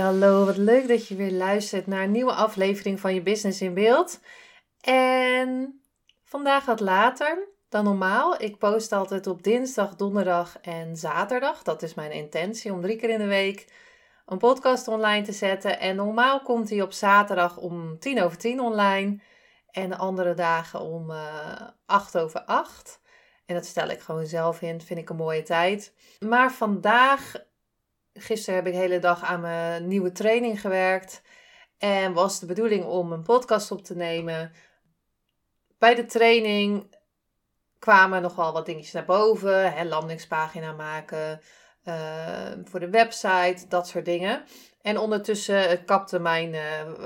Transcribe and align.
Hallo. 0.00 0.44
Wat 0.44 0.56
leuk 0.56 0.88
dat 0.88 1.08
je 1.08 1.14
weer 1.14 1.30
luistert 1.30 1.86
naar 1.86 2.02
een 2.02 2.10
nieuwe 2.10 2.32
aflevering 2.32 3.00
van 3.00 3.14
je 3.14 3.22
Business 3.22 3.60
in 3.60 3.74
Beeld. 3.74 4.20
En 4.80 5.80
vandaag 6.24 6.64
wat 6.64 6.80
later 6.80 7.48
dan 7.68 7.84
normaal. 7.84 8.42
Ik 8.42 8.58
post 8.58 8.92
altijd 8.92 9.26
op 9.26 9.42
dinsdag, 9.42 9.96
donderdag 9.96 10.58
en 10.60 10.96
zaterdag. 10.96 11.62
Dat 11.62 11.82
is 11.82 11.94
mijn 11.94 12.12
intentie 12.12 12.72
om 12.72 12.80
drie 12.80 12.96
keer 12.96 13.10
in 13.10 13.18
de 13.18 13.26
week 13.26 13.72
een 14.26 14.38
podcast 14.38 14.88
online 14.88 15.24
te 15.24 15.32
zetten. 15.32 15.80
En 15.80 15.96
normaal 15.96 16.42
komt 16.42 16.68
die 16.68 16.82
op 16.82 16.92
zaterdag 16.92 17.56
om 17.56 17.98
tien 17.98 18.22
over 18.22 18.38
tien 18.38 18.60
online. 18.60 19.20
En 19.70 19.88
de 19.88 19.96
andere 19.96 20.34
dagen 20.34 20.80
om 20.80 21.10
uh, 21.10 21.52
acht 21.86 22.18
over 22.18 22.40
acht. 22.40 23.00
En 23.46 23.54
dat 23.54 23.64
stel 23.64 23.88
ik 23.88 24.00
gewoon 24.00 24.26
zelf 24.26 24.62
in. 24.62 24.80
Vind 24.80 24.98
ik 24.98 25.10
een 25.10 25.16
mooie 25.16 25.42
tijd. 25.42 25.94
Maar 26.18 26.52
vandaag 26.52 27.48
Gisteren 28.14 28.54
heb 28.54 28.66
ik 28.66 28.72
de 28.72 28.78
hele 28.78 28.98
dag 28.98 29.22
aan 29.22 29.40
mijn 29.40 29.86
nieuwe 29.86 30.12
training 30.12 30.60
gewerkt. 30.60 31.22
En 31.78 32.12
was 32.12 32.40
de 32.40 32.46
bedoeling 32.46 32.84
om 32.84 33.12
een 33.12 33.22
podcast 33.22 33.70
op 33.70 33.84
te 33.84 33.96
nemen. 33.96 34.52
Bij 35.78 35.94
de 35.94 36.04
training 36.04 36.96
kwamen 37.78 38.22
nogal 38.22 38.52
wat 38.52 38.66
dingetjes 38.66 38.92
naar 38.92 39.04
boven. 39.04 39.72
Hè, 39.72 39.84
landingspagina 39.84 40.72
maken 40.72 41.40
uh, 41.84 42.52
voor 42.64 42.80
de 42.80 42.90
website, 42.90 43.64
dat 43.68 43.88
soort 43.88 44.04
dingen. 44.04 44.44
En 44.82 44.98
ondertussen 44.98 45.84
kapte 45.84 46.18
mijn 46.18 46.54
uh, 46.54 46.60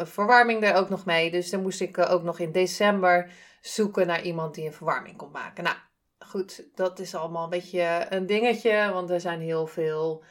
verwarming 0.05 0.65
er 0.65 0.75
ook 0.75 0.89
nog 0.89 1.05
mee. 1.05 1.31
Dus 1.31 1.51
dan 1.51 1.63
moest 1.63 1.81
ik 1.81 1.99
ook 1.99 2.23
nog 2.23 2.39
in 2.39 2.53
december 2.53 3.31
zoeken 3.61 4.07
naar 4.07 4.23
iemand 4.23 4.55
die 4.55 4.67
een 4.67 4.73
verwarming 4.73 5.17
kon 5.17 5.31
maken. 5.31 5.65
Nou, 5.65 5.77
goed, 6.19 6.65
dat 6.75 6.99
is 6.99 7.15
allemaal 7.15 7.45
een 7.45 7.51
beetje 7.51 8.07
een 8.09 8.27
dingetje. 8.27 8.91
Want 8.93 9.11
er 9.11 9.21
zijn 9.21 9.41
heel 9.41 9.67
veel 9.67 10.25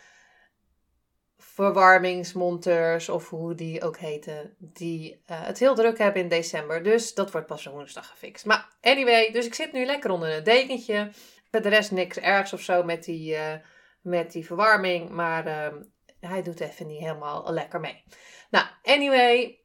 verwarmingsmonteurs 1.53 3.09
of 3.09 3.29
hoe 3.29 3.55
die 3.55 3.83
ook 3.83 3.97
heten, 3.97 4.55
die 4.57 5.11
uh, 5.11 5.45
het 5.45 5.59
heel 5.59 5.75
druk 5.75 5.97
hebben 5.97 6.21
in 6.21 6.27
december. 6.27 6.83
Dus 6.83 7.13
dat 7.13 7.31
wordt 7.31 7.47
pas 7.47 7.65
woensdag 7.65 8.07
gefixt. 8.07 8.45
Maar 8.45 8.67
anyway, 8.81 9.31
dus 9.31 9.45
ik 9.45 9.53
zit 9.53 9.71
nu 9.71 9.85
lekker 9.85 10.11
onder 10.11 10.37
een 10.37 10.43
dekentje. 10.43 11.09
Voor 11.51 11.61
de 11.61 11.69
rest 11.69 11.91
niks 11.91 12.17
ergs 12.17 12.53
of 12.53 12.61
zo 12.61 12.83
met 12.83 13.03
die, 13.03 13.33
uh, 13.33 13.53
met 14.01 14.31
die 14.31 14.45
verwarming. 14.45 15.09
Maar 15.09 15.47
uh, 15.47 15.81
hij 16.19 16.41
doet 16.41 16.59
even 16.59 16.87
niet 16.87 16.99
helemaal 16.99 17.53
lekker 17.53 17.79
mee. 17.79 18.03
Nou, 18.49 18.65
anyway. 18.83 19.57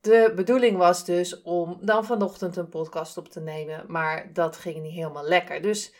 De 0.00 0.32
bedoeling 0.34 0.76
was 0.76 1.04
dus 1.04 1.42
om 1.42 1.78
dan 1.80 2.04
vanochtend 2.04 2.56
een 2.56 2.68
podcast 2.68 3.16
op 3.16 3.28
te 3.28 3.40
nemen. 3.40 3.84
Maar 3.86 4.32
dat 4.32 4.56
ging 4.56 4.82
niet 4.82 4.94
helemaal 4.94 5.24
lekker. 5.24 5.62
Dus 5.62 5.94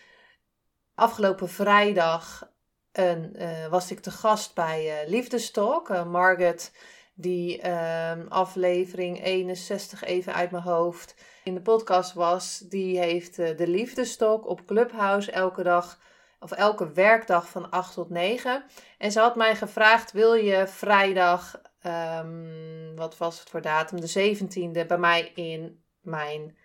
afgelopen 0.95 1.49
vrijdag 1.49 2.50
en, 2.93 3.33
uh, 3.37 3.67
was 3.67 3.91
ik 3.91 4.01
te 4.01 4.11
gast 4.11 4.55
bij 4.55 5.03
uh, 5.03 5.09
Liefdestalk. 5.09 5.89
Uh, 5.89 6.05
Margaret, 6.05 6.73
die 7.15 7.61
ehm, 7.61 8.27
aflevering 8.29 9.25
61 9.25 10.05
even 10.05 10.35
uit 10.35 10.51
mijn 10.51 10.63
hoofd 10.63 11.15
in 11.45 11.55
de 11.55 11.61
podcast 11.61 12.13
was, 12.13 12.59
die 12.59 12.99
heeft 12.99 13.37
de 13.37 13.69
Liefdestalk 13.69 14.47
op 14.47 14.67
Clubhouse 14.67 15.31
elke 15.31 15.63
dag 15.63 15.99
of 16.41 16.51
elke 16.53 16.93
werkdag 16.93 17.49
van 17.49 17.71
8 17.71 17.95
tot 17.95 18.11
9. 18.11 18.65
En 18.99 19.13
ze 19.13 19.21
had 19.21 19.37
mij 19.37 19.57
gevraagd: 19.57 20.13
wil 20.13 20.35
je 20.35 20.67
vrijdag, 20.67 21.61
um, 21.87 22.97
wat 22.97 23.17
was 23.17 23.41
het 23.41 23.51
voor 23.51 23.61
datum, 23.61 24.01
de 24.01 24.37
17e, 24.83 24.87
bij 24.87 24.99
mij 24.99 25.33
in 25.35 25.83
mijn 26.01 26.57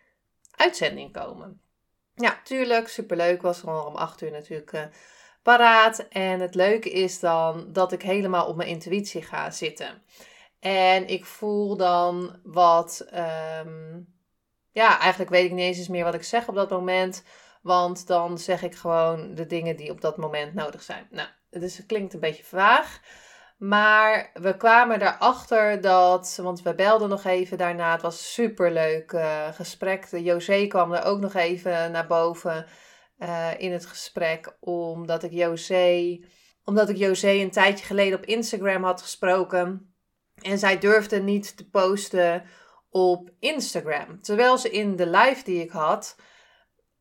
uitzending 0.56 1.14
komen? 1.14 1.62
Ja, 2.16 2.40
tuurlijk, 2.44 2.88
superleuk. 2.88 3.42
Was 3.42 3.66
al 3.66 3.86
om 3.86 3.96
8 3.96 4.22
uur 4.22 4.32
natuurlijk 4.32 4.90
paraat. 5.46 6.08
En 6.10 6.40
het 6.40 6.56
leuke 6.56 6.90
is 6.90 7.20
dan 7.20 7.66
dat 7.74 7.92
ik 7.92 8.02
helemaal 8.02 8.48
op 8.48 8.56
mijn 8.56 8.70
intuïtie 8.70 9.22
ga 9.22 9.52
zitten. 9.52 10.04
En 10.60 11.08
ik 11.08 11.26
voel 11.26 11.78
dan 11.78 12.40
wat. 12.44 13.06
Ehm, 13.10 14.00
ja, 14.72 15.00
eigenlijk 15.00 15.32
weet 15.32 15.46
ik 15.46 15.52
niet 15.52 15.78
eens 15.78 15.88
meer 15.88 16.04
wat 16.04 16.14
ik 16.14 16.24
zeg 16.24 16.48
op 16.48 16.56
dat 16.56 16.70
moment. 16.70 17.24
Want 17.62 18.08
dan 18.08 18.38
zeg 18.38 18.62
ik 18.64 18.76
gewoon 18.76 19.36
de 19.36 19.46
dingen 19.46 19.76
die 19.76 19.92
op 19.92 20.02
dat 20.02 20.18
moment 20.18 20.54
nodig 20.54 20.82
zijn. 20.82 21.08
Nou, 21.10 21.28
dus 21.50 21.78
het 21.78 21.86
klinkt 21.86 22.14
een 22.14 22.20
beetje 22.20 22.44
vaag. 22.44 23.00
Maar 23.58 24.30
we 24.34 24.58
kwamen 24.58 25.02
erachter 25.02 25.82
dat, 25.82 26.40
want 26.42 26.62
we 26.62 26.76
belden 26.76 27.10
nog 27.10 27.24
even 27.24 27.58
daarna. 27.58 27.92
Het 27.92 28.02
was 28.02 28.18
een 28.18 28.26
superleuk 28.26 29.12
uh, 29.12 29.48
gesprek. 29.52 30.08
José 30.12 30.68
kwam 30.68 30.94
er 30.94 31.04
ook 31.04 31.20
nog 31.20 31.34
even 31.34 31.92
naar 31.92 32.08
boven. 32.08 32.66
Eh, 33.18 33.52
in 33.58 33.72
het 33.72 33.86
gesprek, 33.86 34.58
omdat 34.60 35.24
ik 35.24 35.32
José, 35.32 36.20
omdat 36.64 36.90
ik 36.90 36.98
José 36.98 37.30
een 37.32 37.52
tijdje 37.52 37.86
geleden 37.86 38.18
op 38.18 38.26
Instagram 38.26 38.84
had 38.84 39.02
gesproken. 39.02 39.96
En 40.42 40.60
zij 40.60 40.78
durfde 40.80 41.22
niet 41.22 41.58
te 41.58 41.70
posten 41.70 42.44
op 42.90 43.30
Instagram. 43.40 44.22
Terwijl 44.22 44.58
ze 44.58 44.70
in 44.70 44.96
de 44.96 45.08
live 45.08 45.44
die 45.44 45.62
ik 45.62 45.70
had, 45.70 46.16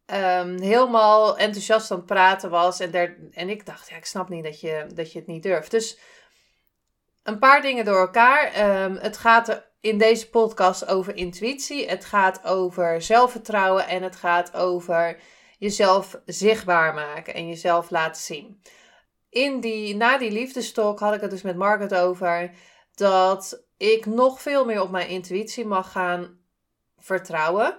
um, 0.06 0.60
helemaal 0.60 1.38
enthousiast 1.38 1.90
aan 1.90 1.96
het 1.96 2.06
praten 2.06 2.50
was. 2.50 2.80
En, 2.80 2.90
der, 2.90 3.16
en 3.30 3.48
ik 3.48 3.66
dacht, 3.66 3.88
ja, 3.88 3.96
ik 3.96 4.04
snap 4.04 4.28
niet 4.28 4.44
dat 4.44 4.60
je, 4.60 4.86
dat 4.94 5.12
je 5.12 5.18
het 5.18 5.28
niet 5.28 5.42
durft. 5.42 5.70
Dus 5.70 5.98
een 7.22 7.38
paar 7.38 7.62
dingen 7.62 7.84
door 7.84 8.00
elkaar. 8.00 8.72
Um, 8.84 8.96
het 8.96 9.16
gaat 9.16 9.62
in 9.80 9.98
deze 9.98 10.30
podcast 10.30 10.86
over 10.86 11.16
intuïtie. 11.16 11.88
Het 11.88 12.04
gaat 12.04 12.44
over 12.44 13.02
zelfvertrouwen. 13.02 13.88
En 13.88 14.02
het 14.02 14.16
gaat 14.16 14.54
over 14.54 15.18
jezelf 15.64 16.20
zichtbaar 16.26 16.94
maken 16.94 17.34
en 17.34 17.48
jezelf 17.48 17.90
laten 17.90 18.22
zien. 18.22 18.60
In 19.28 19.60
die, 19.60 19.96
na 19.96 20.18
die 20.18 20.30
liefdestok 20.30 20.98
had 21.00 21.14
ik 21.14 21.20
het 21.20 21.30
dus 21.30 21.42
met 21.42 21.56
Margaret 21.56 21.94
over 21.94 22.50
dat 22.94 23.64
ik 23.76 24.06
nog 24.06 24.40
veel 24.40 24.64
meer 24.64 24.82
op 24.82 24.90
mijn 24.90 25.08
intuïtie 25.08 25.64
mag 25.66 25.92
gaan 25.92 26.38
vertrouwen. 26.98 27.76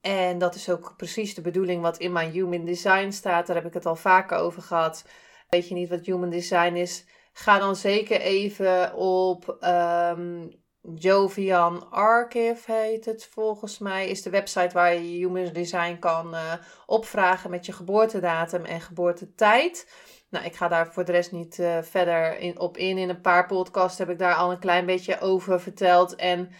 En 0.00 0.38
dat 0.38 0.54
is 0.54 0.70
ook 0.70 0.94
precies 0.96 1.34
de 1.34 1.40
bedoeling 1.40 1.82
wat 1.82 1.98
in 1.98 2.12
mijn 2.12 2.30
Human 2.30 2.64
Design 2.64 3.10
staat. 3.10 3.46
Daar 3.46 3.56
heb 3.56 3.66
ik 3.66 3.74
het 3.74 3.86
al 3.86 3.96
vaker 3.96 4.36
over 4.36 4.62
gehad. 4.62 5.04
Weet 5.48 5.68
je 5.68 5.74
niet 5.74 5.88
wat 5.88 6.06
Human 6.06 6.30
Design 6.30 6.74
is? 6.74 7.04
Ga 7.32 7.58
dan 7.58 7.76
zeker 7.76 8.20
even 8.20 8.94
op 8.94 9.56
um, 9.60 10.61
Jovian 10.82 11.90
Archive 11.90 12.72
heet 12.72 13.04
het 13.04 13.28
volgens 13.30 13.78
mij. 13.78 14.08
Is 14.08 14.22
de 14.22 14.30
website 14.30 14.74
waar 14.74 14.94
je 14.94 15.00
Human 15.00 15.52
Design 15.52 15.98
kan 15.98 16.34
uh, 16.34 16.52
opvragen 16.86 17.50
met 17.50 17.66
je 17.66 17.72
geboortedatum 17.72 18.64
en 18.64 18.80
geboortetijd. 18.80 19.90
Nou, 20.30 20.44
ik 20.44 20.54
ga 20.54 20.68
daar 20.68 20.92
voor 20.92 21.04
de 21.04 21.12
rest 21.12 21.32
niet 21.32 21.58
uh, 21.58 21.82
verder 21.82 22.38
in, 22.38 22.58
op 22.58 22.76
in. 22.76 22.98
In 22.98 23.08
een 23.08 23.20
paar 23.20 23.46
podcasts 23.46 23.98
heb 23.98 24.08
ik 24.08 24.18
daar 24.18 24.34
al 24.34 24.50
een 24.50 24.58
klein 24.58 24.86
beetje 24.86 25.20
over 25.20 25.60
verteld. 25.60 26.14
En 26.14 26.50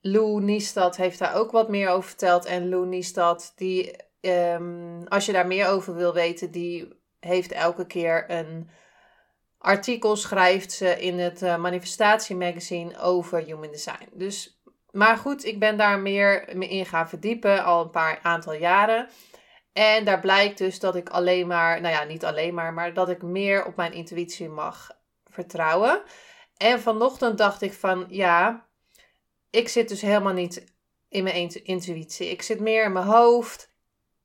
Lou 0.00 0.42
Niestad 0.42 0.96
heeft 0.96 1.18
daar 1.18 1.34
ook 1.34 1.50
wat 1.50 1.68
meer 1.68 1.88
over 1.88 2.08
verteld. 2.08 2.44
En 2.44 2.68
Lou 2.68 2.86
Niestad, 2.86 3.52
die, 3.56 3.96
um, 4.20 5.06
als 5.08 5.26
je 5.26 5.32
daar 5.32 5.46
meer 5.46 5.68
over 5.68 5.94
wil 5.94 6.14
weten, 6.14 6.50
die 6.50 6.88
heeft 7.20 7.52
elke 7.52 7.86
keer 7.86 8.30
een 8.30 8.68
artikel 9.64 10.16
schrijft 10.16 10.72
ze 10.72 11.00
in 11.00 11.18
het 11.18 11.42
uh, 11.42 11.56
manifestatiemagazine 11.56 12.98
over 12.98 13.38
human 13.38 13.70
design. 13.70 14.08
Dus, 14.12 14.60
maar 14.90 15.16
goed, 15.16 15.44
ik 15.44 15.58
ben 15.58 15.76
daar 15.76 15.98
meer 15.98 16.48
in 16.48 16.86
gaan 16.86 17.08
verdiepen 17.08 17.64
al 17.64 17.82
een 17.82 17.90
paar 17.90 18.18
aantal 18.22 18.52
jaren. 18.52 19.08
En 19.72 20.04
daar 20.04 20.20
blijkt 20.20 20.58
dus 20.58 20.80
dat 20.80 20.96
ik 20.96 21.08
alleen 21.08 21.46
maar, 21.46 21.80
nou 21.80 21.94
ja, 21.94 22.04
niet 22.04 22.24
alleen 22.24 22.54
maar, 22.54 22.72
maar 22.72 22.94
dat 22.94 23.08
ik 23.08 23.22
meer 23.22 23.64
op 23.64 23.76
mijn 23.76 23.92
intuïtie 23.92 24.48
mag 24.48 24.90
vertrouwen. 25.30 26.02
En 26.56 26.80
vanochtend 26.80 27.38
dacht 27.38 27.62
ik 27.62 27.72
van, 27.72 28.06
ja, 28.08 28.66
ik 29.50 29.68
zit 29.68 29.88
dus 29.88 30.00
helemaal 30.00 30.32
niet 30.32 30.64
in 31.08 31.22
mijn 31.24 31.50
intuïtie. 31.64 32.30
Ik 32.30 32.42
zit 32.42 32.60
meer 32.60 32.84
in 32.84 32.92
mijn 32.92 33.06
hoofd 33.06 33.73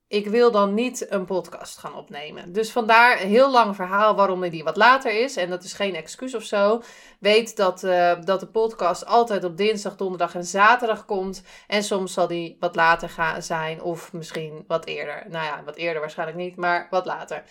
ik 0.09 0.27
wil 0.27 0.51
dan 0.51 0.73
niet 0.73 1.11
een 1.11 1.25
podcast 1.25 1.77
gaan 1.77 1.95
opnemen. 1.95 2.53
Dus 2.53 2.71
vandaar 2.71 3.21
een 3.21 3.27
heel 3.27 3.51
lang 3.51 3.75
verhaal 3.75 4.15
waarom 4.15 4.49
die 4.49 4.63
wat 4.63 4.77
later 4.77 5.21
is. 5.21 5.37
En 5.37 5.49
dat 5.49 5.63
is 5.63 5.73
geen 5.73 5.95
excuus 5.95 6.35
of 6.35 6.43
zo. 6.43 6.81
Weet 7.19 7.55
dat, 7.55 7.83
uh, 7.83 8.21
dat 8.23 8.39
de 8.39 8.47
podcast 8.47 9.05
altijd 9.05 9.43
op 9.43 9.57
dinsdag, 9.57 9.95
donderdag 9.95 10.35
en 10.35 10.43
zaterdag 10.43 11.05
komt. 11.05 11.43
En 11.67 11.83
soms 11.83 12.13
zal 12.13 12.27
die 12.27 12.57
wat 12.59 12.75
later 12.75 13.09
gaan 13.09 13.41
zijn. 13.41 13.81
Of 13.81 14.13
misschien 14.13 14.63
wat 14.67 14.85
eerder. 14.85 15.25
Nou 15.27 15.45
ja, 15.45 15.63
wat 15.65 15.75
eerder 15.75 15.99
waarschijnlijk 15.99 16.37
niet, 16.37 16.55
maar 16.55 16.87
wat 16.89 17.05
later. 17.05 17.43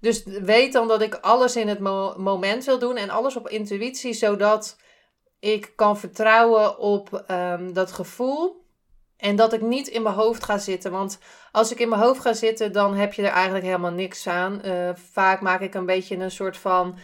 Dus 0.00 0.24
weet 0.24 0.72
dan 0.72 0.88
dat 0.88 1.02
ik 1.02 1.14
alles 1.14 1.56
in 1.56 1.68
het 1.68 1.80
moment 2.18 2.64
wil 2.64 2.78
doen 2.78 2.96
en 2.96 3.10
alles 3.10 3.36
op 3.36 3.48
intuïtie, 3.48 4.12
zodat 4.12 4.76
ik 5.38 5.72
kan 5.76 5.98
vertrouwen 5.98 6.78
op 6.78 7.24
ehm, 7.26 7.72
dat 7.72 7.92
gevoel. 7.92 8.63
En 9.24 9.36
dat 9.36 9.52
ik 9.52 9.60
niet 9.60 9.88
in 9.88 10.02
mijn 10.02 10.14
hoofd 10.14 10.44
ga 10.44 10.58
zitten. 10.58 10.90
Want 10.90 11.18
als 11.52 11.72
ik 11.72 11.78
in 11.78 11.88
mijn 11.88 12.00
hoofd 12.00 12.20
ga 12.20 12.32
zitten, 12.32 12.72
dan 12.72 12.94
heb 12.94 13.12
je 13.12 13.22
er 13.22 13.32
eigenlijk 13.32 13.64
helemaal 13.64 13.90
niks 13.90 14.26
aan. 14.26 14.60
Uh, 14.64 14.90
vaak 15.12 15.40
maak 15.40 15.60
ik 15.60 15.74
een 15.74 15.86
beetje 15.86 16.16
een 16.16 16.30
soort 16.30 16.56
van 16.56 16.98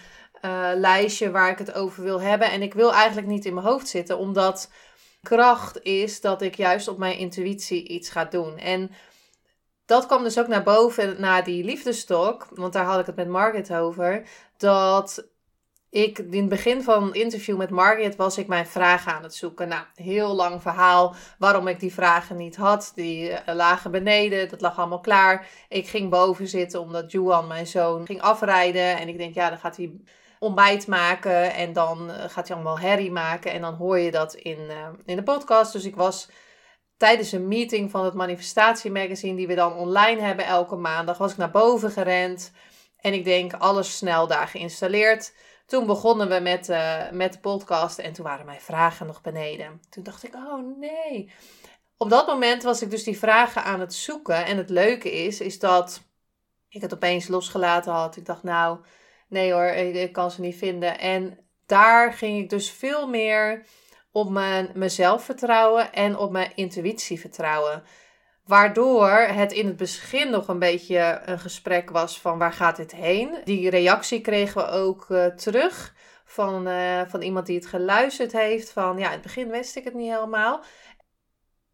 uh, 0.44 0.70
lijstje 0.74 1.30
waar 1.30 1.50
ik 1.50 1.58
het 1.58 1.72
over 1.72 2.02
wil 2.02 2.20
hebben. 2.20 2.50
En 2.50 2.62
ik 2.62 2.74
wil 2.74 2.92
eigenlijk 2.92 3.26
niet 3.26 3.44
in 3.44 3.54
mijn 3.54 3.66
hoofd 3.66 3.88
zitten, 3.88 4.18
omdat 4.18 4.70
kracht 5.22 5.82
is 5.82 6.20
dat 6.20 6.42
ik 6.42 6.54
juist 6.54 6.88
op 6.88 6.98
mijn 6.98 7.18
intuïtie 7.18 7.88
iets 7.88 8.10
ga 8.10 8.24
doen. 8.24 8.58
En 8.58 8.90
dat 9.86 10.06
kwam 10.06 10.22
dus 10.22 10.38
ook 10.38 10.48
naar 10.48 10.62
boven 10.62 11.20
na 11.20 11.42
die 11.42 11.64
liefdestok, 11.64 12.46
want 12.54 12.72
daar 12.72 12.84
had 12.84 13.00
ik 13.00 13.06
het 13.06 13.16
met 13.16 13.28
Margaret 13.28 13.72
over. 13.72 14.22
Dat 14.56 15.28
in 15.90 16.28
het 16.30 16.48
begin 16.48 16.82
van 16.82 17.06
het 17.06 17.14
interview 17.14 17.56
met 17.56 17.70
Margaret 17.70 18.16
was 18.16 18.38
ik 18.38 18.46
mijn 18.46 18.66
vragen 18.66 19.12
aan 19.12 19.22
het 19.22 19.34
zoeken. 19.34 19.68
Nou, 19.68 19.84
heel 19.94 20.34
lang 20.34 20.62
verhaal 20.62 21.14
waarom 21.38 21.68
ik 21.68 21.80
die 21.80 21.92
vragen 21.92 22.36
niet 22.36 22.56
had. 22.56 22.92
Die 22.94 23.30
uh, 23.30 23.38
lagen 23.44 23.90
beneden, 23.90 24.48
dat 24.48 24.60
lag 24.60 24.78
allemaal 24.78 25.00
klaar. 25.00 25.46
Ik 25.68 25.88
ging 25.88 26.10
boven 26.10 26.48
zitten 26.48 26.80
omdat 26.80 27.12
Juan, 27.12 27.46
mijn 27.46 27.66
zoon, 27.66 28.06
ging 28.06 28.20
afrijden. 28.20 28.98
En 28.98 29.08
ik 29.08 29.18
denk, 29.18 29.34
ja, 29.34 29.48
dan 29.48 29.58
gaat 29.58 29.76
hij 29.76 29.92
ontbijt 30.38 30.86
maken 30.86 31.54
en 31.54 31.72
dan 31.72 32.10
eh, 32.10 32.28
gaat 32.28 32.48
hij 32.48 32.56
allemaal 32.56 32.78
herrie 32.78 33.12
maken. 33.12 33.52
En 33.52 33.60
dan 33.60 33.74
hoor 33.74 33.98
je 33.98 34.10
dat 34.10 34.34
in, 34.34 34.58
uh, 34.58 34.88
in 35.04 35.16
de 35.16 35.22
podcast. 35.22 35.72
Dus 35.72 35.84
ik 35.84 35.96
was 35.96 36.28
tijdens 36.96 37.32
een 37.32 37.48
meeting 37.48 37.90
van 37.90 38.04
het 38.04 38.14
manifestatiemagazine 38.14 39.36
die 39.36 39.46
we 39.46 39.54
dan 39.54 39.74
online 39.74 40.20
hebben 40.20 40.44
elke 40.44 40.76
maandag, 40.76 41.18
was 41.18 41.32
ik 41.32 41.36
naar 41.36 41.50
boven 41.50 41.90
gerend. 41.90 42.52
En 43.00 43.12
ik 43.12 43.24
denk, 43.24 43.52
alles 43.52 43.96
snel 43.96 44.26
daar 44.26 44.48
geïnstalleerd. 44.48 45.32
Toen 45.70 45.86
begonnen 45.86 46.28
we 46.28 46.38
met, 46.38 46.68
uh, 46.68 47.10
met 47.10 47.32
de 47.32 47.38
podcast 47.38 47.98
en 47.98 48.12
toen 48.12 48.24
waren 48.24 48.46
mijn 48.46 48.60
vragen 48.60 49.06
nog 49.06 49.20
beneden. 49.20 49.80
Toen 49.90 50.02
dacht 50.02 50.24
ik, 50.24 50.34
oh 50.34 50.78
nee. 50.78 51.32
Op 51.96 52.10
dat 52.10 52.26
moment 52.26 52.62
was 52.62 52.82
ik 52.82 52.90
dus 52.90 53.04
die 53.04 53.18
vragen 53.18 53.64
aan 53.64 53.80
het 53.80 53.94
zoeken. 53.94 54.46
En 54.46 54.56
het 54.56 54.70
leuke 54.70 55.12
is, 55.12 55.40
is 55.40 55.58
dat 55.58 56.02
ik 56.68 56.80
het 56.80 56.94
opeens 56.94 57.28
losgelaten 57.28 57.92
had. 57.92 58.16
Ik 58.16 58.26
dacht, 58.26 58.42
nou, 58.42 58.78
nee 59.28 59.52
hoor, 59.52 59.66
ik, 59.66 60.12
kan 60.12 60.30
ze 60.30 60.40
niet 60.40 60.56
vinden. 60.56 60.98
En 60.98 61.38
daar 61.66 62.12
ging 62.12 62.38
ik 62.38 62.50
dus 62.50 62.70
veel 62.70 63.08
meer 63.08 63.66
op 64.12 64.30
mijn 64.30 64.70
mezelf 64.74 65.24
vertrouwen 65.24 65.92
en 65.92 66.16
op 66.16 66.30
mijn 66.30 66.52
intuïtie 66.54 67.20
vertrouwen. 67.20 67.82
Waardoor 68.50 69.10
het 69.10 69.52
in 69.52 69.66
het 69.66 69.76
begin 69.76 70.30
nog 70.30 70.48
een 70.48 70.58
beetje 70.58 71.20
een 71.24 71.38
gesprek 71.38 71.90
was 71.90 72.20
van 72.20 72.38
waar 72.38 72.52
gaat 72.52 72.76
dit 72.76 72.92
heen. 72.92 73.40
Die 73.44 73.70
reactie 73.70 74.20
kregen 74.20 74.64
we 74.64 74.70
ook 74.70 75.06
uh, 75.08 75.26
terug 75.26 75.94
van, 76.24 76.68
uh, 76.68 77.00
van 77.06 77.22
iemand 77.22 77.46
die 77.46 77.56
het 77.56 77.66
geluisterd 77.66 78.32
heeft. 78.32 78.70
Van 78.70 78.98
ja, 78.98 79.06
in 79.06 79.12
het 79.12 79.22
begin 79.22 79.50
wist 79.50 79.76
ik 79.76 79.84
het 79.84 79.94
niet 79.94 80.12
helemaal. 80.12 80.64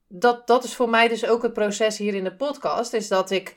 Dat, 0.09 0.47
dat 0.47 0.65
is 0.65 0.75
voor 0.75 0.89
mij 0.89 1.09
dus 1.09 1.27
ook 1.27 1.43
het 1.43 1.53
proces 1.53 1.99
hier 1.99 2.15
in 2.15 2.25
de 2.25 2.37
podcast. 2.37 2.93
Is 2.93 3.09
dat 3.09 3.31
ik 3.31 3.57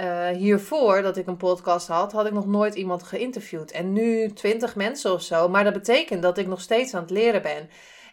uh, 0.00 0.28
hiervoor 0.28 1.02
dat 1.02 1.16
ik 1.16 1.26
een 1.26 1.36
podcast 1.36 1.88
had, 1.88 2.12
had 2.12 2.26
ik 2.26 2.32
nog 2.32 2.46
nooit 2.46 2.74
iemand 2.74 3.02
geïnterviewd. 3.02 3.70
En 3.70 3.92
nu 3.92 4.32
twintig 4.32 4.76
mensen 4.76 5.12
of 5.12 5.22
zo. 5.22 5.48
Maar 5.48 5.64
dat 5.64 5.72
betekent 5.72 6.22
dat 6.22 6.38
ik 6.38 6.46
nog 6.46 6.60
steeds 6.60 6.94
aan 6.94 7.02
het 7.02 7.10
leren 7.10 7.42
ben. 7.42 7.70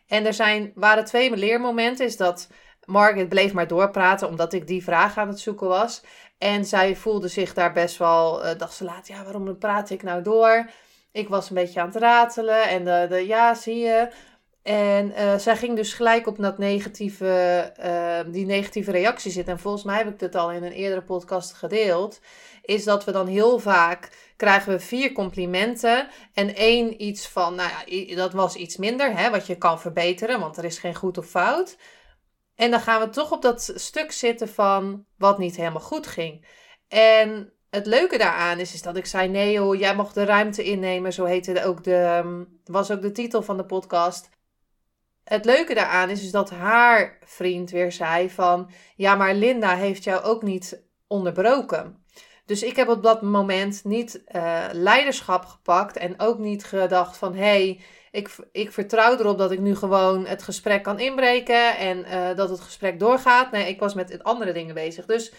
En 0.07 0.25
er 0.25 0.33
zijn, 0.33 0.71
waren 0.75 1.05
twee 1.05 1.35
leermomenten. 1.35 2.05
Is 2.05 2.17
dat 2.17 2.47
Margaret 2.89 3.29
bleef 3.29 3.53
maar 3.53 3.67
doorpraten 3.67 4.27
omdat 4.27 4.53
ik 4.53 4.67
die 4.67 4.83
vraag 4.83 5.17
aan 5.17 5.27
het 5.27 5.39
zoeken 5.39 5.67
was. 5.67 6.01
En 6.37 6.65
zij 6.65 6.95
voelde 6.95 7.27
zich 7.27 7.53
daar 7.53 7.73
best 7.73 7.97
wel, 7.97 8.45
uh, 8.45 8.51
dacht 8.57 8.73
ze 8.73 8.83
laat, 8.83 9.07
ja, 9.07 9.23
waarom 9.23 9.57
praat 9.57 9.89
ik 9.89 10.03
nou 10.03 10.21
door? 10.21 10.69
Ik 11.11 11.29
was 11.29 11.49
een 11.49 11.55
beetje 11.55 11.79
aan 11.79 11.87
het 11.87 11.95
ratelen 11.95 12.69
en 12.69 12.85
de, 12.85 13.05
de 13.09 13.27
ja, 13.27 13.53
zie 13.53 13.77
je. 13.77 14.11
En 14.63 15.11
uh, 15.17 15.35
zij 15.35 15.57
ging 15.57 15.75
dus 15.75 15.93
gelijk 15.93 16.27
op 16.27 16.37
dat 16.37 16.57
negatieve, 16.57 17.73
uh, 17.83 18.33
die 18.33 18.45
negatieve 18.45 18.91
reactie 18.91 19.31
zitten. 19.31 19.53
En 19.53 19.59
volgens 19.59 19.83
mij 19.83 19.97
heb 19.97 20.07
ik 20.07 20.19
dit 20.19 20.35
al 20.35 20.51
in 20.51 20.63
een 20.63 20.71
eerdere 20.71 21.01
podcast 21.01 21.53
gedeeld. 21.53 22.19
Is 22.61 22.83
dat 22.83 23.05
we 23.05 23.11
dan 23.11 23.27
heel 23.27 23.59
vaak 23.59 24.09
krijgen 24.35 24.71
we 24.71 24.79
vier 24.79 25.11
complimenten. 25.11 26.07
En 26.33 26.55
één 26.55 27.03
iets 27.03 27.27
van, 27.27 27.55
nou 27.55 27.69
ja, 27.85 28.15
dat 28.15 28.33
was 28.33 28.55
iets 28.55 28.77
minder, 28.77 29.17
hè, 29.17 29.29
wat 29.29 29.47
je 29.47 29.57
kan 29.57 29.79
verbeteren. 29.79 30.39
Want 30.39 30.57
er 30.57 30.65
is 30.65 30.79
geen 30.79 30.95
goed 30.95 31.17
of 31.17 31.25
fout. 31.25 31.77
En 32.59 32.71
dan 32.71 32.79
gaan 32.79 33.01
we 33.01 33.09
toch 33.09 33.31
op 33.31 33.41
dat 33.41 33.71
stuk 33.75 34.11
zitten 34.11 34.47
van 34.49 35.05
wat 35.17 35.37
niet 35.37 35.55
helemaal 35.55 35.81
goed 35.81 36.07
ging. 36.07 36.45
En 36.87 37.53
het 37.69 37.85
leuke 37.85 38.17
daaraan 38.17 38.59
is, 38.59 38.73
is 38.73 38.81
dat 38.81 38.97
ik 38.97 39.05
zei: 39.05 39.27
nee, 39.27 39.51
joh, 39.51 39.75
jij 39.75 39.95
mag 39.95 40.13
de 40.13 40.23
ruimte 40.23 40.63
innemen. 40.63 41.13
Zo 41.13 41.25
heette 41.25 41.63
ook 41.63 41.83
de, 41.83 41.95
ehm, 41.95 42.43
was 42.63 42.91
ook 42.91 43.01
de 43.01 43.11
titel 43.11 43.41
van 43.41 43.57
de 43.57 43.65
podcast. 43.65 44.29
Het 45.23 45.45
leuke 45.45 45.73
daaraan 45.73 46.09
is, 46.09 46.23
is 46.23 46.31
dat 46.31 46.49
haar 46.49 47.17
vriend 47.25 47.69
weer 47.69 47.91
zei: 47.91 48.29
van 48.29 48.69
ja, 48.95 49.15
maar 49.15 49.33
Linda 49.33 49.75
heeft 49.75 50.03
jou 50.03 50.23
ook 50.23 50.41
niet 50.43 50.83
onderbroken. 51.07 52.03
Dus 52.45 52.63
ik 52.63 52.75
heb 52.75 52.87
op 52.87 53.03
dat 53.03 53.21
moment 53.21 53.83
niet 53.83 54.23
uh, 54.35 54.65
leiderschap 54.71 55.45
gepakt 55.45 55.97
en 55.97 56.19
ook 56.19 56.37
niet 56.37 56.63
gedacht 56.63 57.17
van 57.17 57.35
hé, 57.35 57.41
hey, 57.41 57.79
ik, 58.11 58.35
ik 58.51 58.71
vertrouw 58.71 59.17
erop 59.17 59.37
dat 59.37 59.51
ik 59.51 59.59
nu 59.59 59.75
gewoon 59.75 60.25
het 60.25 60.43
gesprek 60.43 60.83
kan 60.83 60.99
inbreken 60.99 61.77
en 61.77 61.97
uh, 61.97 62.35
dat 62.35 62.49
het 62.49 62.59
gesprek 62.59 62.99
doorgaat. 62.99 63.51
Nee, 63.51 63.67
ik 63.67 63.79
was 63.79 63.93
met 63.93 64.23
andere 64.23 64.51
dingen 64.51 64.73
bezig. 64.73 65.05
Dus 65.05 65.31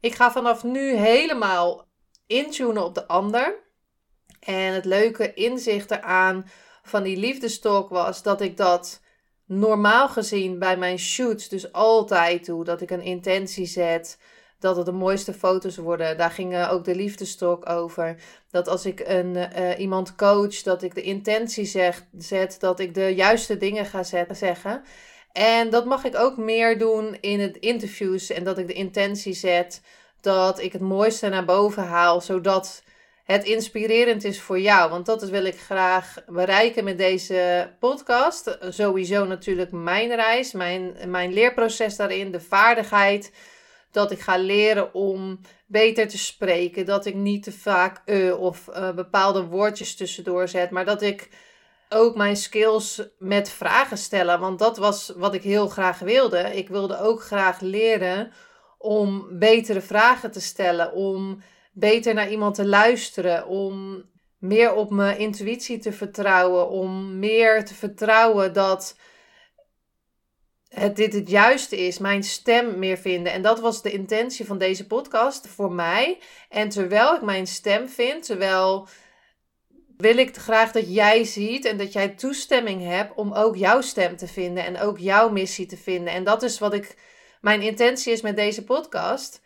ik 0.00 0.14
ga 0.14 0.32
vanaf 0.32 0.64
nu 0.64 0.94
helemaal 0.94 1.86
intunen 2.26 2.84
op 2.84 2.94
de 2.94 3.06
ander. 3.06 3.66
En 4.40 4.72
het 4.72 4.84
leuke 4.84 5.34
inzicht 5.34 5.90
eraan 5.90 6.50
van 6.82 7.02
die 7.02 7.16
liefdestalk 7.16 7.88
was 7.88 8.22
dat 8.22 8.40
ik 8.40 8.56
dat 8.56 9.00
normaal 9.46 10.08
gezien 10.08 10.58
bij 10.58 10.76
mijn 10.76 10.98
shoots 10.98 11.48
dus 11.48 11.72
altijd 11.72 12.46
doe. 12.46 12.64
Dat 12.64 12.80
ik 12.80 12.90
een 12.90 13.02
intentie 13.02 13.66
zet 13.66 14.18
dat 14.58 14.76
het 14.76 14.86
de 14.86 14.92
mooiste 14.92 15.32
foto's 15.32 15.76
worden. 15.76 16.16
Daar 16.16 16.30
ging 16.30 16.66
ook 16.66 16.84
de 16.84 16.94
liefdestok 16.94 17.68
over. 17.68 18.16
Dat 18.50 18.68
als 18.68 18.86
ik 18.86 19.00
een, 19.00 19.36
uh, 19.36 19.78
iemand 19.78 20.14
coach, 20.14 20.62
dat 20.62 20.82
ik 20.82 20.94
de 20.94 21.02
intentie 21.02 21.64
zeg, 21.64 22.04
zet, 22.18 22.60
dat 22.60 22.80
ik 22.80 22.94
de 22.94 23.14
juiste 23.14 23.56
dingen 23.56 23.86
ga 23.86 24.02
zetten, 24.02 24.36
zeggen. 24.36 24.82
En 25.32 25.70
dat 25.70 25.84
mag 25.84 26.04
ik 26.04 26.16
ook 26.16 26.36
meer 26.36 26.78
doen 26.78 27.16
in 27.20 27.40
het 27.40 27.56
interviews. 27.56 28.30
En 28.30 28.44
dat 28.44 28.58
ik 28.58 28.66
de 28.66 28.72
intentie 28.72 29.34
zet 29.34 29.82
dat 30.20 30.60
ik 30.60 30.72
het 30.72 30.82
mooiste 30.82 31.28
naar 31.28 31.44
boven 31.44 31.82
haal, 31.82 32.20
zodat 32.20 32.82
het 33.24 33.44
inspirerend 33.44 34.24
is 34.24 34.40
voor 34.40 34.60
jou. 34.60 34.90
Want 34.90 35.06
dat 35.06 35.22
wil 35.22 35.44
ik 35.44 35.58
graag 35.58 36.14
bereiken 36.26 36.84
met 36.84 36.98
deze 36.98 37.70
podcast. 37.78 38.58
Sowieso 38.68 39.24
natuurlijk 39.24 39.72
mijn 39.72 40.14
reis, 40.14 40.52
mijn, 40.52 40.96
mijn 41.06 41.32
leerproces 41.32 41.96
daarin, 41.96 42.32
de 42.32 42.40
vaardigheid 42.40 43.32
dat 43.98 44.10
ik 44.10 44.20
ga 44.20 44.36
leren 44.38 44.94
om 44.94 45.40
beter 45.66 46.08
te 46.08 46.18
spreken. 46.18 46.86
Dat 46.86 47.06
ik 47.06 47.14
niet 47.14 47.42
te 47.42 47.52
vaak 47.52 48.02
uh, 48.06 48.40
of 48.40 48.68
uh, 48.68 48.92
bepaalde 48.92 49.44
woordjes 49.44 49.96
tussendoor 49.96 50.48
zet. 50.48 50.70
Maar 50.70 50.84
dat 50.84 51.02
ik 51.02 51.28
ook 51.88 52.16
mijn 52.16 52.36
skills 52.36 53.02
met 53.18 53.50
vragen 53.50 53.98
stellen. 53.98 54.40
Want 54.40 54.58
dat 54.58 54.76
was 54.76 55.12
wat 55.16 55.34
ik 55.34 55.42
heel 55.42 55.68
graag 55.68 55.98
wilde. 55.98 56.38
Ik 56.38 56.68
wilde 56.68 57.00
ook 57.00 57.22
graag 57.22 57.60
leren 57.60 58.32
om 58.78 59.26
betere 59.38 59.80
vragen 59.80 60.30
te 60.30 60.40
stellen. 60.40 60.92
Om 60.92 61.42
beter 61.72 62.14
naar 62.14 62.30
iemand 62.30 62.54
te 62.54 62.66
luisteren. 62.66 63.46
Om 63.46 64.04
meer 64.38 64.74
op 64.74 64.90
mijn 64.90 65.18
intuïtie 65.18 65.78
te 65.78 65.92
vertrouwen. 65.92 66.68
Om 66.68 67.18
meer 67.18 67.64
te 67.64 67.74
vertrouwen 67.74 68.52
dat 68.52 68.96
het, 70.68 70.96
dit 70.96 71.12
het 71.12 71.30
juiste 71.30 71.76
is, 71.76 71.98
mijn 71.98 72.22
stem 72.22 72.78
meer 72.78 72.98
vinden. 72.98 73.32
En 73.32 73.42
dat 73.42 73.60
was 73.60 73.82
de 73.82 73.92
intentie 73.92 74.46
van 74.46 74.58
deze 74.58 74.86
podcast 74.86 75.48
voor 75.48 75.72
mij. 75.72 76.18
En 76.48 76.68
terwijl 76.68 77.14
ik 77.14 77.22
mijn 77.22 77.46
stem 77.46 77.88
vind, 77.88 78.24
terwijl 78.24 78.88
wil 79.96 80.16
ik 80.16 80.36
graag 80.36 80.72
dat 80.72 80.94
jij 80.94 81.24
ziet 81.24 81.64
en 81.64 81.78
dat 81.78 81.92
jij 81.92 82.08
toestemming 82.08 82.82
hebt 82.84 83.14
om 83.14 83.32
ook 83.32 83.56
jouw 83.56 83.80
stem 83.80 84.16
te 84.16 84.26
vinden 84.28 84.64
en 84.64 84.80
ook 84.80 84.98
jouw 84.98 85.28
missie 85.28 85.66
te 85.66 85.76
vinden. 85.76 86.12
En 86.12 86.24
dat 86.24 86.42
is 86.42 86.58
wat 86.58 86.74
ik, 86.74 86.96
mijn 87.40 87.62
intentie 87.62 88.12
is 88.12 88.20
met 88.20 88.36
deze 88.36 88.64
podcast. 88.64 89.40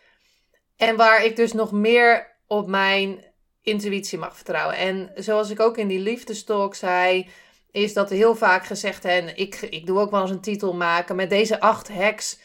En 0.77 0.97
waar 0.97 1.25
ik 1.25 1.37
dus 1.37 1.53
nog 1.53 1.73
meer 1.73 2.37
op 2.47 2.67
mijn 2.67 3.25
intuïtie 3.63 4.19
mag 4.19 4.37
vertrouwen. 4.37 4.77
En 4.77 5.11
zoals 5.15 5.51
ik 5.51 5.61
ook 5.61 5.77
in 5.77 5.89
die 5.89 6.01
liefdestalk 6.01 6.75
zei, 6.75 7.29
is 7.73 7.93
dat 7.93 8.11
heel 8.11 8.35
vaak 8.35 8.67
gezegd, 8.67 9.05
en 9.05 9.37
ik, 9.37 9.61
ik 9.61 9.87
doe 9.87 9.99
ook 9.99 10.11
wel 10.11 10.21
eens 10.21 10.31
een 10.31 10.41
titel 10.41 10.75
maken, 10.75 11.17
met 11.17 11.31
deze 11.31 11.61
acht 11.61 11.89
hacks 11.89 12.39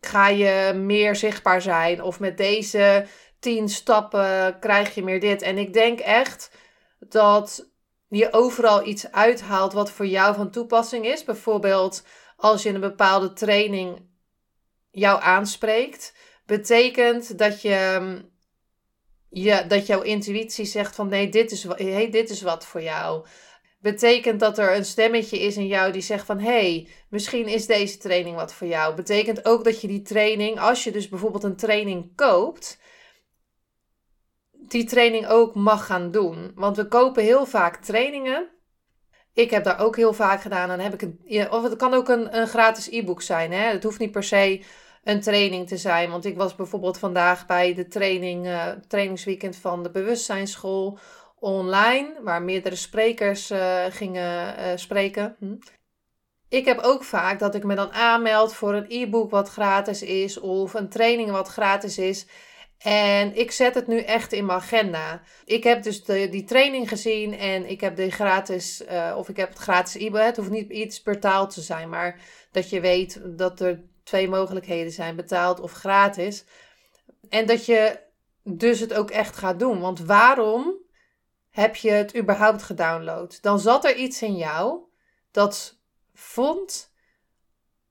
ga 0.00 0.28
je 0.28 0.72
meer 0.74 1.16
zichtbaar 1.16 1.62
zijn. 1.62 2.02
Of 2.02 2.20
met 2.20 2.36
deze 2.36 3.06
tien 3.38 3.68
stappen 3.68 4.58
krijg 4.58 4.94
je 4.94 5.02
meer 5.02 5.20
dit. 5.20 5.42
En 5.42 5.58
ik 5.58 5.72
denk 5.72 6.00
echt 6.00 6.50
dat 6.98 7.68
je 8.08 8.32
overal 8.32 8.86
iets 8.86 9.12
uithaalt 9.12 9.72
wat 9.72 9.90
voor 9.90 10.06
jou 10.06 10.34
van 10.34 10.50
toepassing 10.50 11.06
is. 11.06 11.24
Bijvoorbeeld 11.24 12.04
als 12.36 12.62
je 12.62 12.68
een 12.68 12.80
bepaalde 12.80 13.32
training 13.32 14.08
jou 14.90 15.22
aanspreekt, 15.22 16.14
betekent 16.46 17.38
dat 17.38 17.62
je 17.62 18.00
je, 19.28 19.64
dat 19.68 19.86
jouw 19.86 20.02
intuïtie 20.02 20.64
zegt 20.64 20.94
van 20.94 21.08
nee, 21.08 21.28
dit 21.28 21.50
is, 21.52 21.62
hey, 21.62 22.10
dit 22.10 22.30
is 22.30 22.42
wat 22.42 22.66
voor 22.66 22.82
jou. 22.82 23.26
Betekent 23.92 24.40
dat 24.40 24.58
er 24.58 24.76
een 24.76 24.84
stemmetje 24.84 25.38
is 25.38 25.56
in 25.56 25.66
jou 25.66 25.92
die 25.92 26.02
zegt 26.02 26.26
van 26.26 26.38
hey, 26.38 26.88
misschien 27.08 27.46
is 27.46 27.66
deze 27.66 27.98
training 27.98 28.36
wat 28.36 28.52
voor 28.52 28.66
jou. 28.66 28.94
Betekent 28.94 29.44
ook 29.44 29.64
dat 29.64 29.80
je 29.80 29.88
die 29.88 30.02
training, 30.02 30.60
als 30.60 30.84
je 30.84 30.90
dus 30.90 31.08
bijvoorbeeld 31.08 31.44
een 31.44 31.56
training 31.56 32.12
koopt, 32.14 32.78
die 34.52 34.84
training 34.84 35.26
ook 35.26 35.54
mag 35.54 35.86
gaan 35.86 36.10
doen. 36.10 36.52
Want 36.54 36.76
we 36.76 36.88
kopen 36.88 37.22
heel 37.22 37.46
vaak 37.46 37.76
trainingen. 37.76 38.48
Ik 39.32 39.50
heb 39.50 39.64
daar 39.64 39.80
ook 39.80 39.96
heel 39.96 40.12
vaak 40.12 40.40
gedaan. 40.40 40.68
Dan 40.68 40.80
heb 40.80 40.94
ik 40.94 41.02
een, 41.02 41.50
of 41.50 41.62
het 41.62 41.76
kan 41.76 41.94
ook 41.94 42.08
een, 42.08 42.36
een 42.36 42.48
gratis 42.48 42.90
e-book 42.90 43.22
zijn. 43.22 43.52
Hè? 43.52 43.70
Het 43.72 43.82
hoeft 43.82 43.98
niet 43.98 44.12
per 44.12 44.24
se 44.24 44.62
een 45.04 45.20
training 45.20 45.68
te 45.68 45.76
zijn. 45.76 46.10
Want 46.10 46.24
ik 46.24 46.36
was 46.36 46.54
bijvoorbeeld 46.54 46.98
vandaag 46.98 47.46
bij 47.46 47.74
de 47.74 47.88
training, 47.88 48.46
uh, 48.46 48.68
trainingsweekend 48.88 49.56
van 49.56 49.82
de 49.82 49.90
bewustzijnsschool 49.90 50.98
online, 51.38 52.12
waar 52.22 52.42
meerdere 52.42 52.76
sprekers 52.76 53.50
uh, 53.50 53.84
gingen 53.88 54.58
uh, 54.58 54.66
spreken. 54.74 55.36
Hm. 55.38 55.54
Ik 56.48 56.64
heb 56.64 56.78
ook 56.78 57.04
vaak 57.04 57.38
dat 57.38 57.54
ik 57.54 57.64
me 57.64 57.74
dan 57.74 57.92
aanmeld 57.92 58.54
voor 58.54 58.74
een 58.74 58.86
e-book 58.88 59.30
wat 59.30 59.48
gratis 59.48 60.02
is 60.02 60.40
of 60.40 60.74
een 60.74 60.88
training 60.88 61.30
wat 61.30 61.48
gratis 61.48 61.98
is. 61.98 62.26
En 62.78 63.36
ik 63.36 63.50
zet 63.50 63.74
het 63.74 63.86
nu 63.86 63.98
echt 63.98 64.32
in 64.32 64.46
mijn 64.46 64.58
agenda. 64.58 65.20
Ik 65.44 65.64
heb 65.64 65.82
dus 65.82 66.04
de, 66.04 66.28
die 66.28 66.44
training 66.44 66.88
gezien 66.88 67.38
en 67.38 67.70
ik 67.70 67.80
heb 67.80 67.96
de 67.96 68.10
gratis, 68.10 68.82
uh, 68.90 69.14
of 69.16 69.28
ik 69.28 69.36
heb 69.36 69.48
het 69.48 69.58
gratis 69.58 69.94
e-book. 69.94 70.20
Het 70.20 70.36
hoeft 70.36 70.50
niet 70.50 70.70
iets 70.70 71.02
betaald 71.02 71.54
te 71.54 71.60
zijn, 71.60 71.88
maar 71.88 72.20
dat 72.50 72.70
je 72.70 72.80
weet 72.80 73.20
dat 73.24 73.60
er 73.60 73.80
twee 74.04 74.28
mogelijkheden 74.28 74.92
zijn: 74.92 75.16
betaald 75.16 75.60
of 75.60 75.72
gratis. 75.72 76.44
En 77.28 77.46
dat 77.46 77.66
je 77.66 77.98
dus 78.42 78.80
het 78.80 78.94
ook 78.94 79.10
echt 79.10 79.36
gaat 79.36 79.58
doen. 79.58 79.80
Want 79.80 80.00
waarom 80.00 80.74
heb 81.56 81.76
je 81.76 81.90
het 81.90 82.16
überhaupt 82.16 82.62
gedownload? 82.62 83.42
Dan 83.42 83.60
zat 83.60 83.84
er 83.84 83.96
iets 83.96 84.22
in 84.22 84.36
jou 84.36 84.80
dat 85.30 85.78
vond 86.14 86.92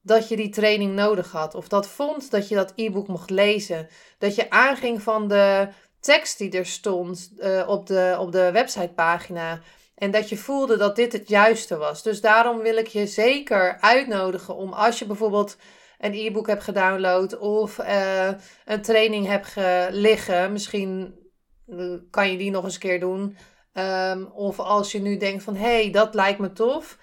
dat 0.02 0.28
je 0.28 0.36
die 0.36 0.50
training 0.50 0.94
nodig 0.94 1.32
had. 1.32 1.56
Of 1.56 1.68
dat 1.68 1.88
vond 1.88 2.32
dat 2.32 2.48
je 2.48 2.56
dat 2.56 2.74
e-book 2.76 3.08
mocht 3.08 3.30
lezen. 3.30 3.88
Dat 4.18 4.36
je 4.36 4.50
aanging 4.50 5.02
van 5.02 5.28
de 5.28 5.68
tekst 6.00 6.38
die 6.38 6.52
er 6.52 6.66
stond 6.66 7.32
uh, 7.38 7.68
op, 7.68 7.88
de, 7.88 8.16
op 8.20 8.32
de 8.32 8.52
websitepagina. 8.52 9.60
En 9.96 10.12
dat 10.12 10.30
je 10.30 10.38
voelde 10.38 10.78
dat 10.78 10.96
dit 10.96 11.14
het 11.14 11.28
juiste 11.28 11.78
was. 11.78 12.04
Dus 12.04 12.22
daarom 12.22 12.60
wil 12.60 12.78
ik 12.78 12.88
je 12.88 13.08
zeker 13.08 13.78
uitnodigen 13.80 14.56
om 14.56 14.74
als 14.74 15.00
je 15.00 15.06
bijvoorbeeld 15.06 15.58
een 16.00 16.14
e-book 16.14 16.48
hebt 16.48 16.64
gedownload 16.64 17.38
of 17.38 17.80
uh, 17.80 18.32
een 18.66 18.82
training 18.82 19.28
hebt 19.28 19.54
liggen, 19.92 20.52
misschien 20.52 21.24
eh, 21.68 21.94
kan 22.10 22.32
je 22.32 22.38
die 22.38 22.52
nog 22.52 22.64
eens 22.64 22.74
een 22.74 22.80
keer 22.80 23.00
doen. 23.00 23.38
Um, 23.77 24.25
of 24.25 24.60
als 24.60 24.91
je 24.91 25.00
nu 25.00 25.17
denkt 25.17 25.44
van 25.44 25.55
hé, 25.55 25.82
hey, 25.82 25.91
dat 25.91 26.13
lijkt 26.13 26.39
me 26.39 26.53
tof 26.53 26.98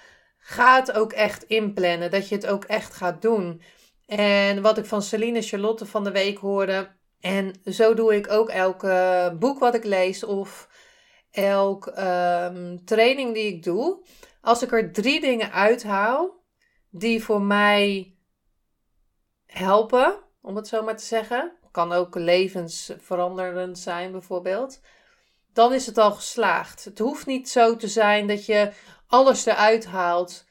Ga 0.45 0.77
het 0.77 0.93
ook 0.93 1.13
echt 1.13 1.43
inplannen. 1.43 2.11
Dat 2.11 2.29
je 2.29 2.35
het 2.35 2.47
ook 2.47 2.65
echt 2.65 2.95
gaat 2.95 3.23
doen. 3.23 3.63
En 4.07 4.63
wat 4.63 4.79
ik 4.79 4.85
van 4.85 5.03
Celine 5.03 5.43
Charlotte 5.43 5.87
van 5.87 6.05
de 6.05 6.11
week 6.11 6.39
hoorde. 6.39 6.91
En 7.21 7.55
zo 7.65 7.95
doe 7.95 8.15
ik 8.15 8.31
ook 8.31 8.49
elk 8.49 8.87
boek 9.39 9.59
wat 9.59 9.75
ik 9.75 9.85
lees 9.85 10.25
of 10.25 10.69
elk 11.31 11.87
um, 11.87 12.85
training 12.85 13.35
die 13.35 13.47
ik 13.47 13.63
doe. 13.63 14.07
Als 14.41 14.63
ik 14.63 14.73
er 14.73 14.93
drie 14.93 15.21
dingen 15.21 15.53
uithaal 15.53 16.45
die 16.91 17.25
voor 17.25 17.43
mij 17.43 18.15
helpen, 19.47 20.19
om 20.41 20.57
het 20.57 20.69
zo 20.69 20.83
maar 20.83 20.97
te 20.97 21.05
zeggen. 21.05 21.53
Kan 21.71 21.93
ook 21.93 22.15
levensveranderend 22.15 23.79
zijn 23.79 24.13
bijvoorbeeld. 24.13 24.81
Dan 25.53 25.73
is 25.73 25.87
het 25.87 25.99
al 25.99 26.13
geslaagd. 26.13 26.85
Het 26.85 26.99
hoeft 26.99 27.27
niet 27.27 27.49
zo 27.49 27.77
te 27.77 27.89
zijn 27.89 28.27
dat 28.27 28.47
je 28.47 28.73
alles 29.07 29.47
eruit 29.47 29.87
haalt. 29.87 30.45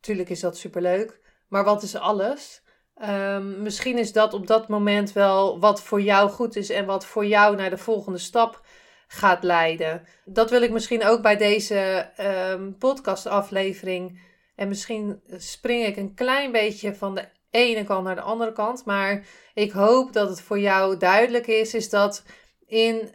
Tuurlijk 0.00 0.28
is 0.28 0.40
dat 0.40 0.56
superleuk. 0.56 1.20
Maar 1.48 1.64
wat 1.64 1.82
is 1.82 1.94
alles? 1.94 2.62
Um, 3.02 3.62
misschien 3.62 3.98
is 3.98 4.12
dat 4.12 4.34
op 4.34 4.46
dat 4.46 4.68
moment 4.68 5.12
wel 5.12 5.60
wat 5.60 5.82
voor 5.82 6.00
jou 6.00 6.30
goed 6.30 6.56
is 6.56 6.70
en 6.70 6.86
wat 6.86 7.06
voor 7.06 7.26
jou 7.26 7.56
naar 7.56 7.70
de 7.70 7.78
volgende 7.78 8.18
stap 8.18 8.66
gaat 9.06 9.42
leiden. 9.42 10.06
Dat 10.24 10.50
wil 10.50 10.62
ik 10.62 10.70
misschien 10.70 11.04
ook 11.04 11.22
bij 11.22 11.36
deze 11.36 12.10
um, 12.50 12.78
podcastaflevering. 12.78 14.20
En 14.56 14.68
misschien 14.68 15.22
spring 15.36 15.86
ik 15.86 15.96
een 15.96 16.14
klein 16.14 16.52
beetje 16.52 16.94
van 16.94 17.14
de 17.14 17.28
ene 17.50 17.84
kant 17.84 18.04
naar 18.04 18.14
de 18.14 18.20
andere 18.20 18.52
kant. 18.52 18.84
Maar 18.84 19.26
ik 19.54 19.72
hoop 19.72 20.12
dat 20.12 20.28
het 20.28 20.40
voor 20.40 20.58
jou 20.58 20.96
duidelijk 20.96 21.46
is, 21.46 21.74
is 21.74 21.90
dat 21.90 22.22
in 22.66 23.14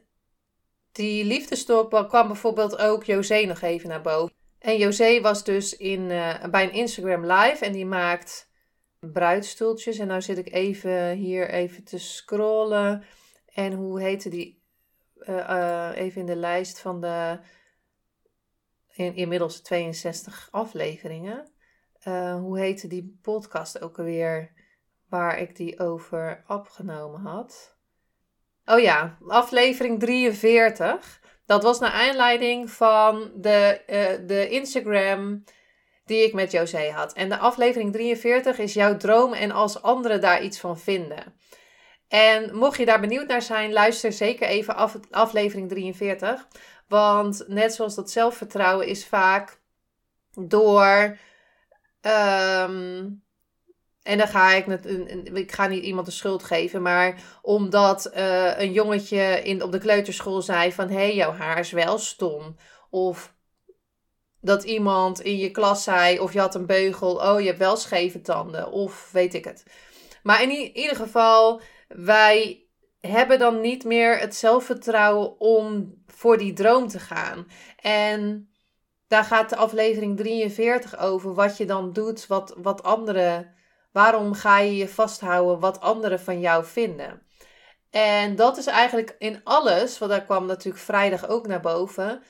die 0.95 1.25
liefdestop 1.25 2.05
kwam 2.09 2.27
bijvoorbeeld 2.27 2.77
ook 2.77 3.03
José 3.03 3.45
nog 3.45 3.61
even 3.61 3.89
naar 3.89 4.01
boven. 4.01 4.35
En 4.59 4.77
José 4.77 5.21
was 5.21 5.43
dus 5.43 5.77
in, 5.77 6.01
uh, 6.01 6.45
bij 6.45 6.63
een 6.63 6.73
Instagram 6.73 7.25
live 7.25 7.65
en 7.65 7.71
die 7.71 7.85
maakt 7.85 8.49
bruidstoeltjes. 8.99 9.97
En 9.97 10.07
nou 10.07 10.21
zit 10.21 10.37
ik 10.37 10.53
even 10.53 11.11
hier 11.11 11.49
even 11.49 11.83
te 11.83 11.97
scrollen. 11.97 13.03
En 13.53 13.73
hoe 13.73 14.01
heette 14.01 14.29
die? 14.29 14.63
Uh, 15.15 15.91
even 15.95 16.21
in 16.21 16.27
de 16.27 16.35
lijst 16.35 16.79
van 16.79 17.01
de 17.01 17.39
in, 18.91 19.15
inmiddels 19.15 19.61
62 19.61 20.47
afleveringen. 20.51 21.51
hoe 22.39 22.59
heette 22.59 22.87
die 22.87 23.19
podcast 23.21 23.81
ook 23.81 23.99
alweer 23.99 24.51
waar 25.09 25.39
ik 25.39 25.55
die 25.55 25.79
over 25.79 26.43
opgenomen 26.47 27.21
had? 27.21 27.77
Oh 28.65 28.79
ja, 28.79 29.17
aflevering 29.27 29.99
43. 29.99 31.21
Dat 31.45 31.63
was 31.63 31.79
naar 31.79 31.91
aanleiding 31.91 32.71
van 32.71 33.31
de, 33.35 33.81
uh, 33.87 34.27
de 34.27 34.49
Instagram 34.49 35.43
die 36.05 36.23
ik 36.23 36.33
met 36.33 36.51
José 36.51 36.89
had. 36.89 37.13
En 37.13 37.29
de 37.29 37.37
aflevering 37.37 37.93
43 37.93 38.57
is 38.57 38.73
jouw 38.73 38.97
droom 38.97 39.33
en 39.33 39.51
als 39.51 39.81
anderen 39.81 40.21
daar 40.21 40.43
iets 40.43 40.59
van 40.59 40.79
vinden. 40.79 41.35
En 42.07 42.55
mocht 42.55 42.77
je 42.77 42.85
daar 42.85 42.99
benieuwd 42.99 43.27
naar 43.27 43.41
zijn, 43.41 43.73
luister 43.73 44.13
zeker 44.13 44.47
even 44.47 44.75
af, 44.75 44.97
aflevering 45.11 45.69
43. 45.69 46.47
Want 46.87 47.43
net 47.47 47.73
zoals 47.73 47.95
dat 47.95 48.11
zelfvertrouwen 48.11 48.87
is 48.87 49.05
vaak 49.05 49.59
door 50.31 51.17
um, 52.01 53.24
en 54.05 54.17
dan 54.17 54.27
ga 54.27 54.53
ik, 54.53 54.67
ik 55.33 55.51
ga 55.51 55.67
niet 55.67 55.83
iemand 55.83 56.05
de 56.05 56.11
schuld 56.11 56.43
geven, 56.43 56.81
maar 56.81 57.23
omdat 57.41 58.11
uh, 58.15 58.59
een 58.59 58.71
jongetje 58.71 59.41
in, 59.43 59.63
op 59.63 59.71
de 59.71 59.77
kleuterschool 59.77 60.41
zei 60.41 60.73
van, 60.73 60.87
hé, 60.87 60.95
hey, 60.95 61.15
jouw 61.15 61.31
haar 61.31 61.59
is 61.59 61.71
wel 61.71 61.97
stom. 61.97 62.55
Of 62.89 63.33
dat 64.41 64.63
iemand 64.63 65.21
in 65.21 65.37
je 65.37 65.51
klas 65.51 65.83
zei, 65.83 66.19
of 66.19 66.33
je 66.33 66.39
had 66.39 66.55
een 66.55 66.65
beugel, 66.65 67.15
oh, 67.15 67.39
je 67.39 67.45
hebt 67.45 67.59
wel 67.59 67.75
scheve 67.75 68.21
tanden, 68.21 68.71
of 68.71 69.09
weet 69.11 69.33
ik 69.33 69.45
het. 69.45 69.63
Maar 70.23 70.41
in 70.41 70.77
ieder 70.77 70.95
geval, 70.95 71.61
wij 71.87 72.67
hebben 72.99 73.39
dan 73.39 73.61
niet 73.61 73.83
meer 73.83 74.19
het 74.19 74.35
zelfvertrouwen 74.35 75.39
om 75.39 75.93
voor 76.07 76.37
die 76.37 76.53
droom 76.53 76.87
te 76.87 76.99
gaan. 76.99 77.47
En 77.81 78.49
daar 79.07 79.23
gaat 79.23 79.49
de 79.49 79.55
aflevering 79.55 80.17
43 80.17 80.97
over, 80.97 81.33
wat 81.33 81.57
je 81.57 81.65
dan 81.65 81.93
doet, 81.93 82.27
wat, 82.27 82.55
wat 82.57 82.83
anderen 82.83 83.54
Waarom 83.95 84.33
ga 84.33 84.59
je 84.59 84.75
je 84.75 84.87
vasthouden 84.89 85.59
wat 85.59 85.81
anderen 85.81 86.19
van 86.19 86.39
jou 86.39 86.65
vinden? 86.65 87.21
En 87.89 88.35
dat 88.35 88.57
is 88.57 88.65
eigenlijk 88.65 89.15
in 89.17 89.41
alles, 89.43 89.97
want 89.97 90.11
daar 90.11 90.23
kwam 90.23 90.45
natuurlijk 90.45 90.83
vrijdag 90.83 91.27
ook 91.27 91.47
naar 91.47 91.59
boven. 91.61 92.23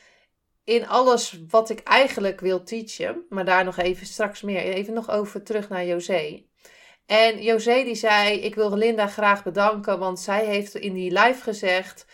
In 0.64 0.88
alles 0.88 1.40
wat 1.50 1.70
ik 1.70 1.80
eigenlijk 1.80 2.40
wil 2.40 2.64
teachen, 2.64 3.26
maar 3.30 3.46
daar 3.46 3.64
nog 3.64 3.78
even 3.78 4.06
straks 4.06 4.42
meer. 4.42 4.62
Even 4.62 4.94
nog 4.94 5.10
over 5.10 5.44
terug 5.44 5.70
naar 5.70 5.86
José. 5.86 6.44
En 7.06 7.44
José 7.44 7.84
die 7.84 7.96
zei: 7.96 8.40
Ik 8.40 8.56
wil 8.56 8.78
Linda 8.78 9.08
graag 9.08 9.44
bedanken, 9.44 10.00
want 10.00 10.20
zij 10.20 10.46
heeft 10.46 10.76
in 10.76 10.94
die 10.94 11.12
live 11.12 11.42
gezegd 11.42 12.06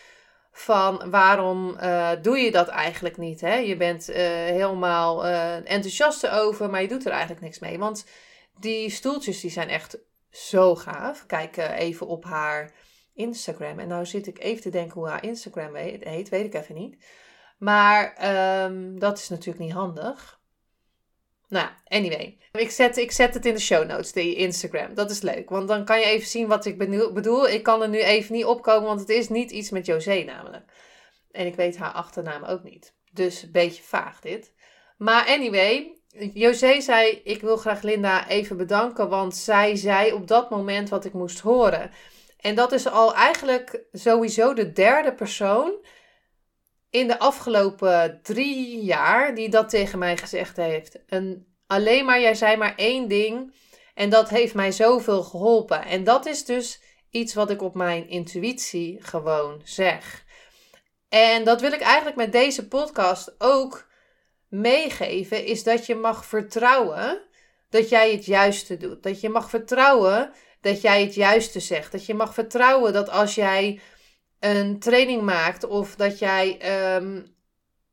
van 0.52 1.10
waarom 1.10 1.76
uh, 1.82 2.10
doe 2.22 2.38
je 2.38 2.50
dat 2.50 2.68
eigenlijk 2.68 3.16
niet? 3.16 3.40
Hè? 3.40 3.54
Je 3.54 3.76
bent 3.76 4.10
uh, 4.10 4.16
helemaal 4.32 5.26
uh, 5.26 5.54
enthousiast 5.54 6.28
over, 6.28 6.70
maar 6.70 6.82
je 6.82 6.88
doet 6.88 7.04
er 7.06 7.12
eigenlijk 7.12 7.40
niks 7.40 7.58
mee. 7.58 7.78
Want 7.78 8.04
die 8.58 8.90
stoeltjes 8.90 9.40
die 9.40 9.50
zijn 9.50 9.68
echt 9.68 9.98
zo 10.30 10.76
gaaf. 10.76 11.26
Kijk 11.26 11.56
uh, 11.56 11.78
even 11.78 12.06
op 12.06 12.24
haar 12.24 12.72
Instagram. 13.14 13.78
En 13.78 13.88
nou 13.88 14.06
zit 14.06 14.26
ik 14.26 14.38
even 14.38 14.62
te 14.62 14.70
denken 14.70 15.00
hoe 15.00 15.08
haar 15.08 15.24
Instagram 15.24 15.74
heet. 15.74 16.28
Weet 16.28 16.44
ik 16.44 16.54
even 16.54 16.74
niet. 16.74 17.04
Maar 17.58 18.14
um, 18.64 18.98
dat 18.98 19.18
is 19.18 19.28
natuurlijk 19.28 19.64
niet 19.64 19.72
handig. 19.72 20.40
Nou, 21.48 21.68
anyway. 21.84 22.38
Ik 22.52 22.70
zet, 22.70 22.96
ik 22.96 23.12
zet 23.12 23.34
het 23.34 23.46
in 23.46 23.54
de 23.54 23.60
show 23.60 23.86
notes, 23.86 24.12
die 24.12 24.34
Instagram. 24.34 24.94
Dat 24.94 25.10
is 25.10 25.20
leuk, 25.20 25.50
want 25.50 25.68
dan 25.68 25.84
kan 25.84 26.00
je 26.00 26.06
even 26.06 26.28
zien 26.28 26.46
wat 26.46 26.64
ik 26.64 26.78
bedoel. 27.14 27.48
Ik 27.48 27.62
kan 27.62 27.82
er 27.82 27.88
nu 27.88 28.02
even 28.02 28.34
niet 28.34 28.44
opkomen, 28.44 28.88
want 28.88 29.00
het 29.00 29.08
is 29.08 29.28
niet 29.28 29.50
iets 29.50 29.70
met 29.70 29.86
José 29.86 30.22
namelijk. 30.22 30.72
En 31.30 31.46
ik 31.46 31.54
weet 31.54 31.76
haar 31.76 31.92
achternaam 31.92 32.44
ook 32.44 32.62
niet. 32.62 32.94
Dus 33.12 33.42
een 33.42 33.52
beetje 33.52 33.82
vaag 33.82 34.20
dit. 34.20 34.52
Maar 34.96 35.26
anyway, 35.26 36.01
José 36.12 36.80
zei: 36.80 37.20
Ik 37.24 37.40
wil 37.40 37.56
graag 37.56 37.82
Linda 37.82 38.28
even 38.28 38.56
bedanken, 38.56 39.08
want 39.08 39.36
zij 39.36 39.76
zei 39.76 40.12
op 40.12 40.26
dat 40.26 40.50
moment 40.50 40.88
wat 40.88 41.04
ik 41.04 41.12
moest 41.12 41.40
horen. 41.40 41.90
En 42.40 42.54
dat 42.54 42.72
is 42.72 42.86
al 42.86 43.14
eigenlijk 43.14 43.80
sowieso 43.92 44.54
de 44.54 44.72
derde 44.72 45.12
persoon 45.12 45.72
in 46.90 47.06
de 47.06 47.18
afgelopen 47.18 48.20
drie 48.22 48.84
jaar 48.84 49.34
die 49.34 49.48
dat 49.48 49.68
tegen 49.68 49.98
mij 49.98 50.16
gezegd 50.16 50.56
heeft. 50.56 51.04
En 51.06 51.46
alleen 51.66 52.04
maar, 52.04 52.20
jij 52.20 52.34
zei 52.34 52.56
maar 52.56 52.74
één 52.76 53.08
ding 53.08 53.54
en 53.94 54.10
dat 54.10 54.28
heeft 54.28 54.54
mij 54.54 54.72
zoveel 54.72 55.22
geholpen. 55.22 55.84
En 55.84 56.04
dat 56.04 56.26
is 56.26 56.44
dus 56.44 56.82
iets 57.10 57.34
wat 57.34 57.50
ik 57.50 57.62
op 57.62 57.74
mijn 57.74 58.08
intuïtie 58.08 58.98
gewoon 59.00 59.60
zeg. 59.64 60.24
En 61.08 61.44
dat 61.44 61.60
wil 61.60 61.72
ik 61.72 61.80
eigenlijk 61.80 62.16
met 62.16 62.32
deze 62.32 62.68
podcast 62.68 63.34
ook 63.38 63.90
meegeven, 64.52 65.44
is 65.44 65.62
dat 65.62 65.86
je 65.86 65.94
mag 65.94 66.24
vertrouwen 66.24 67.22
dat 67.70 67.88
jij 67.88 68.12
het 68.12 68.24
juiste 68.24 68.76
doet. 68.76 69.02
Dat 69.02 69.20
je 69.20 69.28
mag 69.28 69.50
vertrouwen 69.50 70.30
dat 70.60 70.80
jij 70.80 71.02
het 71.02 71.14
juiste 71.14 71.60
zegt. 71.60 71.92
Dat 71.92 72.06
je 72.06 72.14
mag 72.14 72.34
vertrouwen 72.34 72.92
dat 72.92 73.10
als 73.10 73.34
jij 73.34 73.80
een 74.40 74.78
training 74.78 75.22
maakt 75.22 75.64
of 75.64 75.96
dat 75.96 76.18
jij 76.18 76.58
ehm, 76.60 77.22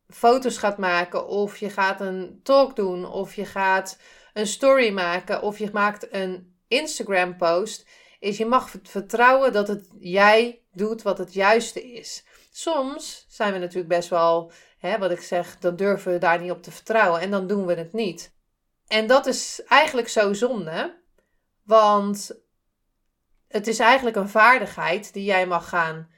foto's 0.08 0.58
gaat 0.58 0.78
maken 0.78 1.28
of 1.28 1.58
je 1.58 1.70
gaat 1.70 2.02
een 2.02 2.40
talk 2.44 2.76
doen 2.76 3.06
of 3.06 3.36
je 3.36 3.46
gaat 3.46 3.98
een 4.34 4.48
story 4.48 4.92
maken 4.92 5.42
of 5.42 5.58
je 5.58 5.70
maakt 5.74 6.14
een 6.14 6.58
Instagram 6.68 7.38
post, 7.38 7.88
is 8.20 8.38
je 8.38 8.46
mag 8.46 8.72
vertrouwen 8.84 9.54
dat 9.54 9.68
het 9.68 9.88
jij 10.00 10.62
doet 10.72 11.02
wat 11.02 11.18
het 11.18 11.34
juiste 11.34 11.92
is. 11.92 12.24
Soms 12.52 13.26
zijn 13.30 13.54
we 13.54 13.60
natuurlijk 13.60 13.88
best 13.88 14.10
wel, 14.10 14.52
hè, 14.80 14.98
wat 14.98 15.12
ik 15.12 15.22
zeg, 15.22 15.58
dan 15.60 15.76
durven 15.76 16.12
we 16.12 16.18
daar 16.18 16.42
niet 16.42 16.52
op 16.52 16.64
te 16.64 16.72
vertrouwen 16.72 17.22
en 17.22 17.32
dan 17.32 17.48
doen 17.48 17.66
we 17.66 17.74
het 17.74 17.94
niet. 17.94 18.34
En 18.88 19.08
dat 19.08 19.26
is 19.26 19.62
eigenlijk 19.68 20.08
zo 20.10 20.34
zonde, 20.34 21.02
want 21.64 22.32
het 23.48 23.68
is 23.68 23.80
eigenlijk 23.80 24.16
een 24.16 24.30
vaardigheid 24.30 25.14
die 25.14 25.24
jij 25.24 25.48
mag 25.48 25.70
gaan 25.70 26.10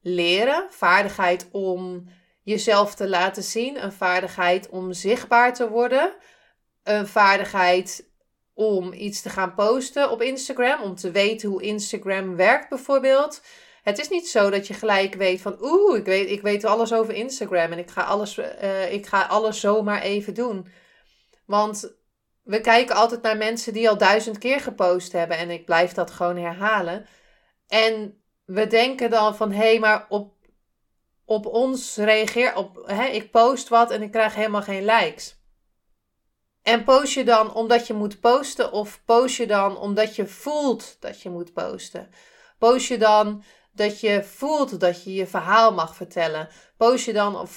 leren. 0.00 0.66
Vaardigheid 0.70 1.48
om 1.52 2.08
jezelf 2.42 2.94
te 2.94 3.08
laten 3.08 3.42
zien, 3.42 3.82
een 3.82 3.92
vaardigheid 3.92 4.68
om 4.68 4.92
zichtbaar 4.92 5.54
te 5.54 5.68
worden, 5.68 6.14
een 6.82 7.06
vaardigheid 7.06 8.08
om 8.54 8.92
iets 8.92 9.22
te 9.22 9.30
gaan 9.30 9.54
posten 9.54 10.10
op 10.10 10.22
Instagram, 10.22 10.82
om 10.82 10.94
te 10.94 11.10
weten 11.10 11.48
hoe 11.48 11.62
Instagram 11.62 12.36
werkt 12.36 12.68
bijvoorbeeld. 12.68 13.42
Het 13.88 13.98
is 13.98 14.08
niet 14.08 14.28
zo 14.28 14.50
dat 14.50 14.66
je 14.66 14.74
gelijk 14.74 15.14
weet 15.14 15.40
van 15.40 15.56
oeh, 15.60 15.98
ik 15.98 16.04
weet, 16.04 16.30
ik 16.30 16.42
weet 16.42 16.64
alles 16.64 16.92
over 16.92 17.14
Instagram 17.14 17.72
en 17.72 17.78
ik 17.78 17.90
ga 17.90 18.02
alles, 18.02 18.38
uh, 18.38 18.92
ik 18.92 19.06
ga 19.06 19.22
alles 19.22 19.60
zomaar 19.60 20.02
even 20.02 20.34
doen. 20.34 20.68
Want 21.46 21.96
we 22.42 22.60
kijken 22.60 22.94
altijd 22.94 23.22
naar 23.22 23.36
mensen 23.36 23.72
die 23.72 23.88
al 23.88 23.98
duizend 23.98 24.38
keer 24.38 24.60
gepost 24.60 25.12
hebben 25.12 25.36
en 25.36 25.50
ik 25.50 25.64
blijf 25.64 25.92
dat 25.92 26.10
gewoon 26.10 26.36
herhalen. 26.36 27.06
En 27.68 28.22
we 28.44 28.66
denken 28.66 29.10
dan 29.10 29.36
van 29.36 29.52
hé, 29.52 29.58
hey, 29.58 29.78
maar 29.78 30.06
op, 30.08 30.34
op 31.24 31.46
ons 31.46 31.96
reageer, 31.96 32.54
op, 32.54 32.82
hè, 32.86 33.04
ik 33.04 33.30
post 33.30 33.68
wat 33.68 33.90
en 33.90 34.02
ik 34.02 34.10
krijg 34.10 34.34
helemaal 34.34 34.62
geen 34.62 34.84
likes. 34.84 35.36
En 36.62 36.84
post 36.84 37.12
je 37.12 37.24
dan 37.24 37.54
omdat 37.54 37.86
je 37.86 37.94
moet 37.94 38.20
posten 38.20 38.72
of 38.72 39.02
post 39.04 39.36
je 39.36 39.46
dan 39.46 39.76
omdat 39.76 40.16
je 40.16 40.26
voelt 40.26 40.96
dat 41.00 41.22
je 41.22 41.30
moet 41.30 41.52
posten? 41.52 42.10
Post 42.58 42.88
je 42.88 42.98
dan 42.98 43.44
dat 43.78 44.00
je 44.00 44.24
voelt 44.24 44.80
dat 44.80 45.04
je 45.04 45.14
je 45.14 45.26
verhaal 45.26 45.74
mag 45.74 45.96
vertellen? 45.96 46.48
Post 46.76 47.04
je 47.04 47.12
dan 47.12 47.48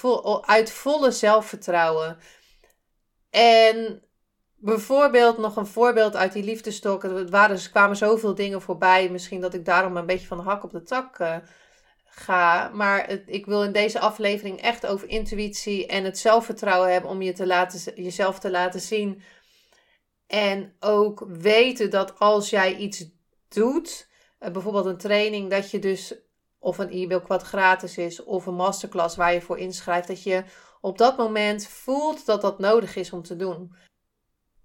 uit 0.46 0.72
volle 0.72 1.12
zelfvertrouwen? 1.12 2.18
En 3.30 4.04
bijvoorbeeld 4.56 5.38
nog 5.38 5.56
een 5.56 5.66
voorbeeld 5.66 6.16
uit 6.16 6.34
die 6.34 6.44
liefdestok. 6.44 7.04
Er 7.04 7.30
waren, 7.30 7.56
er 7.56 7.70
kwamen 7.70 7.98
zoveel 7.98 8.36
dingen 8.36 8.62
voorbij. 8.62 9.10
Misschien 9.10 9.42
dat 9.42 9.54
ik 9.54 9.66
daarom 9.66 9.98
een 9.98 10.06
beetje 10.06 10.28
van 10.28 10.38
de 10.38 10.44
hak 10.44 10.64
op 10.64 10.72
de 10.72 10.84
tak 10.84 11.20
uh, 11.20 11.36
ga. 12.06 12.70
Maar 12.74 13.10
ik 13.26 13.46
wil 13.46 13.64
in 13.64 13.72
deze 13.72 14.00
aflevering 14.00 14.62
echt 14.62 14.86
over 14.86 15.08
intuïtie 15.08 15.88
en 15.88 16.04
het 16.04 16.18
zelfvertrouwen 16.18 16.92
hebben 16.92 17.10
om 17.10 17.22
je 17.22 17.34
te 17.34 17.48
laten, 17.48 18.04
jezelf 18.04 18.40
te 18.40 18.52
laten 18.52 18.82
zien. 18.82 19.22
En 20.28 20.76
ook 20.80 21.26
weten 21.28 21.90
dat 21.90 22.20
als 22.20 22.50
jij 22.50 22.76
iets 22.76 23.06
doet, 23.50 24.10
bijvoorbeeld 24.52 24.86
een 24.86 24.98
training, 24.98 25.50
dat 25.50 25.72
je 25.72 25.80
dus, 25.80 26.16
of 26.60 26.78
een 26.78 26.90
e-mail 26.90 27.24
wat 27.28 27.44
gratis 27.44 27.98
is, 27.98 28.24
of 28.24 28.46
een 28.46 28.56
masterclass 28.56 29.16
waar 29.16 29.34
je 29.34 29.42
voor 29.42 29.58
inschrijft, 29.58 30.08
dat 30.08 30.24
je 30.24 30.44
op 30.82 30.98
dat 30.98 31.18
moment 31.18 31.68
voelt 31.68 32.26
dat 32.26 32.42
dat 32.42 32.60
nodig 32.60 32.96
is 32.96 33.12
om 33.12 33.22
te 33.22 33.36
doen. 33.36 33.76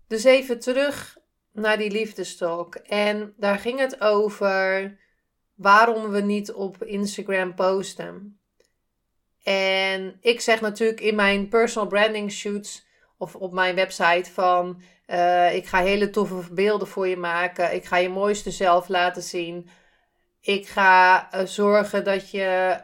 Dus 0.07 0.25
even 0.25 0.61
terug 0.61 1.19
naar 1.53 1.79
die 1.79 1.91
liefdestalk. 1.91 2.75
En 2.75 3.35
daar 3.37 3.59
ging 3.59 3.79
het 3.79 4.01
over 4.01 4.99
waarom 5.55 6.11
we 6.11 6.21
niet 6.21 6.53
op 6.53 6.83
Instagram 6.83 7.55
posten. 7.55 8.41
En 9.43 10.17
ik 10.21 10.41
zeg 10.41 10.61
natuurlijk 10.61 11.01
in 11.01 11.15
mijn 11.15 11.49
personal 11.49 11.89
branding 11.89 12.33
shoots 12.33 12.87
of 13.19 13.35
op 13.35 13.53
mijn 13.53 13.75
website 13.75 14.31
van 14.31 14.83
uh, 15.07 15.55
ik 15.55 15.66
ga 15.66 15.83
hele 15.83 16.11
toffe 16.11 16.53
beelden 16.53 16.88
voor 16.88 17.09
je 17.09 17.16
maken. 17.16 17.75
Ik 17.75 17.85
ga 17.85 17.97
je 17.97 18.09
mooiste 18.09 18.51
zelf 18.51 18.88
laten 18.88 19.23
zien. 19.23 19.69
Ik 20.40 20.69
ga 20.69 21.29
uh, 21.35 21.47
zorgen 21.47 22.05
dat 22.05 22.31
je 22.31 22.81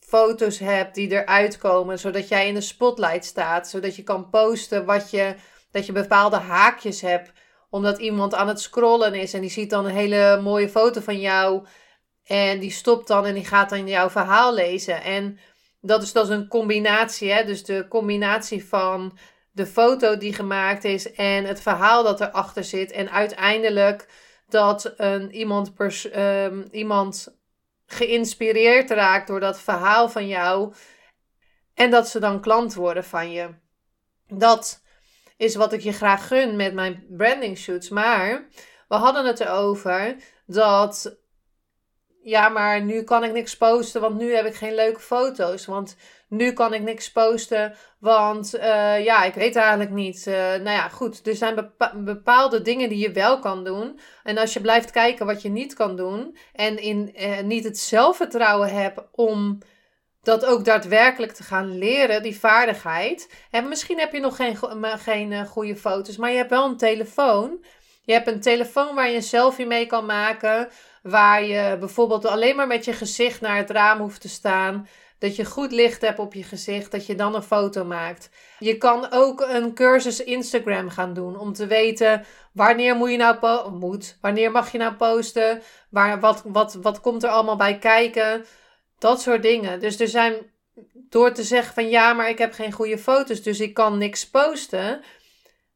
foto's 0.00 0.58
hebt 0.58 0.94
die 0.94 1.10
eruit 1.10 1.58
komen, 1.58 1.98
zodat 1.98 2.28
jij 2.28 2.48
in 2.48 2.54
de 2.54 2.60
spotlight 2.60 3.24
staat, 3.24 3.68
zodat 3.68 3.96
je 3.96 4.02
kan 4.02 4.30
posten 4.30 4.84
wat 4.84 5.10
je 5.10 5.34
dat 5.70 5.86
je 5.86 5.92
bepaalde 5.92 6.36
haakjes 6.36 7.00
hebt. 7.00 7.32
Omdat 7.70 7.98
iemand 7.98 8.34
aan 8.34 8.48
het 8.48 8.60
scrollen 8.60 9.14
is 9.14 9.34
en 9.34 9.40
die 9.40 9.50
ziet 9.50 9.70
dan 9.70 9.84
een 9.84 9.94
hele 9.94 10.40
mooie 10.42 10.68
foto 10.68 11.00
van 11.00 11.20
jou. 11.20 11.66
En 12.24 12.58
die 12.58 12.70
stopt 12.70 13.08
dan 13.08 13.26
en 13.26 13.34
die 13.34 13.44
gaat 13.44 13.70
dan 13.70 13.88
jouw 13.88 14.10
verhaal 14.10 14.54
lezen. 14.54 15.02
En 15.02 15.38
dat 15.80 16.02
is, 16.02 16.12
dat 16.12 16.24
is 16.24 16.36
een 16.36 16.48
combinatie. 16.48 17.32
Hè? 17.32 17.44
Dus 17.44 17.64
de 17.64 17.86
combinatie 17.88 18.64
van 18.64 19.18
de 19.54 19.66
foto 19.66 20.16
die 20.16 20.34
gemaakt 20.34 20.84
is 20.84 21.12
en 21.12 21.44
het 21.44 21.60
verhaal 21.60 22.02
dat 22.02 22.20
erachter 22.20 22.64
zit. 22.64 22.90
En 22.90 23.10
uiteindelijk 23.10 24.08
dat 24.48 24.92
een, 24.96 25.32
iemand, 25.34 25.74
pers, 25.74 26.16
um, 26.16 26.68
iemand 26.70 27.38
geïnspireerd 27.86 28.90
raakt 28.90 29.26
door 29.26 29.40
dat 29.40 29.60
verhaal 29.60 30.08
van 30.08 30.28
jou. 30.28 30.74
En 31.74 31.90
dat 31.90 32.08
ze 32.08 32.18
dan 32.18 32.40
klant 32.40 32.74
worden 32.74 33.04
van 33.04 33.30
je. 33.30 33.54
Dat 34.26 34.82
is 35.36 35.54
wat 35.54 35.72
ik 35.72 35.80
je 35.80 35.92
graag 35.92 36.26
gun 36.26 36.56
met 36.56 36.74
mijn 36.74 37.06
branding 37.08 37.58
shoots. 37.58 37.88
Maar 37.88 38.46
we 38.88 38.94
hadden 38.94 39.26
het 39.26 39.40
erover 39.40 40.16
dat. 40.46 41.16
Ja, 42.22 42.48
maar 42.48 42.82
nu 42.82 43.02
kan 43.02 43.24
ik 43.24 43.32
niks 43.32 43.56
posten, 43.56 44.00
want 44.00 44.16
nu 44.16 44.34
heb 44.34 44.46
ik 44.46 44.54
geen 44.54 44.74
leuke 44.74 45.00
foto's. 45.00 45.66
Want 45.66 45.96
nu 46.28 46.52
kan 46.52 46.74
ik 46.74 46.82
niks 46.82 47.12
posten, 47.12 47.74
want 47.98 48.54
uh, 48.54 49.04
ja, 49.04 49.24
ik 49.24 49.34
weet 49.34 49.56
eigenlijk 49.56 49.90
niet. 49.90 50.26
Uh, 50.26 50.34
nou 50.34 50.70
ja, 50.70 50.88
goed. 50.88 51.26
Er 51.26 51.36
zijn 51.36 51.72
bepaalde 51.94 52.62
dingen 52.62 52.88
die 52.88 52.98
je 52.98 53.12
wel 53.12 53.38
kan 53.38 53.64
doen. 53.64 54.00
En 54.22 54.38
als 54.38 54.52
je 54.52 54.60
blijft 54.60 54.90
kijken 54.90 55.26
wat 55.26 55.42
je 55.42 55.48
niet 55.48 55.74
kan 55.74 55.96
doen. 55.96 56.36
En 56.52 56.78
in, 56.78 57.14
uh, 57.16 57.40
niet 57.40 57.64
het 57.64 57.78
zelfvertrouwen 57.78 58.68
hebt 58.68 59.00
om 59.12 59.58
dat 60.22 60.44
ook 60.44 60.64
daadwerkelijk 60.64 61.32
te 61.32 61.42
gaan 61.42 61.78
leren, 61.78 62.22
die 62.22 62.38
vaardigheid. 62.38 63.32
En 63.50 63.68
misschien 63.68 63.98
heb 63.98 64.12
je 64.12 64.20
nog 64.20 64.36
geen, 64.36 64.56
geen 64.98 65.46
goede 65.46 65.76
foto's, 65.76 66.16
maar 66.16 66.30
je 66.30 66.36
hebt 66.36 66.50
wel 66.50 66.64
een 66.64 66.76
telefoon. 66.76 67.64
Je 68.02 68.12
hebt 68.12 68.26
een 68.26 68.40
telefoon 68.40 68.94
waar 68.94 69.08
je 69.08 69.16
een 69.16 69.22
selfie 69.22 69.66
mee 69.66 69.86
kan 69.86 70.06
maken. 70.06 70.68
Waar 71.02 71.44
je 71.44 71.76
bijvoorbeeld 71.78 72.26
alleen 72.26 72.56
maar 72.56 72.66
met 72.66 72.84
je 72.84 72.92
gezicht 72.92 73.40
naar 73.40 73.56
het 73.56 73.70
raam 73.70 73.98
hoeft 73.98 74.20
te 74.20 74.28
staan. 74.28 74.88
Dat 75.18 75.36
je 75.36 75.44
goed 75.44 75.72
licht 75.72 76.00
hebt 76.00 76.18
op 76.18 76.34
je 76.34 76.42
gezicht, 76.42 76.90
dat 76.90 77.06
je 77.06 77.14
dan 77.14 77.34
een 77.34 77.42
foto 77.42 77.84
maakt. 77.84 78.30
Je 78.58 78.76
kan 78.76 79.06
ook 79.10 79.40
een 79.40 79.74
cursus 79.74 80.24
Instagram 80.24 80.88
gaan 80.88 81.14
doen 81.14 81.38
om 81.38 81.52
te 81.52 81.66
weten 81.66 82.24
wanneer 82.52 82.96
moet 82.96 83.10
je 83.10 83.16
nou 83.16 83.70
moet, 83.70 84.18
wanneer 84.20 84.50
mag 84.50 84.72
je 84.72 84.78
nou 84.78 84.94
posten, 84.94 85.62
waar, 85.90 86.20
wat, 86.20 86.42
wat, 86.46 86.74
wat 86.74 87.00
komt 87.00 87.22
er 87.22 87.30
allemaal 87.30 87.56
bij 87.56 87.78
kijken. 87.78 88.44
Dat 88.98 89.20
soort 89.20 89.42
dingen. 89.42 89.80
Dus 89.80 90.00
er 90.00 90.08
zijn, 90.08 90.34
door 90.94 91.32
te 91.32 91.42
zeggen 91.42 91.74
van 91.74 91.88
ja, 91.88 92.12
maar 92.12 92.28
ik 92.28 92.38
heb 92.38 92.52
geen 92.52 92.72
goede 92.72 92.98
foto's, 92.98 93.42
dus 93.42 93.60
ik 93.60 93.74
kan 93.74 93.98
niks 93.98 94.30
posten, 94.30 95.02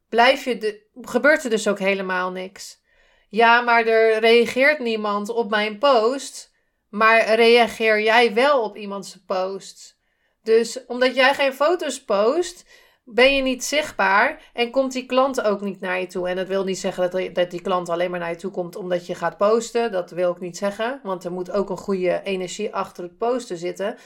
blijf 0.08 0.44
je 0.44 0.58
de, 0.58 0.86
gebeurt 1.00 1.44
er 1.44 1.50
dus 1.50 1.68
ook 1.68 1.78
helemaal 1.78 2.30
niks. 2.30 2.82
Ja, 3.28 3.60
maar 3.60 3.86
er 3.86 4.20
reageert 4.20 4.78
niemand 4.78 5.28
op 5.28 5.50
mijn 5.50 5.78
post, 5.78 6.47
maar 6.88 7.34
reageer 7.34 8.00
jij 8.00 8.34
wel 8.34 8.62
op 8.62 8.76
iemands 8.76 9.18
post. 9.26 9.98
Dus 10.42 10.86
omdat 10.86 11.14
jij 11.14 11.34
geen 11.34 11.52
foto's 11.52 12.04
post, 12.04 12.64
ben 13.04 13.34
je 13.34 13.42
niet 13.42 13.64
zichtbaar 13.64 14.50
en 14.52 14.70
komt 14.70 14.92
die 14.92 15.06
klant 15.06 15.40
ook 15.40 15.60
niet 15.60 15.80
naar 15.80 16.00
je 16.00 16.06
toe. 16.06 16.28
En 16.28 16.36
dat 16.36 16.48
wil 16.48 16.64
niet 16.64 16.78
zeggen 16.78 17.32
dat, 17.34 17.50
die 17.50 17.62
klant 17.62 17.88
alleen 17.88 18.10
maar 18.10 18.20
naar 18.20 18.30
je 18.30 18.36
toe 18.36 18.50
komt 18.50 18.76
omdat 18.76 19.06
je 19.06 19.14
gaat 19.14 19.36
posten. 19.36 19.92
Dat 19.92 20.10
wil 20.10 20.30
ik 20.30 20.40
niet 20.40 20.56
zeggen, 20.56 21.00
want 21.02 21.24
er 21.24 21.32
moet 21.32 21.50
ook 21.50 21.70
een 21.70 21.76
goede 21.76 22.22
energie 22.22 22.74
achter 22.74 23.02
het 23.02 23.18
posten 23.18 23.56
zitten. 23.56 23.96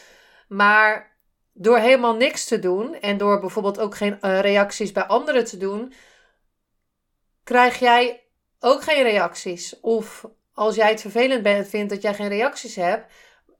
Maar 0.49 1.17
door 1.53 1.79
helemaal 1.79 2.17
niks 2.17 2.45
te 2.45 2.59
doen 2.59 2.95
en 2.95 3.19
door 3.19 3.41
bijvoorbeeld 3.41 3.79
ook 3.79 3.95
geen 3.95 4.19
uh, 4.21 4.41
reacties 4.41 4.93
bij 4.93 5.05
anderen 5.05 5.45
te 5.45 5.57
doen, 5.57 5.93
krijg 7.45 7.79
jij 7.79 8.27
ook 8.59 8.83
geen 8.83 9.03
reacties. 9.03 9.81
Of 9.81 10.27
als 10.53 10.75
jij 10.75 10.89
het 10.89 11.01
vervelend 11.01 11.43
bent, 11.43 11.69
vindt 11.69 11.91
dat 11.91 12.03
jij 12.03 12.15
geen 12.15 12.29
reacties 12.29 12.77
hebt, 12.77 13.13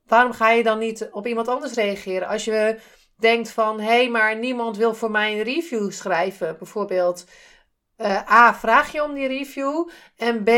waarom 0.05 0.31
ga 0.31 0.49
je 0.49 0.63
dan 0.63 0.79
niet 0.79 1.09
op 1.11 1.27
iemand 1.27 1.47
anders 1.47 1.73
reageren? 1.73 2.27
Als 2.27 2.45
je 2.45 2.79
denkt 3.17 3.49
van, 3.49 3.79
hé, 3.79 3.85
hey, 3.85 4.09
maar 4.09 4.37
niemand 4.37 4.77
wil 4.77 4.93
voor 4.93 5.11
mij 5.11 5.33
een 5.33 5.43
review 5.43 5.91
schrijven, 5.91 6.57
bijvoorbeeld. 6.57 7.25
Uh, 7.97 8.31
A, 8.31 8.55
vraag 8.55 8.91
je 8.91 9.03
om 9.03 9.13
die 9.13 9.27
review. 9.27 9.89
En 10.17 10.43
B, 10.43 10.49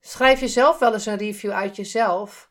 schrijf 0.00 0.40
je 0.40 0.48
zelf 0.48 0.78
wel 0.78 0.92
eens 0.92 1.06
een 1.06 1.16
review 1.16 1.50
uit 1.50 1.76
jezelf. 1.76 2.50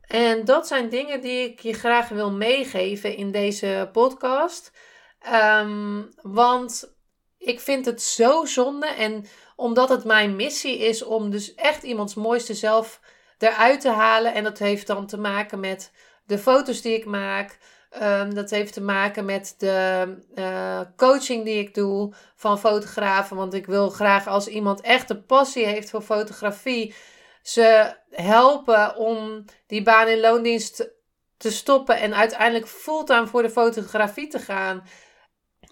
En 0.00 0.44
dat 0.44 0.66
zijn 0.66 0.88
dingen 0.88 1.20
die 1.20 1.50
ik 1.50 1.60
je 1.60 1.72
graag 1.72 2.08
wil 2.08 2.30
meegeven 2.32 3.16
in 3.16 3.30
deze 3.30 3.88
podcast. 3.92 4.72
Ehm, 5.18 6.02
want 6.22 6.96
ik 7.38 7.60
vind 7.60 7.86
het 7.86 8.02
zo 8.02 8.44
zonde. 8.44 8.86
En 8.86 9.26
omdat 9.56 9.88
het 9.88 10.04
mijn 10.04 10.36
missie 10.36 10.78
is 10.78 11.02
om 11.02 11.30
dus 11.30 11.54
echt 11.54 11.82
iemands 11.82 12.14
mooiste 12.14 12.54
zelf 12.54 13.00
eruit 13.38 13.80
te 13.80 13.90
halen. 13.90 14.34
En 14.34 14.44
dat 14.44 14.58
heeft 14.58 14.86
dan 14.86 15.06
te 15.06 15.18
maken 15.18 15.60
met 15.60 15.92
de 16.26 16.38
foto's 16.38 16.80
die 16.80 16.94
ik 16.94 17.04
maak. 17.04 17.58
Um, 18.02 18.34
dat 18.34 18.50
heeft 18.50 18.72
te 18.72 18.80
maken 18.80 19.24
met 19.24 19.54
de 19.58 20.06
uh, 20.34 20.80
coaching 20.96 21.44
die 21.44 21.58
ik 21.58 21.74
doe 21.74 22.14
van 22.34 22.58
fotografen. 22.58 23.36
Want 23.36 23.54
ik 23.54 23.66
wil 23.66 23.90
graag 23.90 24.26
als 24.26 24.48
iemand 24.48 24.80
echt 24.80 25.10
een 25.10 25.26
passie 25.26 25.66
heeft 25.66 25.90
voor 25.90 26.02
fotografie, 26.02 26.94
ze 27.42 27.96
helpen 28.10 28.96
om 28.96 29.44
die 29.66 29.82
baan 29.82 30.08
in 30.08 30.20
loondienst 30.20 30.90
te 31.36 31.50
stoppen 31.50 31.98
en 31.98 32.14
uiteindelijk 32.14 32.68
fulltime 32.68 33.26
voor 33.26 33.42
de 33.42 33.50
fotografie 33.50 34.28
te 34.28 34.38
gaan. 34.38 34.82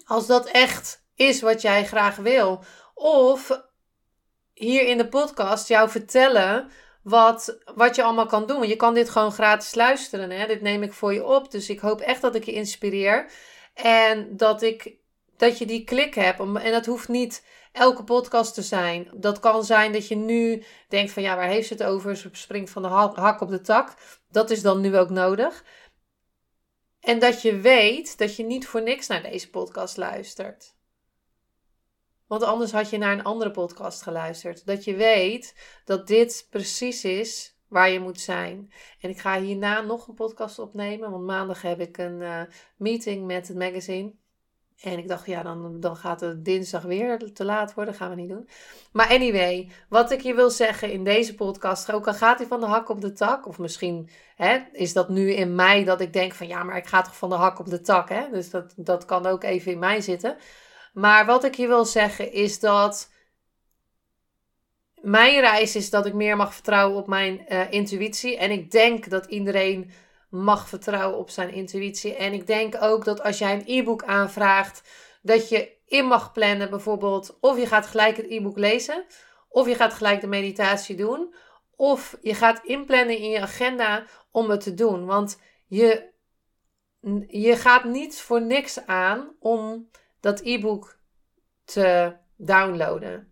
Als 0.05 0.27
dat 0.27 0.47
echt 0.47 1.03
is 1.15 1.41
wat 1.41 1.61
jij 1.61 1.85
graag 1.85 2.15
wil. 2.15 2.63
Of 2.93 3.63
hier 4.55 4.87
in 4.87 4.97
de 4.97 5.07
podcast 5.07 5.67
jou 5.67 5.89
vertellen 5.89 6.71
wat, 7.01 7.57
wat 7.75 7.95
je 7.95 8.03
allemaal 8.03 8.25
kan 8.25 8.47
doen. 8.47 8.67
Je 8.67 8.75
kan 8.75 8.93
dit 8.93 9.09
gewoon 9.09 9.31
gratis 9.31 9.75
luisteren. 9.75 10.31
Hè? 10.31 10.47
Dit 10.47 10.61
neem 10.61 10.83
ik 10.83 10.93
voor 10.93 11.13
je 11.13 11.25
op. 11.25 11.51
Dus 11.51 11.69
ik 11.69 11.79
hoop 11.79 12.01
echt 12.01 12.21
dat 12.21 12.35
ik 12.35 12.43
je 12.43 12.51
inspireer. 12.51 13.31
En 13.73 14.37
dat, 14.37 14.61
ik, 14.61 14.93
dat 15.37 15.57
je 15.57 15.65
die 15.65 15.83
klik 15.83 16.13
hebt. 16.13 16.39
En 16.39 16.71
dat 16.71 16.85
hoeft 16.85 17.07
niet 17.07 17.45
elke 17.71 18.03
podcast 18.03 18.53
te 18.53 18.61
zijn. 18.61 19.07
Dat 19.13 19.39
kan 19.39 19.63
zijn 19.63 19.91
dat 19.91 20.07
je 20.07 20.15
nu 20.15 20.63
denkt 20.87 21.11
van 21.11 21.23
ja, 21.23 21.35
waar 21.35 21.47
heeft 21.47 21.67
ze 21.67 21.73
het 21.73 21.83
over? 21.83 22.17
Ze 22.17 22.29
springt 22.31 22.69
van 22.69 22.81
de 22.81 22.87
hak 22.87 23.41
op 23.41 23.49
de 23.49 23.61
tak. 23.61 23.93
Dat 24.31 24.49
is 24.49 24.61
dan 24.61 24.81
nu 24.81 24.97
ook 24.97 25.09
nodig. 25.09 25.63
En 26.99 27.19
dat 27.19 27.41
je 27.41 27.59
weet 27.59 28.17
dat 28.17 28.35
je 28.35 28.43
niet 28.43 28.67
voor 28.67 28.81
niks 28.81 29.07
naar 29.07 29.21
deze 29.21 29.49
podcast 29.49 29.97
luistert. 29.97 30.74
Want 32.27 32.43
anders 32.43 32.71
had 32.71 32.89
je 32.89 32.97
naar 32.97 33.13
een 33.13 33.23
andere 33.23 33.51
podcast 33.51 34.01
geluisterd. 34.01 34.65
Dat 34.65 34.83
je 34.83 34.95
weet 34.95 35.55
dat 35.85 36.07
dit 36.07 36.47
precies 36.49 37.03
is 37.03 37.55
waar 37.67 37.89
je 37.89 37.99
moet 37.99 38.19
zijn. 38.19 38.71
En 38.99 39.09
ik 39.09 39.19
ga 39.19 39.41
hierna 39.41 39.81
nog 39.81 40.07
een 40.07 40.13
podcast 40.13 40.59
opnemen. 40.59 41.11
Want 41.11 41.25
maandag 41.25 41.61
heb 41.61 41.79
ik 41.79 41.97
een 41.97 42.21
uh, 42.21 42.41
meeting 42.77 43.25
met 43.25 43.47
het 43.47 43.57
magazine. 43.57 44.13
En 44.81 44.97
ik 44.97 45.07
dacht, 45.07 45.25
ja, 45.25 45.43
dan, 45.43 45.79
dan 45.79 45.95
gaat 45.95 46.19
het 46.19 46.45
dinsdag 46.45 46.83
weer 46.83 47.33
te 47.33 47.45
laat 47.45 47.73
worden. 47.73 47.93
Gaan 47.93 48.09
we 48.09 48.15
niet 48.15 48.29
doen. 48.29 48.49
Maar 48.91 49.09
anyway, 49.09 49.69
wat 49.89 50.11
ik 50.11 50.21
je 50.21 50.33
wil 50.33 50.49
zeggen 50.49 50.91
in 50.91 51.03
deze 51.03 51.35
podcast. 51.35 51.91
Ook 51.91 52.07
al 52.07 52.13
gaat 52.13 52.37
hij 52.37 52.47
van 52.47 52.59
de 52.59 52.65
hak 52.65 52.89
op 52.89 53.01
de 53.01 53.13
tak. 53.13 53.47
Of 53.47 53.59
misschien 53.59 54.09
hè, 54.35 54.57
is 54.71 54.93
dat 54.93 55.09
nu 55.09 55.31
in 55.31 55.55
mij 55.55 55.83
dat 55.83 56.01
ik 56.01 56.13
denk 56.13 56.33
van 56.33 56.47
ja, 56.47 56.63
maar 56.63 56.77
ik 56.77 56.87
ga 56.87 57.01
toch 57.01 57.17
van 57.17 57.29
de 57.29 57.35
hak 57.35 57.59
op 57.59 57.69
de 57.69 57.81
tak. 57.81 58.09
Hè? 58.09 58.29
Dus 58.31 58.49
dat, 58.49 58.73
dat 58.75 59.05
kan 59.05 59.25
ook 59.25 59.43
even 59.43 59.71
in 59.71 59.79
mij 59.79 60.01
zitten. 60.01 60.37
Maar 60.95 61.25
wat 61.25 61.43
ik 61.43 61.55
je 61.55 61.67
wil 61.67 61.85
zeggen 61.85 62.31
is 62.31 62.59
dat 62.59 63.09
mijn 65.01 65.39
reis 65.39 65.75
is 65.75 65.89
dat 65.89 66.05
ik 66.05 66.13
meer 66.13 66.37
mag 66.37 66.53
vertrouwen 66.53 66.97
op 66.97 67.07
mijn 67.07 67.45
uh, 67.49 67.71
intuïtie. 67.71 68.37
En 68.37 68.51
ik 68.51 68.71
denk 68.71 69.09
dat 69.09 69.25
iedereen 69.25 69.91
mag 70.29 70.69
vertrouwen 70.69 71.17
op 71.17 71.29
zijn 71.29 71.53
intuïtie. 71.53 72.15
En 72.15 72.33
ik 72.33 72.47
denk 72.47 72.75
ook 72.81 73.05
dat 73.05 73.23
als 73.23 73.37
jij 73.37 73.53
een 73.53 73.63
e-book 73.65 74.03
aanvraagt, 74.03 74.89
dat 75.21 75.49
je 75.49 75.71
in 75.85 76.05
mag 76.05 76.31
plannen 76.31 76.69
bijvoorbeeld 76.69 77.37
of 77.39 77.57
je 77.57 77.67
gaat 77.67 77.87
gelijk 77.87 78.17
het 78.17 78.29
e-book 78.29 78.57
lezen, 78.57 79.05
of 79.49 79.67
je 79.67 79.75
gaat 79.75 79.93
gelijk 79.93 80.21
de 80.21 80.27
meditatie 80.27 80.95
doen, 80.95 81.35
of 81.75 82.17
je 82.21 82.33
gaat 82.33 82.63
inplannen 82.63 83.17
in 83.17 83.29
je 83.29 83.41
agenda 83.41 84.05
om 84.31 84.49
het 84.49 84.61
te 84.61 84.73
doen. 84.73 85.05
Want 85.05 85.39
je, 85.67 86.09
je 87.27 87.55
gaat 87.55 87.83
niet 87.83 88.21
voor 88.21 88.41
niks 88.41 88.85
aan 88.85 89.35
om 89.39 89.89
dat 90.25 90.41
e-book 90.43 90.97
te 91.65 92.13
downloaden. 92.35 93.31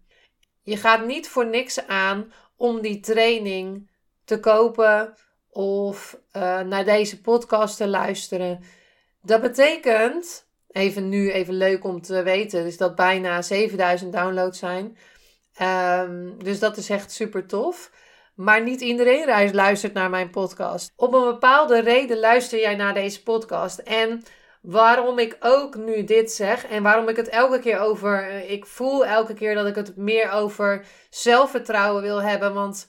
Je 0.62 0.77
gaat 0.77 1.06
niet 1.06 1.29
voor 1.29 1.45
niks 1.45 1.88
aan 1.88 2.34
om 2.56 2.82
die 2.82 2.99
training 2.99 3.89
te 4.25 4.39
kopen 4.39 5.13
of 5.49 6.19
uh, 6.36 6.60
naar 6.60 6.86
deze 6.86 7.21
podcast 7.21 7.77
te 7.77 7.88
luisteren. 7.88 8.63
Dat 9.21 9.41
betekent, 9.41 10.47
even 10.71 11.10
nu 11.10 11.32
even 11.32 11.53
leuk 11.53 11.84
om 11.84 12.01
te 12.01 12.23
weten, 12.23 12.63
dus 12.63 12.77
dat 12.77 12.95
bijna 12.95 13.41
7000 13.41 14.13
downloads 14.13 14.60
zijn. 14.60 14.97
Um, 15.62 16.43
dus 16.43 16.60
dat 16.60 16.77
is 16.77 16.89
echt 16.89 17.12
super 17.12 17.47
tof. 17.47 17.91
Maar 18.36 18.63
niet 18.63 18.82
iedereen 18.82 19.53
luistert 19.53 19.93
naar 19.93 20.10
mijn 20.10 20.29
podcast. 20.29 20.93
Op 20.95 21.13
een 21.13 21.25
bepaalde 21.25 21.79
reden 21.79 22.19
luister 22.19 22.60
jij 22.60 22.75
naar 22.75 22.93
deze 22.93 23.23
podcast. 23.23 23.79
En 23.79 24.23
waarom 24.63 25.19
ik 25.19 25.38
ook 25.39 25.76
nu 25.76 26.04
dit 26.04 26.32
zeg 26.32 26.65
en 26.65 26.84
waarom 26.84 27.10
ik 27.10 27.15
het 27.15 27.30
elke 27.30 27.60
keer 27.60 27.80
over. 27.80 28.30
Eh, 28.30 28.52
ik 28.52 28.65
voel 28.65 29.06
elke 29.06 29.34
keer 29.34 29.56
dat 29.56 29.65
ik 29.65 29.76
het 29.76 29.95
meer 29.97 30.32
over 30.32 30.86
zelfvertrouwen 31.10 32.02
wil 32.02 32.21
hebben. 32.21 32.54
Want 32.54 32.88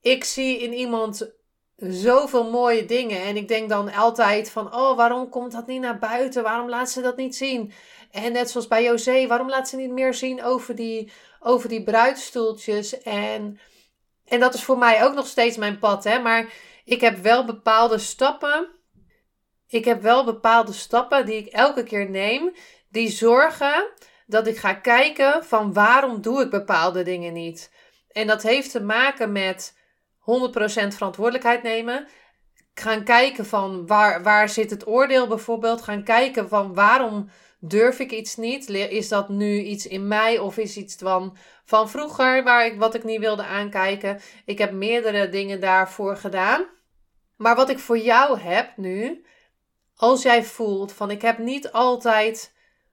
ik 0.00 0.24
zie 0.24 0.58
in 0.58 0.72
iemand 0.72 1.34
zoveel 1.76 2.50
mooie 2.50 2.84
dingen. 2.84 3.22
En 3.22 3.36
ik 3.36 3.48
denk 3.48 3.68
dan 3.68 3.92
altijd 3.92 4.50
van, 4.50 4.74
oh, 4.74 4.96
waarom 4.96 5.28
komt 5.28 5.52
dat 5.52 5.66
niet 5.66 5.80
naar 5.80 5.98
buiten? 5.98 6.42
Waarom 6.42 6.68
laat 6.68 6.90
ze 6.90 7.00
dat 7.00 7.16
niet 7.16 7.36
zien? 7.36 7.72
En 8.10 8.32
net 8.32 8.50
zoals 8.50 8.68
bij 8.68 8.84
José, 8.84 9.26
waarom 9.26 9.48
laat 9.48 9.68
ze 9.68 9.76
niet 9.76 9.92
meer 9.92 10.14
zien 10.14 10.42
over 10.42 10.74
die, 10.74 11.12
over 11.40 11.68
die 11.68 11.82
bruidstoeltjes? 11.82 13.02
En, 13.02 13.60
en 14.24 14.40
dat 14.40 14.54
is 14.54 14.64
voor 14.64 14.78
mij 14.78 15.04
ook 15.04 15.14
nog 15.14 15.26
steeds 15.26 15.56
mijn 15.56 15.78
pad, 15.78 16.04
hè. 16.04 16.18
Maar 16.18 16.52
ik 16.84 17.00
heb 17.00 17.18
wel 17.18 17.44
bepaalde 17.44 17.98
stappen. 17.98 18.73
Ik 19.68 19.84
heb 19.84 20.02
wel 20.02 20.24
bepaalde 20.24 20.72
stappen 20.72 21.26
die 21.26 21.36
ik 21.36 21.46
elke 21.46 21.82
keer 21.82 22.10
neem. 22.10 22.52
Die 22.88 23.08
zorgen 23.08 23.90
dat 24.26 24.46
ik 24.46 24.56
ga 24.56 24.74
kijken 24.74 25.44
van 25.44 25.72
waarom 25.72 26.20
doe 26.20 26.42
ik 26.42 26.50
bepaalde 26.50 27.02
dingen 27.02 27.32
niet. 27.32 27.72
En 28.10 28.26
dat 28.26 28.42
heeft 28.42 28.70
te 28.70 28.82
maken 28.82 29.32
met 29.32 29.74
100% 30.18 30.22
verantwoordelijkheid 30.88 31.62
nemen. 31.62 32.08
Gaan 32.74 33.04
kijken 33.04 33.46
van 33.46 33.86
waar, 33.86 34.22
waar 34.22 34.48
zit 34.48 34.70
het 34.70 34.86
oordeel 34.86 35.26
bijvoorbeeld. 35.26 35.82
Gaan 35.82 36.04
kijken 36.04 36.48
van 36.48 36.74
waarom 36.74 37.28
durf 37.60 37.98
ik 37.98 38.10
iets 38.10 38.36
niet. 38.36 38.68
Is 38.68 39.08
dat 39.08 39.28
nu 39.28 39.62
iets 39.62 39.86
in 39.86 40.08
mij 40.08 40.38
of 40.38 40.56
is 40.56 40.76
iets 40.76 40.94
van, 40.94 41.36
van 41.64 41.88
vroeger 41.88 42.42
waar 42.44 42.66
ik, 42.66 42.78
wat 42.78 42.94
ik 42.94 43.04
niet 43.04 43.20
wilde 43.20 43.44
aankijken. 43.44 44.20
Ik 44.44 44.58
heb 44.58 44.72
meerdere 44.72 45.28
dingen 45.28 45.60
daarvoor 45.60 46.16
gedaan. 46.16 46.64
Maar 47.36 47.56
wat 47.56 47.70
ik 47.70 47.78
voor 47.78 47.98
jou 47.98 48.38
heb 48.38 48.76
nu, 48.76 49.23
als 49.96 50.22
jij 50.22 50.44
voelt 50.44 50.92
van 50.92 51.10
ik 51.10 51.22
heb 51.22 51.38
niet 51.38 51.72
altijd 51.72 52.52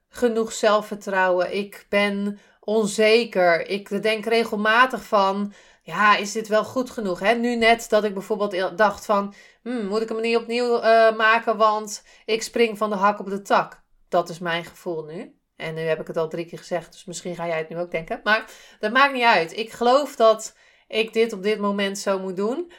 genoeg 0.10 0.52
zelfvertrouwen. 0.52 1.56
Ik 1.56 1.86
ben 1.90 2.40
onzeker. 2.60 3.68
Ik 3.68 4.02
denk 4.04 4.26
regelmatig 4.26 5.04
van 5.04 5.54
ja, 5.84 6.16
is 6.16 6.32
dit 6.32 6.48
wel 6.48 6.64
goed 6.64 6.90
genoeg? 6.90 7.20
Hè? 7.20 7.34
Nu 7.34 7.56
net 7.56 7.90
dat 7.90 8.04
ik 8.04 8.14
bijvoorbeeld 8.14 8.78
dacht 8.78 9.06
van, 9.06 9.34
hmm, 9.62 9.88
moet 9.88 10.02
ik 10.02 10.10
hem 10.10 10.22
niet 10.22 10.38
opnieuw 10.38 10.76
uh, 10.76 11.16
maken, 11.16 11.58
want 11.58 12.04
ik 12.26 12.44
spring 12.44 12.78
van 12.78 12.90
de 12.90 12.96
hak 12.96 13.20
op 13.20 13.30
de 13.30 13.42
tak. 13.42 13.82
Dat 14.10 14.30
is 14.30 14.40
mijn 14.40 14.66
gevoel 14.66 15.04
nu. 15.04 15.36
En 15.56 15.74
nu 15.74 15.82
heb 15.82 16.00
ik 16.00 16.08
het 16.08 16.18
al 16.18 16.30
drie 16.30 16.46
keer 16.46 16.58
gezegd, 16.58 16.92
dus 16.92 17.06
misschien 17.06 17.36
ga 17.36 17.48
jij 17.48 17.58
het 17.58 17.70
nu 17.70 17.78
ook 17.78 17.92
denken. 17.92 18.20
Maar 18.24 18.46
dat 18.80 18.92
maakt 18.92 19.14
niet 19.14 19.24
uit. 19.24 19.58
Ik 19.58 19.72
geloof 19.72 20.16
dat 20.16 20.56
ik 20.88 21.14
dit 21.14 21.34
op 21.34 21.44
dit 21.44 21.60
moment 21.60 21.98
zo 21.98 22.20
moet 22.20 22.36
doen. 22.36 22.72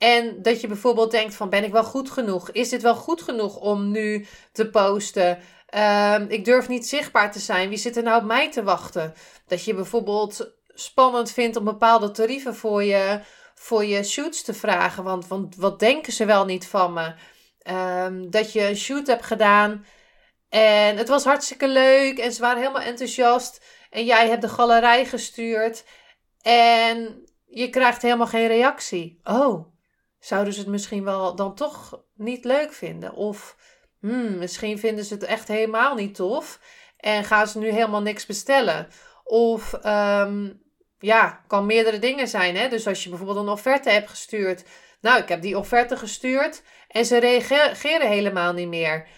En 0.00 0.42
dat 0.42 0.60
je 0.60 0.66
bijvoorbeeld 0.66 1.10
denkt 1.10 1.34
van, 1.34 1.48
ben 1.48 1.64
ik 1.64 1.72
wel 1.72 1.84
goed 1.84 2.10
genoeg? 2.10 2.50
Is 2.50 2.68
dit 2.68 2.82
wel 2.82 2.94
goed 2.94 3.22
genoeg 3.22 3.56
om 3.56 3.90
nu 3.90 4.26
te 4.52 4.70
posten? 4.70 5.38
Uh, 5.74 6.20
ik 6.28 6.44
durf 6.44 6.68
niet 6.68 6.88
zichtbaar 6.88 7.32
te 7.32 7.38
zijn. 7.38 7.68
Wie 7.68 7.78
zit 7.78 7.96
er 7.96 8.02
nou 8.02 8.20
op 8.20 8.26
mij 8.26 8.50
te 8.50 8.62
wachten? 8.62 9.14
Dat 9.46 9.64
je 9.64 9.74
bijvoorbeeld 9.74 10.52
spannend 10.66 11.30
vindt 11.30 11.56
om 11.56 11.64
bepaalde 11.64 12.10
tarieven 12.10 12.54
voor 12.54 12.84
je, 12.84 13.20
voor 13.54 13.84
je 13.84 14.02
shoots 14.02 14.42
te 14.42 14.54
vragen. 14.54 15.04
Want, 15.04 15.26
want 15.26 15.56
wat 15.56 15.78
denken 15.78 16.12
ze 16.12 16.24
wel 16.24 16.44
niet 16.44 16.66
van 16.66 16.92
me? 16.92 17.14
Um, 18.04 18.30
dat 18.30 18.52
je 18.52 18.68
een 18.68 18.76
shoot 18.76 19.06
hebt 19.06 19.24
gedaan 19.24 19.84
en 20.48 20.96
het 20.96 21.08
was 21.08 21.24
hartstikke 21.24 21.68
leuk 21.68 22.18
en 22.18 22.32
ze 22.32 22.40
waren 22.40 22.60
helemaal 22.60 22.82
enthousiast. 22.82 23.64
En 23.90 24.04
jij 24.04 24.28
hebt 24.28 24.42
de 24.42 24.48
galerij 24.48 25.04
gestuurd 25.04 25.84
en 26.42 27.24
je 27.46 27.70
krijgt 27.70 28.02
helemaal 28.02 28.26
geen 28.26 28.46
reactie. 28.46 29.20
Oh, 29.24 29.69
zouden 30.20 30.52
ze 30.52 30.60
het 30.60 30.68
misschien 30.68 31.04
wel 31.04 31.34
dan 31.34 31.54
toch 31.54 32.02
niet 32.14 32.44
leuk 32.44 32.72
vinden? 32.72 33.14
Of 33.14 33.56
hmm, 34.00 34.38
misschien 34.38 34.78
vinden 34.78 35.04
ze 35.04 35.14
het 35.14 35.22
echt 35.22 35.48
helemaal 35.48 35.94
niet 35.94 36.14
tof 36.14 36.60
en 36.96 37.24
gaan 37.24 37.46
ze 37.46 37.58
nu 37.58 37.70
helemaal 37.70 38.02
niks 38.02 38.26
bestellen? 38.26 38.88
Of 39.24 39.84
um, 39.86 40.62
ja, 40.98 41.44
kan 41.46 41.66
meerdere 41.66 41.98
dingen 41.98 42.28
zijn. 42.28 42.56
Hè? 42.56 42.68
Dus 42.68 42.86
als 42.86 43.02
je 43.02 43.08
bijvoorbeeld 43.08 43.38
een 43.38 43.52
offerte 43.52 43.90
hebt 43.90 44.08
gestuurd. 44.08 44.64
Nou, 45.00 45.20
ik 45.22 45.28
heb 45.28 45.42
die 45.42 45.58
offerte 45.58 45.96
gestuurd 45.96 46.62
en 46.88 47.04
ze 47.04 47.18
reageren 47.18 48.08
helemaal 48.08 48.52
niet 48.52 48.68
meer. 48.68 49.08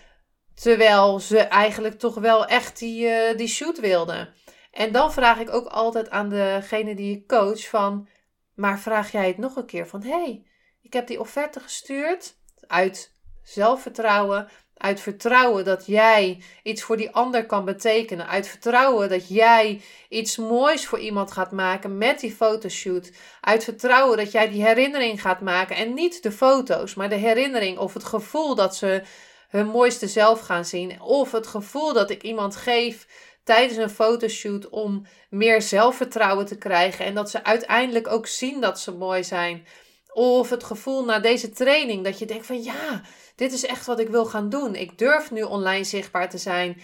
Terwijl 0.54 1.20
ze 1.20 1.38
eigenlijk 1.38 1.98
toch 1.98 2.14
wel 2.14 2.46
echt 2.46 2.78
die, 2.78 3.06
uh, 3.06 3.36
die 3.36 3.48
shoot 3.48 3.80
wilden. 3.80 4.34
En 4.70 4.92
dan 4.92 5.12
vraag 5.12 5.38
ik 5.38 5.54
ook 5.54 5.66
altijd 5.66 6.10
aan 6.10 6.28
degene 6.28 6.94
die 6.94 7.16
ik 7.16 7.26
coach 7.26 7.68
van... 7.68 8.08
Maar 8.54 8.78
vraag 8.78 9.12
jij 9.12 9.26
het 9.26 9.38
nog 9.38 9.56
een 9.56 9.66
keer 9.66 9.86
van... 9.86 10.02
hey, 10.02 10.46
ik 10.92 10.98
heb 10.98 11.06
die 11.06 11.20
offerte 11.20 11.60
gestuurd 11.60 12.34
uit 12.66 13.12
zelfvertrouwen, 13.42 14.48
uit 14.76 15.00
vertrouwen 15.00 15.64
dat 15.64 15.86
jij 15.86 16.42
iets 16.62 16.82
voor 16.82 16.96
die 16.96 17.10
ander 17.10 17.46
kan 17.46 17.64
betekenen. 17.64 18.28
Uit 18.28 18.48
vertrouwen 18.48 19.08
dat 19.08 19.28
jij 19.28 19.80
iets 20.08 20.36
moois 20.36 20.86
voor 20.86 20.98
iemand 20.98 21.32
gaat 21.32 21.52
maken 21.52 21.98
met 21.98 22.20
die 22.20 22.32
fotoshoot. 22.32 23.10
Uit 23.40 23.64
vertrouwen 23.64 24.16
dat 24.16 24.32
jij 24.32 24.48
die 24.48 24.64
herinnering 24.64 25.20
gaat 25.20 25.40
maken. 25.40 25.76
En 25.76 25.94
niet 25.94 26.22
de 26.22 26.32
foto's, 26.32 26.94
maar 26.94 27.08
de 27.08 27.14
herinnering 27.14 27.78
of 27.78 27.94
het 27.94 28.04
gevoel 28.04 28.54
dat 28.54 28.76
ze 28.76 29.02
hun 29.48 29.66
mooiste 29.66 30.08
zelf 30.08 30.40
gaan 30.40 30.64
zien. 30.64 31.00
Of 31.00 31.32
het 31.32 31.46
gevoel 31.46 31.92
dat 31.92 32.10
ik 32.10 32.22
iemand 32.22 32.56
geef 32.56 33.06
tijdens 33.44 33.78
een 33.78 33.90
fotoshoot 33.90 34.68
om 34.68 35.06
meer 35.30 35.62
zelfvertrouwen 35.62 36.46
te 36.46 36.58
krijgen. 36.58 37.04
En 37.04 37.14
dat 37.14 37.30
ze 37.30 37.44
uiteindelijk 37.44 38.08
ook 38.08 38.26
zien 38.26 38.60
dat 38.60 38.80
ze 38.80 38.92
mooi 38.92 39.24
zijn. 39.24 39.66
Of 40.12 40.50
het 40.50 40.64
gevoel 40.64 41.04
na 41.04 41.18
deze 41.18 41.50
training 41.50 42.04
dat 42.04 42.18
je 42.18 42.26
denkt 42.26 42.46
van 42.46 42.62
ja, 42.62 43.02
dit 43.36 43.52
is 43.52 43.66
echt 43.66 43.86
wat 43.86 43.98
ik 43.98 44.08
wil 44.08 44.24
gaan 44.24 44.48
doen. 44.48 44.74
Ik 44.74 44.98
durf 44.98 45.30
nu 45.30 45.42
online 45.42 45.84
zichtbaar 45.84 46.30
te 46.30 46.38
zijn. 46.38 46.80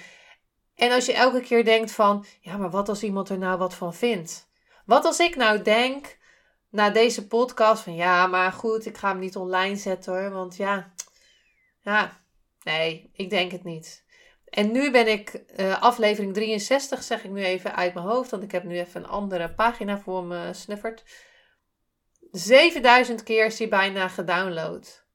En 0.74 0.92
als 0.92 1.06
je 1.06 1.12
elke 1.12 1.40
keer 1.40 1.64
denkt 1.64 1.92
van 1.92 2.24
ja, 2.40 2.56
maar 2.56 2.70
wat 2.70 2.88
als 2.88 3.02
iemand 3.02 3.28
er 3.28 3.38
nou 3.38 3.58
wat 3.58 3.74
van 3.74 3.94
vindt? 3.94 4.48
Wat 4.84 5.04
als 5.04 5.18
ik 5.18 5.36
nou 5.36 5.62
denk 5.62 6.18
na 6.70 6.90
deze 6.90 7.26
podcast 7.26 7.82
van 7.82 7.94
ja, 7.94 8.26
maar 8.26 8.52
goed, 8.52 8.86
ik 8.86 8.96
ga 8.96 9.08
hem 9.08 9.18
niet 9.18 9.36
online 9.36 9.76
zetten 9.76 10.12
hoor. 10.12 10.30
Want 10.30 10.56
ja, 10.56 10.92
ja, 11.80 12.20
nee, 12.62 13.10
ik 13.12 13.30
denk 13.30 13.52
het 13.52 13.64
niet. 13.64 14.04
En 14.44 14.72
nu 14.72 14.90
ben 14.90 15.08
ik 15.08 15.42
uh, 15.56 15.82
aflevering 15.82 16.34
63, 16.34 17.02
zeg 17.02 17.24
ik 17.24 17.30
nu 17.30 17.44
even 17.44 17.74
uit 17.74 17.94
mijn 17.94 18.06
hoofd, 18.06 18.30
want 18.30 18.42
ik 18.42 18.52
heb 18.52 18.64
nu 18.64 18.78
even 18.78 19.02
een 19.02 19.08
andere 19.08 19.54
pagina 19.54 19.98
voor 19.98 20.24
me 20.24 20.52
snufferd. 20.52 21.04
7000 22.32 23.22
keer 23.22 23.44
is 23.44 23.56
die 23.56 23.68
bijna 23.68 24.08
gedownload. 24.08 25.06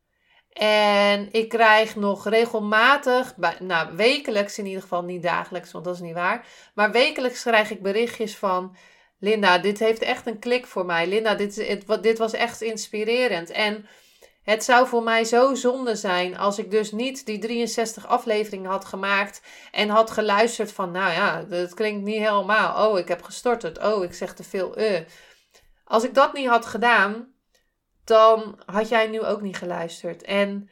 En 0.54 1.30
ik 1.32 1.50
krijg 1.50 1.96
nog 1.96 2.30
regelmatig, 2.30 3.36
nou 3.60 3.96
wekelijks 3.96 4.58
in 4.58 4.66
ieder 4.66 4.82
geval, 4.82 5.04
niet 5.04 5.24
dagelijks, 5.24 5.72
want 5.72 5.86
dat 5.86 5.94
is 5.94 6.02
niet 6.02 6.14
waar. 6.14 6.46
Maar 6.76 6.92
wekelijks 6.92 7.42
krijg 7.42 7.72
ik 7.72 7.82
berichtjes 7.82 8.38
van, 8.38 8.76
Linda, 9.20 9.58
dit 9.58 9.80
heeft 9.80 10.02
echt 10.02 10.28
een 10.28 10.40
klik 10.40 10.66
voor 10.66 10.86
mij. 10.86 11.08
Linda, 11.08 11.36
dit, 11.36 11.86
dit 12.02 12.18
was 12.18 12.34
echt 12.34 12.62
inspirerend. 12.62 13.50
En 13.52 13.86
het 14.44 14.64
zou 14.64 14.88
voor 14.88 15.04
mij 15.04 15.24
zo 15.24 15.54
zonde 15.54 15.96
zijn 15.96 16.38
als 16.38 16.58
ik 16.58 16.72
dus 16.72 16.92
niet 16.92 17.26
die 17.26 17.40
63 17.40 18.08
afleveringen 18.08 18.70
had 18.70 18.86
gemaakt 18.86 19.42
en 19.72 19.90
had 19.90 20.12
geluisterd 20.12 20.72
van, 20.72 20.92
nou 20.92 21.12
ja, 21.12 21.44
dat 21.44 21.74
klinkt 21.74 22.04
niet 22.04 22.18
helemaal. 22.18 22.90
Oh, 22.90 23.00
ik 23.00 23.08
heb 23.08 23.22
gestort 23.22 23.80
Oh, 23.84 24.04
ik 24.04 24.14
zeg 24.14 24.34
te 24.34 24.44
veel. 24.44 24.80
Uh. 24.80 25.00
Als 25.94 26.04
ik 26.04 26.14
dat 26.14 26.34
niet 26.34 26.48
had 26.48 26.66
gedaan, 26.66 27.34
dan 28.04 28.60
had 28.66 28.90
jij 28.90 29.08
nu 29.08 29.22
ook 29.22 29.42
niet 29.42 29.58
geluisterd. 29.58 30.22
En 30.24 30.70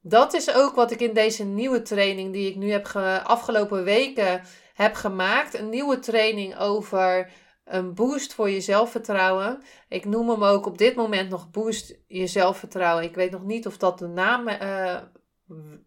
dat 0.00 0.34
is 0.34 0.54
ook 0.54 0.74
wat 0.74 0.90
ik 0.90 1.00
in 1.00 1.14
deze 1.14 1.44
nieuwe 1.44 1.82
training 1.82 2.32
die 2.32 2.50
ik 2.50 2.56
nu 2.56 2.70
heb 2.70 2.86
afgelopen 3.24 3.84
weken 3.84 4.42
heb 4.74 4.94
gemaakt. 4.94 5.58
Een 5.58 5.68
nieuwe 5.68 5.98
training 5.98 6.58
over 6.58 7.30
een 7.64 7.94
boost 7.94 8.34
voor 8.34 8.50
je 8.50 8.60
zelfvertrouwen. 8.60 9.62
Ik 9.88 10.04
noem 10.04 10.28
hem 10.30 10.44
ook 10.44 10.66
op 10.66 10.78
dit 10.78 10.94
moment 10.94 11.30
nog 11.30 11.50
boost 11.50 11.98
je 12.06 12.26
zelfvertrouwen. 12.26 13.04
Ik 13.04 13.14
weet 13.14 13.30
nog 13.30 13.42
niet 13.42 13.66
of 13.66 13.76
dat 13.76 13.98
de 13.98 14.06
naam 14.06 14.48
uh, 14.48 15.00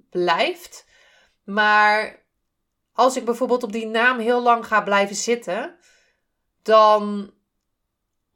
blijft. 0.10 0.86
Maar 1.44 2.26
als 2.94 3.18
ik 3.18 3.26
bijvoorbeeld 3.26 3.64
op 3.64 3.72
die 3.72 3.88
naam 3.88 4.20
heel 4.20 4.42
lang 4.42 4.68
ga 4.68 4.82
blijven 4.82 5.16
zitten, 5.16 5.76
dan 6.62 7.32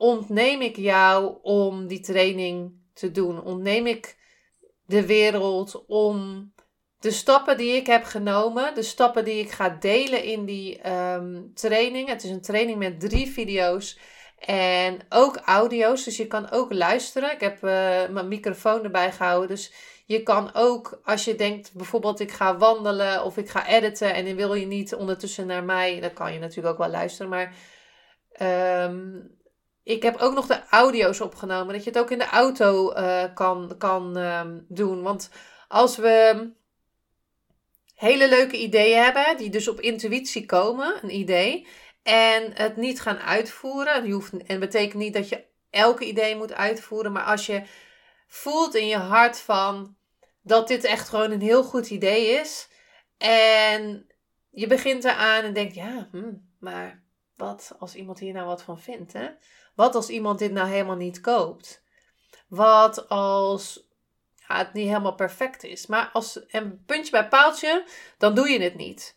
ontneem 0.01 0.61
ik 0.61 0.75
jou 0.75 1.37
om 1.41 1.87
die 1.87 1.99
training 1.99 2.73
te 2.93 3.11
doen. 3.11 3.43
Ontneem 3.43 3.87
ik 3.87 4.17
de 4.85 5.05
wereld 5.05 5.85
om 5.87 6.51
de 6.99 7.11
stappen 7.11 7.57
die 7.57 7.75
ik 7.75 7.87
heb 7.87 8.03
genomen, 8.03 8.75
de 8.75 8.81
stappen 8.81 9.25
die 9.25 9.39
ik 9.39 9.51
ga 9.51 9.69
delen 9.69 10.23
in 10.23 10.45
die 10.45 10.89
um, 10.91 11.51
training. 11.53 12.07
Het 12.07 12.23
is 12.23 12.29
een 12.29 12.41
training 12.41 12.77
met 12.77 12.99
drie 12.99 13.27
video's 13.27 13.99
en 14.39 14.99
ook 15.09 15.37
audio's, 15.37 16.03
dus 16.03 16.17
je 16.17 16.27
kan 16.27 16.51
ook 16.51 16.73
luisteren. 16.73 17.31
Ik 17.31 17.41
heb 17.41 17.55
uh, 17.55 17.61
mijn 18.09 18.27
microfoon 18.27 18.83
erbij 18.83 19.11
gehouden, 19.11 19.49
dus 19.49 19.73
je 20.05 20.23
kan 20.23 20.49
ook, 20.53 21.01
als 21.03 21.25
je 21.25 21.35
denkt 21.35 21.73
bijvoorbeeld 21.73 22.19
ik 22.19 22.31
ga 22.31 22.57
wandelen 22.57 23.23
of 23.23 23.37
ik 23.37 23.49
ga 23.49 23.67
editen 23.67 24.13
en 24.13 24.25
dan 24.25 24.35
wil 24.35 24.53
je 24.53 24.65
niet 24.65 24.95
ondertussen 24.95 25.47
naar 25.47 25.63
mij, 25.63 25.99
dan 25.99 26.13
kan 26.13 26.33
je 26.33 26.39
natuurlijk 26.39 26.73
ook 26.73 26.79
wel 26.79 26.89
luisteren, 26.89 27.29
maar 27.29 27.55
um, 28.87 29.39
ik 29.83 30.03
heb 30.03 30.17
ook 30.17 30.33
nog 30.33 30.47
de 30.47 30.61
audio's 30.69 31.19
opgenomen, 31.19 31.73
dat 31.73 31.83
je 31.83 31.89
het 31.89 31.99
ook 31.99 32.11
in 32.11 32.17
de 32.17 32.29
auto 32.29 32.93
uh, 32.95 33.23
kan, 33.33 33.75
kan 33.77 34.17
um, 34.17 34.65
doen. 34.67 35.01
Want 35.01 35.29
als 35.67 35.97
we 35.97 36.49
hele 37.95 38.29
leuke 38.29 38.57
ideeën 38.57 39.03
hebben, 39.03 39.37
die 39.37 39.49
dus 39.49 39.67
op 39.67 39.79
intuïtie 39.79 40.45
komen, 40.45 40.99
een 41.01 41.15
idee, 41.15 41.67
en 42.03 42.51
het 42.53 42.77
niet 42.77 43.01
gaan 43.01 43.19
uitvoeren. 43.19 44.11
Hoeft, 44.11 44.37
en 44.45 44.59
betekent 44.59 45.01
niet 45.01 45.13
dat 45.13 45.29
je 45.29 45.45
elke 45.69 46.05
idee 46.05 46.35
moet 46.35 46.53
uitvoeren, 46.53 47.11
maar 47.11 47.23
als 47.23 47.45
je 47.45 47.63
voelt 48.27 48.75
in 48.75 48.87
je 48.87 48.97
hart 48.97 49.39
van 49.39 49.95
dat 50.41 50.67
dit 50.67 50.83
echt 50.83 51.09
gewoon 51.09 51.31
een 51.31 51.41
heel 51.41 51.63
goed 51.63 51.89
idee 51.89 52.25
is, 52.27 52.69
en 53.17 54.07
je 54.49 54.67
begint 54.67 55.03
eraan 55.03 55.43
en 55.43 55.53
denkt, 55.53 55.75
ja, 55.75 56.07
hm, 56.11 56.33
maar 56.59 57.03
wat 57.35 57.75
als 57.79 57.95
iemand 57.95 58.19
hier 58.19 58.33
nou 58.33 58.45
wat 58.45 58.63
van 58.63 58.79
vindt, 58.79 59.13
hè? 59.13 59.29
Wat 59.75 59.95
als 59.95 60.09
iemand 60.09 60.39
dit 60.39 60.51
nou 60.51 60.69
helemaal 60.69 60.95
niet 60.95 61.21
koopt? 61.21 61.83
Wat 62.47 63.09
als 63.09 63.89
het 64.57 64.73
niet 64.73 64.87
helemaal 64.87 65.15
perfect 65.15 65.63
is. 65.63 65.87
Maar 65.87 66.09
als 66.13 66.39
een 66.47 66.83
puntje 66.85 67.11
bij 67.11 67.27
paaltje, 67.27 67.85
dan 68.17 68.35
doe 68.35 68.49
je 68.49 68.61
het 68.61 68.75
niet. 68.75 69.15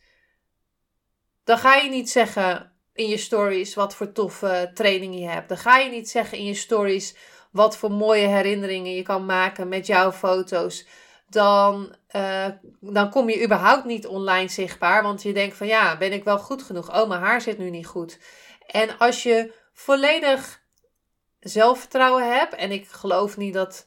Dan 1.44 1.58
ga 1.58 1.74
je 1.74 1.90
niet 1.90 2.10
zeggen 2.10 2.72
in 2.92 3.08
je 3.08 3.16
stories 3.16 3.74
wat 3.74 3.94
voor 3.94 4.12
toffe 4.12 4.70
training 4.74 5.18
je 5.18 5.26
hebt. 5.26 5.48
Dan 5.48 5.58
ga 5.58 5.78
je 5.78 5.90
niet 5.90 6.10
zeggen 6.10 6.38
in 6.38 6.44
je 6.44 6.54
stories 6.54 7.16
wat 7.50 7.76
voor 7.76 7.90
mooie 7.90 8.26
herinneringen 8.26 8.94
je 8.94 9.02
kan 9.02 9.26
maken 9.26 9.68
met 9.68 9.86
jouw 9.86 10.12
foto's. 10.12 10.86
Dan, 11.28 11.94
uh, 12.16 12.46
dan 12.80 13.10
kom 13.10 13.28
je 13.28 13.44
überhaupt 13.44 13.84
niet 13.84 14.06
online 14.06 14.48
zichtbaar. 14.48 15.02
Want 15.02 15.22
je 15.22 15.32
denkt 15.32 15.56
van 15.56 15.66
ja, 15.66 15.96
ben 15.96 16.12
ik 16.12 16.24
wel 16.24 16.38
goed 16.38 16.62
genoeg? 16.62 16.94
Oh, 17.00 17.08
mijn 17.08 17.20
haar 17.20 17.40
zit 17.40 17.58
nu 17.58 17.70
niet 17.70 17.86
goed. 17.86 18.18
En 18.66 18.98
als 18.98 19.22
je 19.22 19.54
volledig 19.74 20.62
zelfvertrouwen 21.40 22.36
hebt. 22.36 22.54
En 22.54 22.70
ik 22.70 22.86
geloof 22.88 23.36
niet 23.36 23.54
dat 23.54 23.86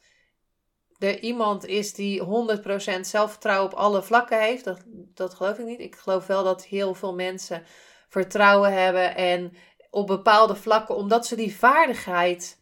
er 0.98 1.20
iemand 1.20 1.66
is 1.66 1.94
die 1.94 2.22
100% 2.22 3.00
zelfvertrouwen 3.02 3.72
op 3.72 3.78
alle 3.78 4.04
vlakken 4.04 4.42
heeft. 4.42 4.64
Dat, 4.64 4.82
dat 5.14 5.34
geloof 5.34 5.58
ik 5.58 5.66
niet. 5.66 5.80
Ik 5.80 5.96
geloof 5.96 6.28
wel 6.28 6.44
dat 6.44 6.66
heel 6.66 6.94
veel 6.94 7.14
mensen 7.16 7.64
vertrouwen 8.10 8.74
hebben 8.74 9.16
en 9.16 9.54
op 9.90 10.08
bepaalde 10.08 10.56
vlakken, 10.56 10.96
omdat 10.96 11.28
ze 11.28 11.36
die 11.36 11.56
vaardigheid 11.56 12.58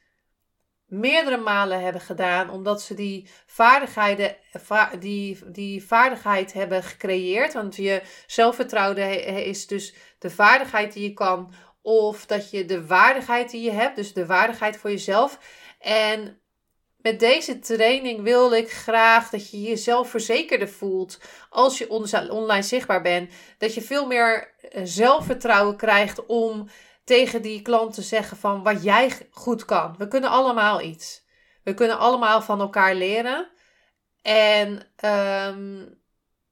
meerdere 0.85 1.38
malen 1.38 1.81
hebben 1.81 2.01
gedaan, 2.01 2.49
omdat 2.49 2.81
ze 2.81 2.93
die, 2.93 3.29
vaardigheden, 3.45 4.35
die, 4.99 5.51
die 5.51 5.85
vaardigheid 5.85 6.53
hebben 6.53 6.83
gecreëerd. 6.83 7.53
Want 7.53 7.75
je 7.75 8.01
zelfvertrouwen 8.27 9.45
is 9.45 9.67
dus 9.67 9.95
de 10.19 10.29
vaardigheid 10.29 10.93
die 10.93 11.03
je 11.03 11.13
kan, 11.13 11.53
of 11.86 12.26
dat 12.26 12.50
je 12.50 12.65
de 12.65 12.86
waardigheid 12.86 13.52
die 13.52 13.62
je 13.62 13.71
hebt, 13.71 13.95
dus 13.95 14.13
de 14.13 14.26
waardigheid 14.26 14.78
voor 14.78 14.89
jezelf. 14.89 15.39
En 15.80 16.39
met 16.98 17.19
deze 17.19 17.60
training 17.60 18.21
wil 18.21 18.54
ik 18.54 18.71
graag 18.71 19.30
dat 19.30 19.50
je 19.50 19.62
jezelf 19.62 20.10
verzekerder 20.10 20.69
voelt 20.69 21.19
als 21.50 21.78
je 21.78 21.89
online 22.30 22.62
zichtbaar 22.62 23.02
bent. 23.02 23.32
Dat 23.58 23.74
je 23.74 23.82
veel 23.82 24.06
meer 24.06 24.54
eh, 24.62 24.82
zelfvertrouwen 24.84 25.78
krijgt 25.78 26.26
om 26.26 26.67
tegen 27.04 27.41
die 27.41 27.62
klant 27.62 27.93
te 27.93 28.02
zeggen 28.02 28.38
van 28.38 28.63
wat 28.63 28.84
jij 28.84 29.12
goed 29.32 29.65
kan. 29.65 29.95
We 29.98 30.08
kunnen 30.08 30.30
allemaal 30.30 30.82
iets. 30.82 31.26
We 31.63 31.74
kunnen 31.74 31.98
allemaal 31.98 32.41
van 32.41 32.60
elkaar 32.60 32.95
leren. 32.95 33.50
En 34.21 34.88
um, 35.50 36.00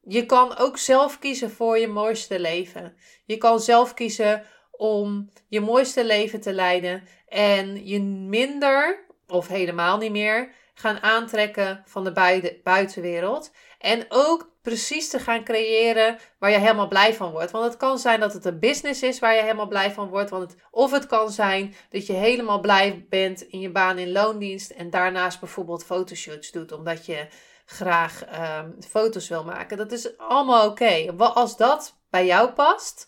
je 0.02 0.26
kan 0.26 0.58
ook 0.58 0.78
zelf 0.78 1.20
kiezen 1.20 1.52
voor 1.52 1.78
je 1.78 1.88
mooiste 1.88 2.40
leven. 2.40 2.98
Je 3.26 3.38
kan 3.38 3.60
zelf 3.60 3.94
kiezen 3.94 4.44
om 4.78 5.30
je 5.48 5.62
mooiste 5.62 6.06
leven 6.06 6.42
te 6.42 6.54
leiden 6.54 7.04
en 7.28 7.88
je 7.88 8.02
minder 8.02 9.06
of 9.28 9.48
helemaal 9.48 9.98
niet 9.98 10.12
meer 10.12 10.52
gaan 10.74 11.02
aantrekken 11.02 11.84
van 11.86 12.04
de 12.04 12.60
buitenwereld. 12.64 13.52
En 13.80 14.06
ook 14.10 14.52
precies 14.62 15.10
te 15.10 15.20
gaan 15.20 15.44
creëren 15.44 16.18
waar 16.40 16.52
je 16.52 16.58
helemaal 16.58 16.88
blij 16.88 17.14
van 17.14 17.32
wordt. 17.32 17.52
Want 17.52 17.66
het 17.66 17.78
kan 17.78 18.00
zijn 18.00 18.20
dat 18.20 18.34
het 18.34 18.46
een 18.46 18.60
business 18.60 19.02
is 19.02 19.20
waar 19.20 19.36
je 19.36 19.42
helemaal 19.42 19.68
blij 19.68 19.92
van 19.92 20.10
wordt. 20.10 20.30
Want 20.30 20.52
het, 20.52 20.62
of 20.72 20.92
het 20.92 21.06
kan 21.06 21.32
zijn 21.32 21.76
dat 21.90 22.06
je 22.06 22.14
helemaal 22.14 22.60
blij 22.60 23.06
bent 23.10 23.42
in 23.42 23.60
je 23.60 23.70
baan 23.70 23.98
in 23.98 24.12
loondienst. 24.12 24.72
En 24.72 24.90
daarnaast 24.90 25.40
bijvoorbeeld 25.40 25.86
fotoshoots 25.86 26.52
doet. 26.52 26.72
Omdat 26.72 27.06
je 27.06 27.28
graag 27.66 28.26
ehm, 28.26 28.70
foto's 28.90 29.30
wil 29.30 29.44
maken. 29.44 29.78
Dat 29.78 29.92
is 29.92 30.18
allemaal 30.18 30.70
oké. 30.70 31.14
Als 31.18 31.58
dat 31.58 31.98
bij 32.10 32.26
jou 32.26 32.50
past, 32.50 33.08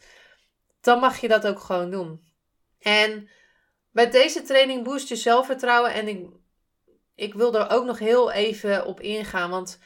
dan 0.85 0.99
mag 0.99 1.17
je 1.17 1.27
dat 1.27 1.47
ook 1.47 1.59
gewoon 1.59 1.91
doen. 1.91 2.21
En 2.79 3.29
met 3.91 4.11
deze 4.11 4.41
training 4.41 4.83
boost 4.83 5.09
je 5.09 5.15
zelfvertrouwen. 5.15 5.93
En 5.93 6.07
ik, 6.07 6.27
ik 7.15 7.33
wil 7.33 7.55
er 7.55 7.69
ook 7.69 7.85
nog 7.85 7.99
heel 7.99 8.31
even 8.31 8.85
op 8.85 8.99
ingaan. 8.99 9.49
Want 9.49 9.79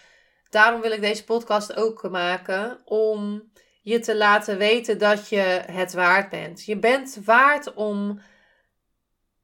daarom 0.50 0.82
wil 0.82 0.92
ik 0.92 1.02
deze 1.02 1.24
podcast 1.24 1.76
ook 1.76 2.10
maken. 2.10 2.82
Om 2.86 3.52
je 3.82 4.00
te 4.00 4.16
laten 4.16 4.58
weten 4.58 4.98
dat 4.98 5.30
je 5.30 5.64
het 5.72 5.94
waard 5.94 6.30
bent. 6.30 6.66
Je 6.66 6.78
bent 6.78 7.20
waard 7.26 7.74
om 7.74 8.22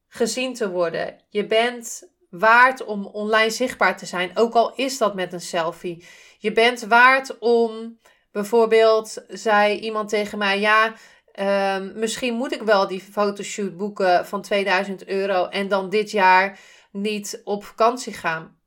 gezien 0.07 0.53
te 0.53 0.69
worden. 0.69 1.19
Je 1.29 1.45
bent 1.45 2.09
waard 2.29 2.85
om 2.85 3.05
online 3.05 3.49
zichtbaar 3.49 3.97
te 3.97 4.05
zijn. 4.05 4.37
Ook 4.37 4.53
al 4.53 4.75
is 4.75 4.97
dat 4.97 5.15
met 5.15 5.33
een 5.33 5.41
selfie. 5.41 6.07
Je 6.37 6.51
bent 6.51 6.81
waard 6.81 7.37
om. 7.39 7.99
Bijvoorbeeld 8.31 9.23
zei 9.27 9.79
iemand 9.79 10.09
tegen 10.09 10.37
mij: 10.37 10.59
Ja, 10.59 10.93
Ehm, 11.35 11.99
misschien 11.99 12.33
moet 12.33 12.53
ik 12.53 12.61
wel 12.61 12.87
die 12.87 13.01
fotoshoot 13.01 13.77
boeken 13.77 14.25
van 14.25 14.41
2000 14.41 15.07
euro 15.07 15.47
en 15.47 15.67
dan 15.67 15.89
dit 15.89 16.11
jaar 16.11 16.59
niet 16.91 17.41
op 17.43 17.65
vakantie 17.65 18.13
gaan. 18.13 18.57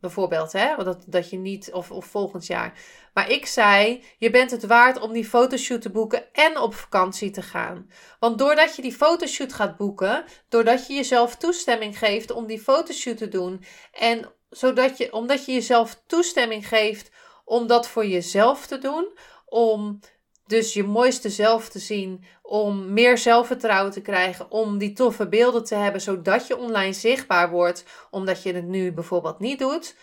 Bijvoorbeeld, 0.00 0.52
hè? 0.52 0.84
Dat, 0.84 1.04
dat 1.06 1.30
je 1.30 1.36
niet, 1.36 1.72
of, 1.72 1.90
of 1.90 2.04
volgend 2.06 2.46
jaar. 2.46 2.72
Maar 3.14 3.30
ik 3.30 3.46
zei, 3.46 4.04
je 4.18 4.30
bent 4.30 4.50
het 4.50 4.66
waard 4.66 5.00
om 5.00 5.12
die 5.12 5.24
fotoshoot 5.24 5.82
te 5.82 5.90
boeken 5.90 6.32
en 6.32 6.58
op 6.58 6.74
vakantie 6.74 7.30
te 7.30 7.42
gaan. 7.42 7.90
Want 8.18 8.38
doordat 8.38 8.76
je 8.76 8.82
die 8.82 8.92
fotoshoot 8.92 9.52
gaat 9.52 9.76
boeken, 9.76 10.24
doordat 10.48 10.86
je 10.86 10.94
jezelf 10.94 11.36
toestemming 11.36 11.98
geeft 11.98 12.30
om 12.30 12.46
die 12.46 12.60
fotoshoot 12.60 13.16
te 13.16 13.28
doen, 13.28 13.64
en 13.92 14.32
zodat 14.50 14.98
je, 14.98 15.12
omdat 15.12 15.44
je 15.44 15.52
jezelf 15.52 16.02
toestemming 16.06 16.68
geeft 16.68 17.10
om 17.44 17.66
dat 17.66 17.88
voor 17.88 18.06
jezelf 18.06 18.66
te 18.66 18.78
doen, 18.78 19.18
om 19.46 20.00
dus 20.48 20.72
je 20.72 20.84
mooiste 20.84 21.30
zelf 21.30 21.68
te 21.68 21.78
zien, 21.78 22.24
om 22.42 22.92
meer 22.92 23.18
zelfvertrouwen 23.18 23.92
te 23.92 24.00
krijgen, 24.00 24.50
om 24.50 24.78
die 24.78 24.92
toffe 24.92 25.28
beelden 25.28 25.64
te 25.64 25.74
hebben, 25.74 26.00
zodat 26.00 26.46
je 26.46 26.56
online 26.56 26.92
zichtbaar 26.92 27.50
wordt, 27.50 27.84
omdat 28.10 28.42
je 28.42 28.52
het 28.52 28.66
nu 28.66 28.92
bijvoorbeeld 28.92 29.38
niet 29.38 29.58
doet, 29.58 29.96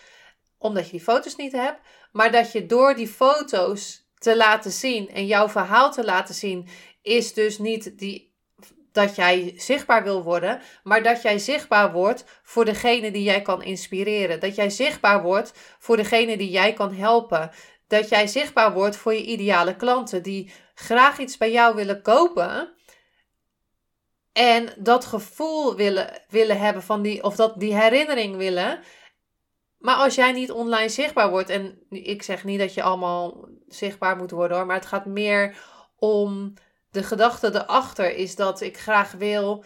omdat 0.58 0.84
je 0.84 0.90
die 0.90 1.00
foto's 1.00 1.36
niet 1.36 1.52
hebt, 1.52 1.80
maar 2.12 2.32
dat 2.32 2.52
je 2.52 2.66
door 2.66 2.94
die 2.94 3.08
foto's 3.08 4.10
te 4.18 4.36
laten 4.36 4.72
zien 4.72 5.08
en 5.08 5.26
jouw 5.26 5.48
verhaal 5.48 5.92
te 5.92 6.04
laten 6.04 6.34
zien, 6.34 6.68
is 7.02 7.32
dus 7.32 7.58
niet 7.58 7.98
die, 7.98 8.34
dat 8.92 9.16
jij 9.16 9.52
zichtbaar 9.56 10.02
wil 10.02 10.22
worden, 10.22 10.60
maar 10.82 11.02
dat 11.02 11.22
jij 11.22 11.38
zichtbaar 11.38 11.92
wordt 11.92 12.24
voor 12.42 12.64
degene 12.64 13.10
die 13.10 13.22
jij 13.22 13.42
kan 13.42 13.62
inspireren. 13.62 14.40
Dat 14.40 14.54
jij 14.54 14.70
zichtbaar 14.70 15.22
wordt 15.22 15.52
voor 15.78 15.96
degene 15.96 16.36
die 16.36 16.50
jij 16.50 16.72
kan 16.72 16.94
helpen 16.94 17.50
dat 17.86 18.08
jij 18.08 18.26
zichtbaar 18.26 18.72
wordt 18.72 18.96
voor 18.96 19.14
je 19.14 19.24
ideale 19.24 19.76
klanten 19.76 20.22
die 20.22 20.52
graag 20.74 21.18
iets 21.18 21.36
bij 21.36 21.50
jou 21.50 21.74
willen 21.74 22.02
kopen. 22.02 22.74
En 24.32 24.68
dat 24.78 25.04
gevoel 25.04 25.76
willen, 25.76 26.22
willen 26.28 26.58
hebben 26.58 26.82
van 26.82 27.02
die, 27.02 27.22
of 27.22 27.36
dat 27.36 27.60
die 27.60 27.74
herinnering 27.74 28.36
willen. 28.36 28.80
Maar 29.78 29.96
als 29.96 30.14
jij 30.14 30.32
niet 30.32 30.50
online 30.50 30.88
zichtbaar 30.88 31.30
wordt, 31.30 31.48
en 31.48 31.78
ik 31.90 32.22
zeg 32.22 32.44
niet 32.44 32.58
dat 32.58 32.74
je 32.74 32.82
allemaal 32.82 33.48
zichtbaar 33.68 34.16
moet 34.16 34.30
worden 34.30 34.56
hoor, 34.56 34.66
maar 34.66 34.76
het 34.76 34.86
gaat 34.86 35.06
meer 35.06 35.56
om 35.96 36.54
de 36.90 37.02
gedachte 37.02 37.54
erachter 37.54 38.16
is 38.16 38.36
dat 38.36 38.60
ik 38.60 38.78
graag 38.78 39.12
wil 39.12 39.64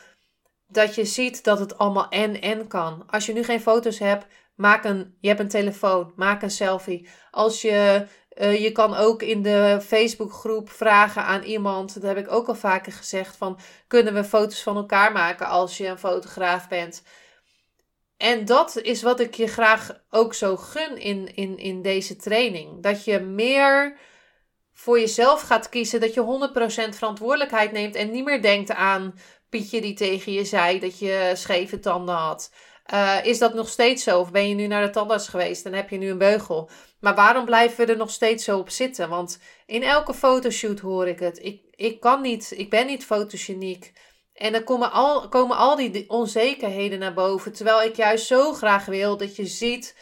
dat 0.71 0.95
je 0.95 1.05
ziet 1.05 1.45
dat 1.45 1.59
het 1.59 1.79
allemaal 1.79 2.09
en 2.09 2.41
en 2.41 2.67
kan. 2.67 3.05
Als 3.07 3.27
je 3.27 3.33
nu 3.33 3.45
geen 3.45 3.61
foto's 3.61 3.99
hebt, 3.99 4.27
Maak 4.61 4.85
een, 4.85 5.17
je 5.21 5.29
hebt 5.29 5.41
een 5.41 5.49
telefoon, 5.49 6.13
maak 6.17 6.43
een 6.43 6.51
selfie. 6.51 7.09
Als 7.31 7.63
je, 7.63 8.07
uh, 8.39 8.63
je 8.63 8.73
kan 8.73 8.95
ook 8.95 9.23
in 9.23 9.43
de 9.43 9.79
Facebookgroep 9.83 10.71
vragen 10.71 11.25
aan 11.25 11.43
iemand, 11.43 11.95
dat 11.95 12.03
heb 12.03 12.17
ik 12.17 12.33
ook 12.33 12.49
al 12.49 12.55
vaker 12.55 12.93
gezegd, 12.93 13.37
van 13.37 13.59
kunnen 13.87 14.15
we 14.15 14.25
foto's 14.25 14.63
van 14.63 14.77
elkaar 14.77 15.13
maken 15.13 15.47
als 15.47 15.77
je 15.77 15.87
een 15.87 15.99
fotograaf 15.99 16.69
bent. 16.69 17.03
En 18.17 18.45
dat 18.45 18.77
is 18.77 19.03
wat 19.03 19.21
ik 19.21 19.35
je 19.35 19.47
graag 19.47 20.01
ook 20.11 20.35
zo 20.35 20.57
gun 20.57 20.99
in, 20.99 21.35
in, 21.35 21.59
in 21.59 21.83
deze 21.83 22.17
training. 22.17 22.83
Dat 22.83 23.05
je 23.05 23.19
meer 23.19 23.97
voor 24.73 25.01
jezelf 25.01 25.41
gaat 25.41 25.69
kiezen, 25.69 26.01
dat 26.01 26.15
je 26.15 26.51
100% 26.91 26.95
verantwoordelijkheid 26.95 27.73
neemt 27.73 27.95
en 27.95 28.11
niet 28.11 28.25
meer 28.25 28.43
denkt 28.43 28.71
aan 28.71 29.15
Pietje 29.49 29.81
die 29.81 29.95
tegen 29.95 30.33
je 30.33 30.45
zei 30.45 30.79
dat 30.79 30.99
je 30.99 31.33
scheve 31.35 31.79
tanden 31.79 32.15
had. 32.15 32.51
Uh, 32.93 33.25
is 33.25 33.39
dat 33.39 33.55
nog 33.55 33.69
steeds 33.69 34.03
zo? 34.03 34.21
Of 34.21 34.31
ben 34.31 34.49
je 34.49 34.55
nu 34.55 34.67
naar 34.67 34.87
de 34.87 34.91
tandarts 34.91 35.29
geweest 35.29 35.67
en 35.67 35.73
heb 35.73 35.91
je 35.91 35.97
nu 35.97 36.11
een 36.11 36.19
beugel? 36.19 36.71
Maar 37.01 37.15
waarom 37.15 37.45
blijven 37.45 37.87
we 37.87 37.93
er 37.93 37.99
nog 37.99 38.11
steeds 38.11 38.45
zo 38.45 38.59
op 38.59 38.71
zitten? 38.71 39.09
Want 39.09 39.39
in 39.67 39.83
elke 39.83 40.15
fotoshoot 40.15 40.79
hoor 40.79 41.09
ik 41.09 41.19
het. 41.19 41.45
Ik, 41.45 41.63
ik 41.71 42.01
kan 42.01 42.21
niet, 42.21 42.53
ik 42.57 42.71
ben 42.71 42.87
niet 42.87 43.05
fotogeniek. 43.05 43.93
En 44.35 44.53
dan 44.53 44.65
komen 44.65 44.93
al, 44.93 45.29
komen 45.29 45.57
al 45.57 45.77
die 45.77 46.11
onzekerheden 46.11 46.99
naar 46.99 47.15
boven. 47.15 47.53
Terwijl 47.53 47.83
ik 47.83 47.97
juist 47.97 48.27
zo 48.27 48.53
graag 48.53 48.85
wil 48.85 49.17
dat 49.17 49.37
je 49.37 49.47
ziet 49.47 49.97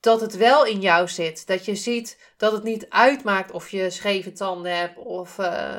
dat 0.00 0.20
het 0.20 0.36
wel 0.36 0.64
in 0.64 0.80
jou 0.80 1.08
zit. 1.08 1.46
Dat 1.46 1.64
je 1.64 1.74
ziet 1.74 2.18
dat 2.36 2.52
het 2.52 2.62
niet 2.62 2.86
uitmaakt 2.88 3.50
of 3.50 3.70
je 3.70 3.90
scheve 3.90 4.32
tanden 4.32 4.76
hebt 4.76 4.98
of 4.98 5.38
uh, 5.38 5.76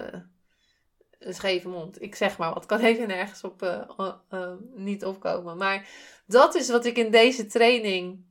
een 1.19 1.33
scheve 1.33 1.67
mond. 1.67 2.01
Ik 2.01 2.15
zeg 2.15 2.37
maar 2.37 2.53
wat, 2.53 2.65
kan 2.65 2.79
even 2.79 3.07
nergens 3.07 3.43
op 3.43 3.61
uh, 3.61 4.53
niet 4.73 5.05
opkomen. 5.05 5.57
Maar 5.57 5.87
dat 6.25 6.55
is 6.55 6.69
wat 6.69 6.85
ik 6.85 6.97
in 6.97 7.11
deze 7.11 7.45
training 7.45 8.25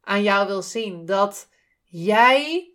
aan 0.00 0.22
jou 0.22 0.46
wil 0.46 0.62
zien. 0.62 1.06
Dat 1.06 1.48
jij 1.84 2.70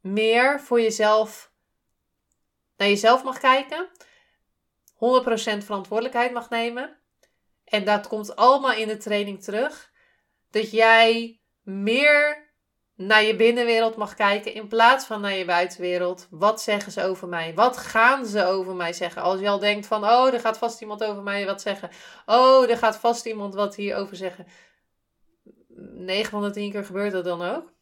meer 0.00 0.60
voor 0.60 0.80
jezelf 0.80 1.52
naar 2.76 2.88
jezelf 2.88 3.24
mag 3.24 3.38
kijken. 3.38 3.88
100% 4.94 5.64
verantwoordelijkheid 5.64 6.32
mag 6.32 6.50
nemen. 6.50 6.98
En 7.64 7.84
dat 7.84 8.08
komt 8.08 8.36
allemaal 8.36 8.72
in 8.72 8.88
de 8.88 8.96
training 8.96 9.42
terug. 9.42 9.92
Dat 10.50 10.70
jij 10.70 11.40
meer 11.62 12.49
naar 13.06 13.22
je 13.22 13.36
binnenwereld 13.36 13.96
mag 13.96 14.14
kijken 14.14 14.54
in 14.54 14.68
plaats 14.68 15.04
van 15.04 15.20
naar 15.20 15.34
je 15.34 15.44
buitenwereld. 15.44 16.26
Wat 16.30 16.62
zeggen 16.62 16.92
ze 16.92 17.04
over 17.04 17.28
mij? 17.28 17.54
Wat 17.54 17.76
gaan 17.76 18.26
ze 18.26 18.44
over 18.44 18.74
mij 18.74 18.92
zeggen? 18.92 19.22
Als 19.22 19.40
je 19.40 19.48
al 19.48 19.58
denkt 19.58 19.86
van, 19.86 20.04
oh, 20.04 20.32
er 20.32 20.40
gaat 20.40 20.58
vast 20.58 20.80
iemand 20.80 21.04
over 21.04 21.22
mij 21.22 21.46
wat 21.46 21.60
zeggen. 21.60 21.90
Oh, 22.26 22.70
er 22.70 22.76
gaat 22.76 22.96
vast 22.96 23.26
iemand 23.26 23.54
wat 23.54 23.74
hierover 23.74 24.16
zeggen. 24.16 24.46
9 25.94 26.30
van 26.30 26.42
de 26.42 26.50
10 26.50 26.70
keer 26.70 26.84
gebeurt 26.84 27.12
dat 27.12 27.24
dan 27.24 27.42
ook. 27.42 27.72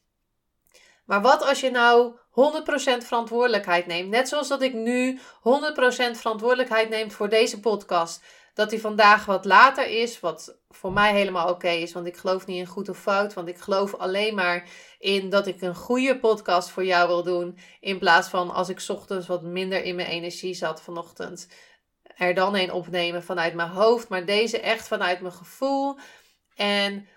Maar 1.05 1.23
wat 1.23 1.43
als 1.43 1.61
je 1.61 1.71
nou 1.71 2.13
100% 2.31 3.05
verantwoordelijkheid 3.05 3.87
neemt? 3.87 4.11
Net 4.11 4.29
zoals 4.29 4.49
dat 4.49 4.63
ik 4.63 4.75
nu 4.75 5.19
100% 5.19 5.21
verantwoordelijkheid 6.13 6.89
neem 6.89 7.11
voor 7.11 7.29
deze 7.29 7.61
podcast 7.61 8.25
dat 8.59 8.71
hij 8.71 8.81
vandaag 8.81 9.25
wat 9.25 9.45
later 9.45 9.87
is. 9.87 10.21
Wat 10.21 10.59
voor 10.69 10.93
mij 10.93 11.13
helemaal 11.13 11.49
oké 11.49 11.69
is. 11.69 11.93
Want 11.93 12.07
ik 12.07 12.17
geloof 12.17 12.47
niet 12.47 12.59
in 12.59 12.67
goed 12.67 12.89
of 12.89 12.99
fout. 12.99 13.35
Want 13.35 13.49
ik 13.49 13.59
geloof 13.59 13.95
alleen 13.95 14.35
maar 14.35 14.69
in 14.99 15.31
dat 15.31 15.47
ik 15.47 15.61
een 15.61 15.75
goede 15.75 16.19
podcast 16.19 16.71
voor 16.71 16.85
jou 16.85 17.09
wil 17.09 17.23
doen. 17.23 17.59
In 17.81 17.99
plaats 17.99 18.29
van 18.29 18.51
als 18.51 18.69
ik 18.69 18.85
ochtends 18.89 19.27
wat 19.27 19.43
minder 19.43 19.85
in 19.85 19.95
mijn 19.95 20.09
energie 20.09 20.55
zat 20.55 20.83
vanochtend. 20.83 21.49
Er 22.03 22.35
dan 22.35 22.57
een 22.57 22.73
opnemen 22.73 23.23
vanuit 23.23 23.55
mijn 23.55 23.69
hoofd. 23.69 24.09
Maar 24.09 24.25
deze 24.25 24.61
echt 24.61 24.89
vanuit 24.89 25.21
mijn 25.21 25.35
gevoel. 25.35 25.99
En 26.55 27.09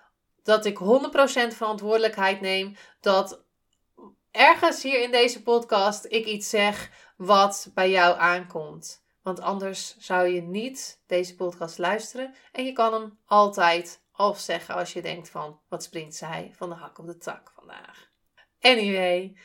dat 0.44 0.66
ik 0.66 0.80
100% 0.80 0.82
verantwoordelijkheid 1.56 2.42
neem. 2.42 2.76
Dat 3.00 3.44
ergens 4.32 4.84
hier 4.84 5.02
in 5.04 5.12
deze 5.12 5.44
podcast 5.44 6.06
ik 6.06 6.26
iets 6.26 6.50
zeg 6.50 6.90
wat 7.18 7.72
bij 7.74 7.90
jou 7.90 8.20
aankomt. 8.20 9.01
Want 9.22 9.40
anders 9.40 9.98
zou 9.98 10.28
je 10.28 10.42
niet 10.42 11.02
deze 11.08 11.36
podcast 11.36 11.78
luisteren. 11.78 12.34
En 12.52 12.66
je 12.66 12.74
kan 12.74 12.94
hem 12.94 13.20
altijd 13.26 14.04
afzeggen 14.12 14.76
als 14.76 14.94
je 14.94 15.02
denkt 15.02 15.30
van... 15.30 15.60
Wat 15.70 15.84
springt 15.84 16.16
zij 16.16 16.52
van 16.56 16.70
de 16.70 16.76
hak 16.76 16.98
op 16.98 17.06
de 17.06 17.18
tak 17.18 17.52
vandaag? 17.56 18.10
Anyway, 18.60 19.38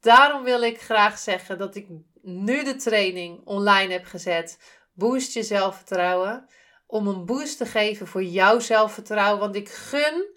daarom 0.00 0.42
wil 0.42 0.62
ik 0.62 0.80
graag 0.80 1.18
zeggen 1.18 1.58
dat 1.58 1.74
ik 1.74 1.86
nu 2.22 2.64
de 2.64 2.76
training 2.76 3.40
online 3.44 3.92
heb 3.92 4.04
gezet. 4.04 4.58
Boost 4.92 5.32
je 5.32 5.42
zelfvertrouwen. 5.42 6.48
Om 6.86 7.06
een 7.06 7.24
boost 7.24 7.58
te 7.58 7.66
geven 7.66 8.06
voor 8.06 8.22
jouw 8.22 8.58
zelfvertrouwen. 8.58 9.40
Want 9.40 9.54
ik 9.54 9.68
gun 9.68 10.36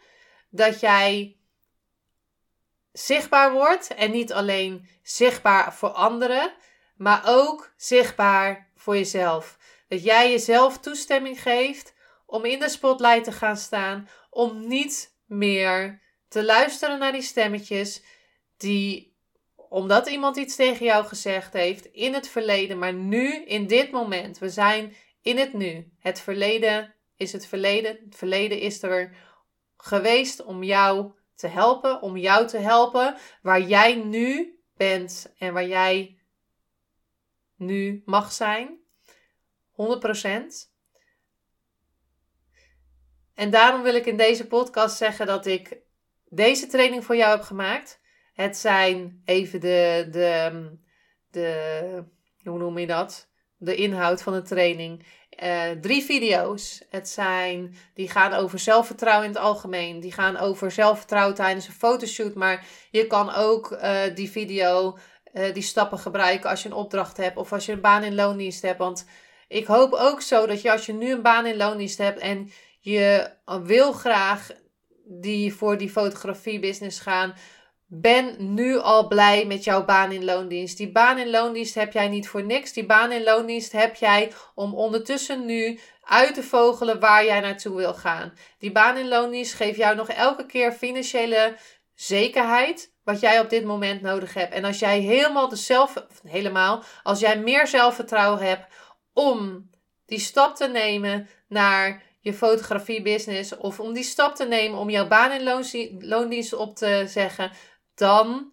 dat 0.50 0.80
jij 0.80 1.38
zichtbaar 2.92 3.52
wordt. 3.52 3.94
En 3.94 4.12
niet 4.12 4.34
alleen 4.34 4.90
zichtbaar 5.02 5.74
voor 5.74 5.90
anderen 5.90 6.54
maar 6.96 7.22
ook 7.26 7.74
zichtbaar 7.78 8.72
voor 8.76 8.96
jezelf. 8.96 9.58
Dat 9.88 10.04
jij 10.04 10.32
jezelf 10.32 10.80
toestemming 10.80 11.42
geeft 11.42 11.94
om 12.26 12.46
in 12.46 12.60
de 12.60 12.70
spotlight 12.70 13.24
te 13.24 13.32
gaan 13.32 13.58
staan, 13.58 14.10
om 14.30 14.68
niet 14.68 15.18
meer 15.26 16.02
te 16.28 16.46
luisteren 16.46 17.00
naar 17.00 17.12
die 17.12 17.22
stemmetjes 17.22 18.04
die, 18.58 19.18
omdat 19.56 20.08
iemand 20.08 20.38
iets 20.38 20.56
tegen 20.56 20.86
jou 20.86 21.06
gezegd 21.06 21.54
heeft 21.54 21.86
in 21.86 22.14
het 22.14 22.28
verleden, 22.28 22.80
maar 22.80 22.94
nu, 22.94 23.44
in 23.46 23.68
dit 23.68 23.92
moment, 23.92 24.38
we 24.38 24.50
zijn 24.50 24.96
in 25.22 25.38
het 25.38 25.54
nu. 25.54 25.92
Het 26.00 26.20
verleden 26.20 26.96
is 27.16 27.32
het 27.32 27.48
verleden. 27.48 28.00
Het 28.06 28.16
verleden 28.16 28.60
is 28.60 28.84
er 28.84 29.16
geweest 29.78 30.44
om 30.44 30.64
jou 30.64 31.12
te 31.36 31.48
helpen, 31.48 32.02
om 32.02 32.18
jou 32.18 32.48
te 32.48 32.58
helpen 32.58 33.16
waar 33.42 33.62
jij 33.62 33.96
nu 33.96 34.60
bent 34.78 35.34
en 35.38 35.54
waar 35.54 35.68
jij 35.68 36.18
nu 37.56 38.02
mag 38.06 38.32
zijn. 38.32 38.80
100%. 39.72 40.72
En 43.34 43.50
daarom 43.50 43.82
wil 43.82 43.96
ik 43.96 44.06
in 44.06 44.18
deze 44.18 44.48
podcast 44.48 44.98
zeggen 44.98 45.26
dat 45.26 45.46
ik 45.46 45.78
deze 46.30 46.68
training 46.68 47.04
voor 47.04 47.16
jou 47.16 47.32
heb 47.32 47.46
gemaakt. 47.46 48.02
Het 48.34 48.58
zijn 48.58 49.22
even 49.26 49.60
de, 49.60 50.08
de, 50.12 50.70
de 51.32 52.04
hoe 52.44 52.58
noem 52.58 52.78
je 52.78 52.88
dat? 52.88 53.32
De 53.58 53.76
inhoud 53.76 54.22
van 54.22 54.34
de 54.34 54.42
training. 54.42 55.06
Uh, 55.44 55.72
drie 55.72 56.04
video's. 56.04 56.84
Het 56.90 57.10
zijn, 57.10 57.76
die 57.94 58.10
gaan 58.10 58.34
over 58.34 58.60
zelfvertrouwen 58.60 59.26
in 59.28 59.34
het 59.34 59.42
algemeen. 59.42 60.00
Die 60.00 60.12
gaan 60.12 60.38
over 60.38 60.72
zelfvertrouwen 60.72 61.36
tijdens 61.36 61.68
een 61.68 61.74
fotoshoot. 61.74 62.34
Maar 62.34 62.66
je 62.92 63.08
kan 63.08 63.34
ook 63.34 63.72
uh, 63.72 64.02
die 64.16 64.30
video, 64.32 64.98
uh, 65.34 65.54
die 65.54 65.64
stappen 65.64 66.00
gebruiken 66.00 66.50
als 66.50 66.64
je 66.64 66.70
een 66.70 66.76
opdracht 66.76 67.18
hebt. 67.18 67.38
Of 67.38 67.54
als 67.54 67.66
je 67.66 67.72
een 67.72 67.82
baan 67.82 68.04
in 68.04 68.16
loondienst 68.16 68.62
hebt. 68.62 68.78
Want 68.78 69.06
ik 69.48 69.66
hoop 69.66 69.94
ook 69.94 70.22
zo 70.22 70.46
dat 70.46 70.62
je 70.62 70.72
als 70.72 70.86
je 70.86 70.94
nu 70.94 71.12
een 71.12 71.22
baan 71.22 71.46
in 71.46 71.58
loondienst 71.58 71.98
hebt 71.98 72.20
en 72.20 72.52
je 72.80 73.30
wil 73.64 73.92
graag 73.92 74.50
die 75.06 75.54
voor 75.54 75.78
die 75.78 75.90
fotografie 75.90 76.60
business 76.60 77.00
gaan. 77.00 77.34
Ben 77.88 78.54
nu 78.54 78.78
al 78.78 79.08
blij 79.08 79.46
met 79.46 79.64
jouw 79.64 79.86
baan 79.86 80.12
in 80.12 80.26
loondienst. 80.26 80.78
Die 80.78 80.92
baan 80.92 81.18
in 81.18 81.30
loondienst 81.30 81.76
heb 81.76 81.94
jij 81.94 82.08
niet 82.08 82.28
voor 82.28 82.44
niks. 82.44 82.74
Die 82.74 82.86
baan 82.86 83.12
in 83.12 83.24
loondienst 83.24 83.72
heb 83.72 83.96
jij 83.96 84.32
om 84.56 84.74
ondertussen 84.74 85.46
nu 85.46 85.80
uit 86.02 86.34
te 86.34 86.44
vogelen 86.44 87.00
waar 87.00 87.26
jij 87.26 87.40
naartoe 87.40 87.76
wil 87.76 87.94
gaan. 87.94 88.34
Die 88.60 88.72
baan 88.72 88.98
in 88.98 89.08
loondienst 89.08 89.54
geeft 89.54 89.78
jou 89.78 89.96
nog 89.96 90.10
elke 90.10 90.46
keer 90.46 90.72
financiële 90.72 91.56
zekerheid. 91.96 92.93
Wat 93.04 93.20
jij 93.20 93.40
op 93.40 93.50
dit 93.50 93.64
moment 93.66 94.02
nodig 94.02 94.34
hebt. 94.34 94.54
En 94.54 94.64
als 94.66 94.80
jij 94.80 95.00
helemaal 95.00 95.50
dezelfde, 95.50 96.08
helemaal, 96.28 96.84
als 97.04 97.20
jij 97.20 97.40
meer 97.40 97.68
zelfvertrouwen 97.68 98.48
hebt 98.48 98.74
om 99.14 99.70
die 100.06 100.20
stap 100.20 100.56
te 100.56 100.68
nemen 100.68 101.28
naar 101.48 102.04
je 102.20 102.34
fotografie-business 102.34 103.58
of 103.58 103.80
om 103.80 103.94
die 103.94 104.04
stap 104.04 104.36
te 104.36 104.46
nemen 104.46 104.80
om 104.80 104.90
jouw 104.90 105.08
baan 105.08 105.32
in 105.32 105.44
loondienst 106.00 106.54
op 106.54 106.76
te 106.76 107.04
zeggen, 107.08 107.52
dan 107.96 108.52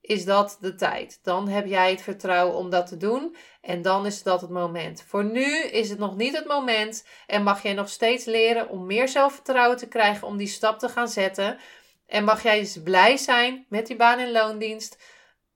is 0.00 0.24
dat 0.24 0.58
de 0.60 0.74
tijd. 0.74 1.18
Dan 1.22 1.48
heb 1.48 1.66
jij 1.66 1.90
het 1.90 2.02
vertrouwen 2.02 2.56
om 2.56 2.70
dat 2.70 2.86
te 2.86 2.96
doen 2.96 3.36
en 3.60 3.82
dan 3.82 4.06
is 4.06 4.22
dat 4.22 4.40
het 4.40 4.50
moment. 4.50 5.04
Voor 5.06 5.24
nu 5.24 5.56
is 5.62 5.90
het 5.90 5.98
nog 5.98 6.16
niet 6.16 6.36
het 6.36 6.46
moment 6.46 7.06
en 7.26 7.42
mag 7.42 7.62
jij 7.62 7.72
nog 7.74 7.88
steeds 7.88 8.24
leren 8.24 8.68
om 8.68 8.86
meer 8.86 9.08
zelfvertrouwen 9.08 9.76
te 9.76 9.88
krijgen 9.88 10.26
om 10.26 10.36
die 10.36 10.46
stap 10.46 10.78
te 10.78 10.88
gaan 10.88 11.08
zetten. 11.08 11.58
En 12.06 12.24
mag 12.24 12.42
jij 12.42 12.58
dus 12.58 12.82
blij 12.82 13.16
zijn 13.16 13.66
met 13.68 13.86
die 13.86 13.96
baan 13.96 14.20
in 14.20 14.32
loondienst 14.32 14.98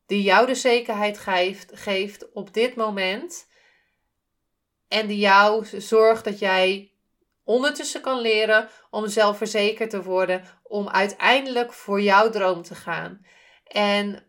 die 0.07 0.23
jou 0.23 0.47
de 0.47 0.55
zekerheid 0.55 1.19
geeft, 1.19 1.71
geeft 1.75 2.33
op 2.33 2.55
dit 2.55 2.75
moment. 2.75 3.47
En 4.89 5.07
die 5.07 5.19
jou 5.19 5.65
zorgt 5.81 6.25
dat 6.25 6.39
jij 6.39 6.93
ondertussen 7.45 8.01
kan 8.01 8.21
leren 8.21 8.69
om 8.91 9.09
zelfverzekerd 9.09 9.91
te 9.91 10.03
worden, 10.03 10.45
om 10.63 10.89
uiteindelijk 10.89 11.73
voor 11.73 12.01
jouw 12.01 12.31
droom 12.31 12.63
te 12.63 12.75
gaan. 12.75 13.27
En 13.67 14.27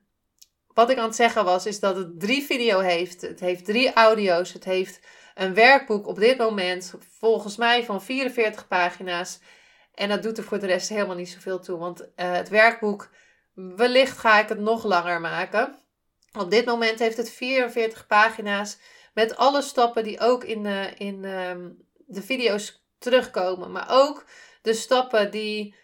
wat 0.68 0.90
ik 0.90 0.98
aan 0.98 1.06
het 1.06 1.16
zeggen 1.16 1.46
was, 1.46 1.66
is 1.66 1.80
dat 1.80 1.96
het 1.96 2.20
drie 2.20 2.44
video 2.44 2.80
heeft. 2.80 3.22
Het 3.22 3.40
heeft 3.40 3.66
drie 3.66 3.94
audio's. 3.94 4.54
Het 4.54 4.64
heeft 4.64 5.00
een 5.36 5.54
werkboek 5.54 6.08
op 6.08 6.20
dit 6.20 6.38
moment, 6.38 6.94
volgens 7.20 7.56
mij 7.56 7.84
van 7.84 8.04
44 8.04 8.68
pagina's. 8.68 9.40
En 10.00 10.10
dat 10.10 10.24
doet 10.24 10.38
er 10.38 10.44
voor 10.44 10.60
de 10.60 10.66
rest 10.66 10.90
helemaal 10.90 11.16
niet 11.16 11.30
zoveel 11.30 11.60
toe. 11.60 11.78
Want 11.78 12.02
uh, 12.02 12.08
het 12.16 12.50
werkboek, 12.50 13.10
wellicht 13.54 14.18
ga 14.18 14.40
ik 14.40 14.50
het 14.50 14.60
nog 14.60 14.84
langer 14.84 15.22
maken. 15.22 15.80
Op 16.38 16.52
dit 16.52 16.66
moment 16.66 17.00
heeft 17.00 17.18
het 17.18 17.30
44 17.30 18.08
pagina's 18.08 18.78
met 19.14 19.38
alle 19.38 19.62
stappen 19.62 20.04
die 20.04 20.20
ook 20.20 20.44
in, 20.44 20.66
uh, 20.66 21.00
in 21.00 21.24
uh, 21.24 21.52
de 21.96 22.22
video's 22.22 22.84
terugkomen. 23.00 23.72
Maar 23.72 23.88
ook 23.90 24.26
de 24.62 24.74
stappen 24.74 25.32
die 25.32 25.76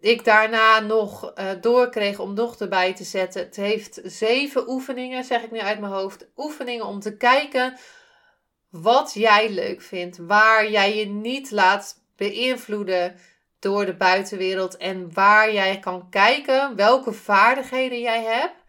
ik 0.00 0.24
daarna 0.24 0.80
nog 0.80 1.32
uh, 1.38 1.50
doorkreeg 1.60 2.18
om 2.18 2.34
nog 2.34 2.58
erbij 2.58 2.94
te 2.94 3.04
zetten. 3.04 3.42
Het 3.42 3.56
heeft 3.56 4.00
zeven 4.04 4.68
oefeningen, 4.68 5.24
zeg 5.24 5.42
ik 5.42 5.50
nu 5.50 5.58
uit 5.58 5.80
mijn 5.80 5.92
hoofd. 5.92 6.28
Oefeningen 6.36 6.86
om 6.86 7.00
te 7.00 7.16
kijken 7.16 7.78
wat 8.70 9.12
jij 9.14 9.50
leuk 9.50 9.82
vindt. 9.82 10.16
Waar 10.16 10.70
jij 10.70 10.96
je 10.96 11.06
niet 11.06 11.50
laat 11.50 12.02
beïnvloeden 12.16 13.16
door 13.58 13.86
de 13.86 13.96
buitenwereld. 13.96 14.76
En 14.76 15.12
waar 15.12 15.52
jij 15.52 15.78
kan 15.78 16.10
kijken 16.10 16.76
welke 16.76 17.12
vaardigheden 17.12 18.00
jij 18.00 18.22
hebt. 18.22 18.62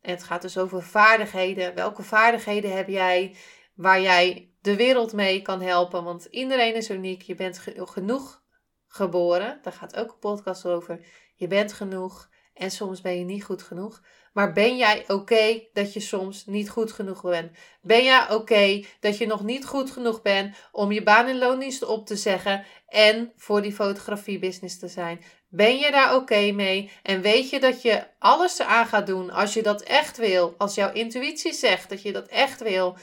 En 0.00 0.10
het 0.10 0.22
gaat 0.22 0.42
dus 0.42 0.58
over 0.58 0.82
vaardigheden. 0.82 1.74
Welke 1.74 2.02
vaardigheden 2.02 2.76
heb 2.76 2.88
jij 2.88 3.36
waar 3.74 4.00
jij 4.00 4.50
de 4.60 4.76
wereld 4.76 5.12
mee 5.12 5.42
kan 5.42 5.60
helpen. 5.62 6.04
Want 6.04 6.24
iedereen 6.24 6.74
is 6.74 6.90
uniek. 6.90 7.22
Je 7.22 7.34
bent 7.34 7.60
genoeg 7.74 8.42
geboren. 8.86 9.58
Daar 9.62 9.72
gaat 9.72 9.96
ook 9.96 10.10
een 10.10 10.18
podcast 10.18 10.66
over. 10.66 11.06
Je 11.34 11.46
bent 11.46 11.72
genoeg 11.72 12.28
en 12.54 12.70
soms 12.70 13.00
ben 13.00 13.18
je 13.18 13.24
niet 13.24 13.44
goed 13.44 13.62
genoeg. 13.62 14.02
Maar 14.32 14.52
ben 14.52 14.76
jij 14.76 15.04
oké 15.08 15.62
dat 15.72 15.92
je 15.92 16.00
soms 16.00 16.46
niet 16.46 16.70
goed 16.70 16.92
genoeg 16.92 17.22
bent? 17.22 17.56
Ben 17.82 18.04
jij 18.04 18.30
oké 18.30 18.84
dat 19.00 19.18
je 19.18 19.26
nog 19.26 19.44
niet 19.44 19.66
goed 19.66 19.90
genoeg 19.90 20.22
bent 20.22 20.56
om 20.72 20.92
je 20.92 21.02
baan 21.02 21.28
in 21.28 21.38
loondienst 21.38 21.84
op 21.84 22.06
te 22.06 22.16
zeggen 22.16 22.64
en 22.86 23.32
voor 23.36 23.62
die 23.62 23.72
fotografie-business 23.72 24.78
te 24.78 24.88
zijn? 24.88 25.20
Ben 25.48 25.78
je 25.78 25.90
daar 25.90 26.14
oké 26.14 26.50
mee? 26.52 26.90
En 27.02 27.20
weet 27.20 27.50
je 27.50 27.60
dat 27.60 27.82
je 27.82 28.06
alles 28.18 28.60
aan 28.60 28.86
gaat 28.86 29.06
doen 29.06 29.30
als 29.30 29.54
je 29.54 29.62
dat 29.62 29.82
echt 29.82 30.16
wil? 30.16 30.54
Als 30.58 30.74
jouw 30.74 30.92
intuïtie 30.92 31.52
zegt 31.52 31.88
dat 31.88 32.02
je 32.02 32.12
dat 32.12 32.26
echt 32.26 32.62
wil, 32.62 32.96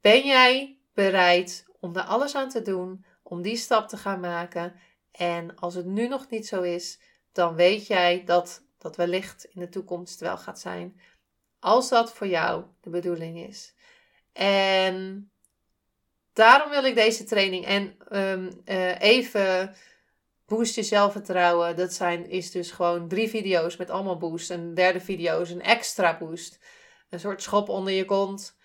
ben 0.00 0.26
jij 0.26 0.78
bereid 0.94 1.64
om 1.80 1.92
daar 1.92 2.04
alles 2.04 2.34
aan 2.34 2.48
te 2.48 2.62
doen, 2.62 3.04
om 3.22 3.42
die 3.42 3.56
stap 3.56 3.88
te 3.88 3.96
gaan 3.96 4.20
maken? 4.20 4.74
En 5.12 5.56
als 5.56 5.74
het 5.74 5.86
nu 5.86 6.08
nog 6.08 6.30
niet 6.30 6.46
zo 6.46 6.62
is, 6.62 7.00
dan 7.32 7.54
weet 7.54 7.86
jij 7.86 8.22
dat 8.24 8.63
dat 8.84 8.96
wellicht 8.96 9.44
in 9.44 9.60
de 9.60 9.68
toekomst 9.68 10.20
wel 10.20 10.38
gaat 10.38 10.60
zijn. 10.60 11.00
Als 11.58 11.88
dat 11.88 12.12
voor 12.12 12.26
jou 12.26 12.64
de 12.80 12.90
bedoeling 12.90 13.38
is. 13.38 13.74
En 14.32 15.30
daarom 16.32 16.70
wil 16.70 16.84
ik 16.84 16.94
deze 16.94 17.24
training 17.24 17.64
en 17.64 17.96
um, 18.12 18.62
uh, 18.64 19.00
even 19.00 19.74
boost 20.46 20.74
je 20.74 20.82
zelfvertrouwen. 20.82 21.76
Dat 21.76 21.92
zijn, 21.92 22.28
is 22.28 22.50
dus 22.50 22.70
gewoon 22.70 23.08
drie 23.08 23.28
video's 23.28 23.76
met 23.76 23.90
allemaal 23.90 24.18
boost. 24.18 24.50
Een 24.50 24.74
derde 24.74 25.00
video 25.00 25.40
is 25.40 25.50
een 25.50 25.62
extra 25.62 26.18
boost. 26.18 26.58
Een 27.10 27.20
soort 27.20 27.42
schop 27.42 27.68
onder 27.68 27.92
je 27.92 28.04
kont. 28.04 28.56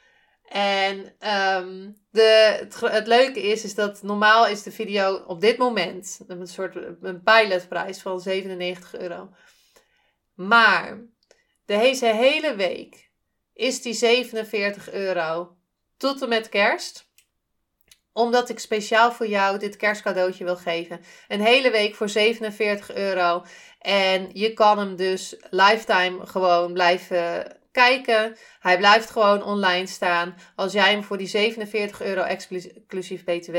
En 0.50 0.98
um, 1.60 1.98
de, 2.12 2.58
het, 2.60 2.80
het, 2.80 3.08
leuke 3.08 3.42
is, 3.42 3.64
is 3.64 3.76
dat 3.76 4.04
normaal 4.04 4.48
is 4.48 4.64
de 4.64 4.72
video 4.72 5.16
op 5.16 5.42
dit 5.42 5.58
moment 5.58 6.20
een 6.28 6.48
soort 6.48 6.76
een 7.02 7.24
pilotprijs 7.24 8.00
van 8.00 8.20
97 8.20 8.96
euro. 8.96 9.30
Maar 10.40 10.98
deze 11.66 12.06
hele 12.06 12.56
week 12.56 13.10
is 13.54 13.82
die 13.82 13.94
47 13.94 14.92
euro 14.92 15.58
tot 15.98 16.22
en 16.22 16.30
met 16.30 16.50
kerst 16.50 17.08
omdat 18.14 18.50
ik 18.50 18.60
speciaal 18.60 19.12
voor 19.12 19.28
jou 19.28 19.60
dit 19.60 19.76
kerstcadeautje 19.76 20.44
wil 20.44 20.56
geven. 20.56 21.02
Een 21.28 21.42
hele 21.42 21.72
week 21.72 21.96
voor 21.96 22.10
47 22.10 22.96
euro. 22.96 23.46
En 23.80 24.30
je 24.34 24.54
kan 24.54 24.78
hem 24.78 24.96
dus 24.96 25.36
lifetime 25.50 26.26
gewoon 26.26 26.74
blijven 26.74 27.58
kijken. 27.72 28.38
Hij 28.60 28.78
blijft 28.78 29.10
gewoon 29.10 29.44
online 29.44 29.88
staan. 29.88 30.36
Als 30.56 30.74
jij 30.74 30.92
hem 30.92 31.04
voor 31.04 31.18
die 31.18 31.28
47 31.28 32.02
euro 32.02 32.22
exclusief 32.22 33.24
BTW 33.24 33.58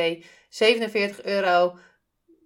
47 0.49 1.23
euro 1.23 1.79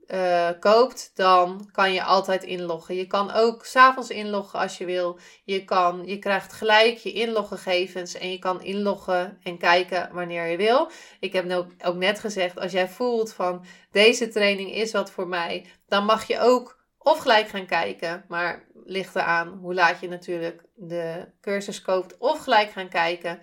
uh, 0.07 0.49
koopt, 0.61 1.11
dan 1.15 1.69
kan 1.73 1.93
je 1.93 2.03
altijd 2.03 2.43
inloggen. 2.43 2.95
Je 2.95 3.07
kan 3.07 3.31
ook 3.31 3.65
s'avonds 3.65 4.11
inloggen 4.11 4.59
als 4.59 4.79
je 4.79 4.85
wil. 4.85 5.19
Je, 5.45 5.65
kan, 5.65 6.03
je 6.07 6.19
krijgt 6.19 6.53
gelijk 6.53 6.99
je 6.99 7.13
inloggegevens 7.13 8.15
en 8.15 8.31
je 8.31 8.39
kan 8.39 8.63
inloggen 8.63 9.39
en 9.43 9.59
kijken 9.59 10.11
wanneer 10.13 10.47
je 10.47 10.57
wil. 10.57 10.91
Ik 11.21 11.33
heb 11.33 11.51
ook, 11.51 11.71
ook 11.85 11.97
net 11.97 12.19
gezegd, 12.19 12.59
als 12.59 12.73
jij 12.73 12.89
voelt 12.89 13.33
van 13.33 13.65
deze 13.91 14.29
training 14.29 14.73
is 14.73 14.93
wat 14.93 15.11
voor 15.11 15.29
mij, 15.29 15.67
dan 15.87 16.05
mag 16.05 16.27
je 16.27 16.41
ook 16.41 16.83
of 16.99 17.19
gelijk 17.19 17.49
gaan 17.49 17.67
kijken, 17.67 18.25
maar 18.29 18.69
ligt 18.85 19.15
eraan 19.15 19.49
hoe 19.49 19.75
laat 19.75 20.01
je 20.01 20.09
natuurlijk 20.09 20.63
de 20.75 21.29
cursus 21.41 21.83
koopt, 21.83 22.19
of 22.19 22.39
gelijk 22.39 22.71
gaan 22.71 22.89
kijken. 22.89 23.41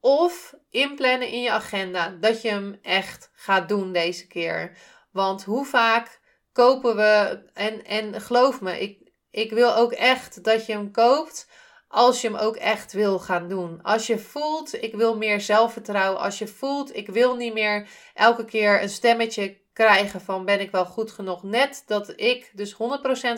Of 0.00 0.54
inplannen 0.70 1.28
in 1.28 1.42
je 1.42 1.50
agenda 1.50 2.16
dat 2.20 2.42
je 2.42 2.48
hem 2.48 2.78
echt 2.82 3.30
gaat 3.32 3.68
doen 3.68 3.92
deze 3.92 4.26
keer. 4.26 4.76
Want 5.16 5.44
hoe 5.44 5.64
vaak 5.64 6.20
kopen 6.52 6.96
we, 6.96 7.42
en, 7.52 7.84
en 7.84 8.20
geloof 8.20 8.60
me, 8.60 8.80
ik, 8.80 9.10
ik 9.30 9.50
wil 9.50 9.74
ook 9.76 9.92
echt 9.92 10.44
dat 10.44 10.66
je 10.66 10.72
hem 10.72 10.90
koopt 10.90 11.48
als 11.88 12.20
je 12.20 12.28
hem 12.28 12.36
ook 12.36 12.56
echt 12.56 12.92
wil 12.92 13.18
gaan 13.18 13.48
doen. 13.48 13.82
Als 13.82 14.06
je 14.06 14.18
voelt, 14.18 14.82
ik 14.82 14.94
wil 14.94 15.16
meer 15.16 15.40
zelfvertrouwen. 15.40 16.20
Als 16.20 16.38
je 16.38 16.46
voelt, 16.46 16.96
ik 16.96 17.08
wil 17.08 17.36
niet 17.36 17.52
meer 17.52 17.88
elke 18.14 18.44
keer 18.44 18.82
een 18.82 18.88
stemmetje 18.88 19.60
krijgen 19.72 20.20
van 20.20 20.44
ben 20.44 20.60
ik 20.60 20.70
wel 20.70 20.84
goed 20.84 21.12
genoeg. 21.12 21.42
Net 21.42 21.82
dat 21.86 22.20
ik 22.20 22.50
dus 22.54 22.72
100% 22.72 22.76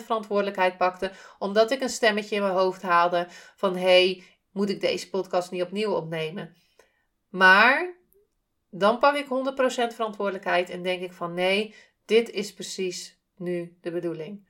verantwoordelijkheid 0.05 0.77
pakte, 0.77 1.11
omdat 1.39 1.71
ik 1.71 1.81
een 1.81 1.89
stemmetje 1.89 2.37
in 2.37 2.43
mijn 2.43 2.55
hoofd 2.55 2.83
haalde 2.83 3.27
van 3.57 3.77
hey, 3.77 4.25
moet 4.53 4.71
ik 4.71 4.81
deze 4.81 5.11
podcast 5.11 5.51
niet 5.51 5.63
opnieuw 5.63 5.93
opnemen? 5.93 6.57
Maar 7.29 7.98
dan 8.79 8.99
pak 8.99 9.17
ik 9.17 9.25
100% 9.25 9.29
verantwoordelijkheid 9.95 10.71
en 10.71 10.83
denk 10.83 11.03
ik 11.03 11.13
van 11.13 11.35
nee, 11.35 11.75
dit 12.05 12.31
is 12.31 12.55
precies 12.55 13.19
nu 13.37 13.77
de 13.81 13.91
bedoeling. 13.91 14.49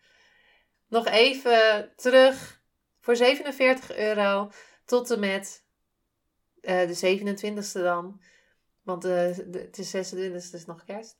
Nog 0.88 1.06
even 1.06 1.92
terug 1.96 2.60
voor 3.00 3.16
47 3.16 3.96
euro 3.96 4.50
tot 4.84 5.10
en 5.10 5.20
met 5.20 5.64
uh, 6.62 6.86
de 6.86 7.20
27e 7.76 7.82
dan. 7.82 8.20
Want 8.82 9.04
uh, 9.04 9.10
de, 9.10 9.58
het 9.58 9.78
is 9.78 9.90
26 9.90 10.50
dus 10.50 10.64
nog 10.64 10.84
kerst. 10.84 11.18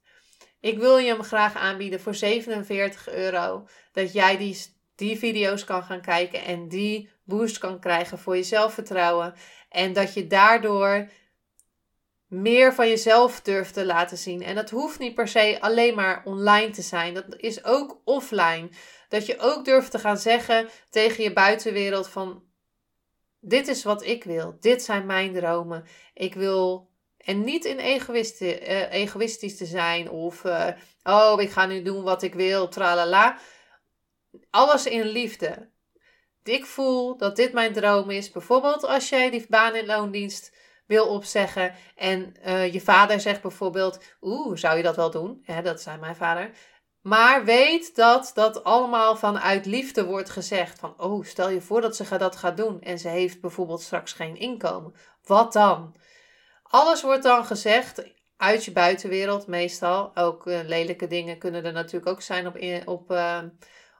Ik 0.61 0.79
wil 0.79 0.99
je 0.99 1.09
hem 1.09 1.23
graag 1.23 1.55
aanbieden 1.55 2.01
voor 2.01 2.15
47 2.15 3.09
euro. 3.09 3.69
Dat 3.93 4.13
jij 4.13 4.37
die, 4.37 4.57
die 4.95 5.19
video's 5.19 5.65
kan 5.65 5.83
gaan 5.83 6.01
kijken 6.01 6.45
en 6.45 6.69
die 6.69 7.11
boost 7.25 7.59
kan 7.59 7.81
krijgen 7.81 8.19
voor 8.19 8.37
je 8.37 8.43
zelfvertrouwen. 8.43 9.35
En 9.69 9.93
dat 9.93 10.15
je 10.15 10.27
daardoor 10.27 11.09
meer 12.29 12.75
van 12.75 12.89
jezelf 12.89 13.41
durft 13.41 13.75
te 13.75 13.87
laten 13.87 14.19
zien. 14.19 14.43
En 14.43 14.55
dat 14.55 14.71
hoeft 14.71 14.99
niet 14.99 15.15
per 15.15 15.29
se 15.29 15.61
alleen 15.61 15.95
maar 15.95 16.23
online 16.25 16.71
te 16.71 16.83
zijn. 16.83 17.15
Dat 17.15 17.25
is 17.37 17.65
ook 17.65 18.01
offline. 18.05 18.69
Dat 19.09 19.27
je 19.27 19.39
ook 19.39 19.65
durft 19.65 19.91
te 19.91 19.99
gaan 19.99 20.19
zeggen 20.19 20.69
tegen 20.91 21.23
je 21.23 21.33
buitenwereld 21.33 22.09
van 22.09 22.43
dit 23.41 23.69
is 23.69 23.85
wat 23.85 24.05
ik 24.05 24.25
wil. 24.25 24.57
Dit 24.61 24.83
zijn 24.83 25.07
mijn 25.07 25.33
dromen. 25.33 25.85
Ik 26.15 26.35
wil 26.35 26.89
en 27.19 27.45
niet 27.45 27.65
in 27.65 27.79
uh, 27.79 28.93
egoïstisch 28.93 29.57
te 29.57 29.67
zijn 29.67 30.11
of 30.11 30.45
uh, 30.45 30.69
oh, 31.03 31.41
ik 31.41 31.51
ga 31.51 31.67
nu 31.67 31.83
doen 31.83 32.03
wat 32.03 32.23
ik 32.23 32.35
wil, 32.35 32.69
tralala. 32.69 33.39
Alles 34.51 34.87
in 34.87 35.07
liefde. 35.07 35.69
Ik 36.43 36.67
voel 36.67 37.17
dat 37.17 37.37
dit 37.37 37.53
mijn 37.53 37.73
droom 37.73 38.11
is. 38.11 38.31
Bijvoorbeeld 38.31 38.85
als 38.85 39.09
jij 39.09 39.31
die 39.31 39.47
baan 39.49 39.75
in 39.75 39.87
loondienst 39.87 40.57
wil 40.89 41.09
opzeggen 41.09 41.75
en 41.97 42.35
uh, 42.47 42.73
je 42.73 42.81
vader 42.81 43.21
zegt 43.21 43.43
bijvoorbeeld, 43.43 44.03
oeh, 44.21 44.57
zou 44.57 44.77
je 44.77 44.83
dat 44.83 44.97
wel 44.97 45.11
doen? 45.11 45.45
Dat 45.63 45.81
zei 45.81 45.99
mijn 45.99 46.17
vader. 46.17 46.51
Maar 47.01 47.45
weet 47.45 47.97
dat 47.97 48.31
dat 48.35 48.65
allemaal 48.65 49.17
vanuit 49.17 49.67
liefde 49.67 50.05
wordt 50.05 50.31
gezegd. 50.31 50.79
Van, 50.79 50.95
oh, 50.97 51.25
stel 51.25 51.51
je 51.51 51.61
voor 51.61 51.81
dat 51.81 51.97
ze 51.97 52.17
dat 52.19 52.37
gaat 52.37 52.57
doen 52.57 52.81
en 52.81 52.99
ze 52.99 53.09
heeft 53.09 53.41
bijvoorbeeld 53.41 53.83
straks 53.83 54.13
geen 54.13 54.37
inkomen. 54.37 54.95
Wat 55.25 55.53
dan? 55.53 55.97
Alles 56.63 57.03
wordt 57.03 57.23
dan 57.23 57.45
gezegd 57.45 58.05
uit 58.37 58.65
je 58.65 58.73
buitenwereld 58.73 59.47
meestal. 59.47 60.17
Ook 60.17 60.47
uh, 60.47 60.59
lelijke 60.65 61.07
dingen 61.07 61.39
kunnen 61.39 61.65
er 61.65 61.73
natuurlijk 61.73 62.11
ook 62.11 62.23
zijn 62.23 62.47
op, 62.47 62.59
op, 62.85 63.11
uh, 63.11 63.43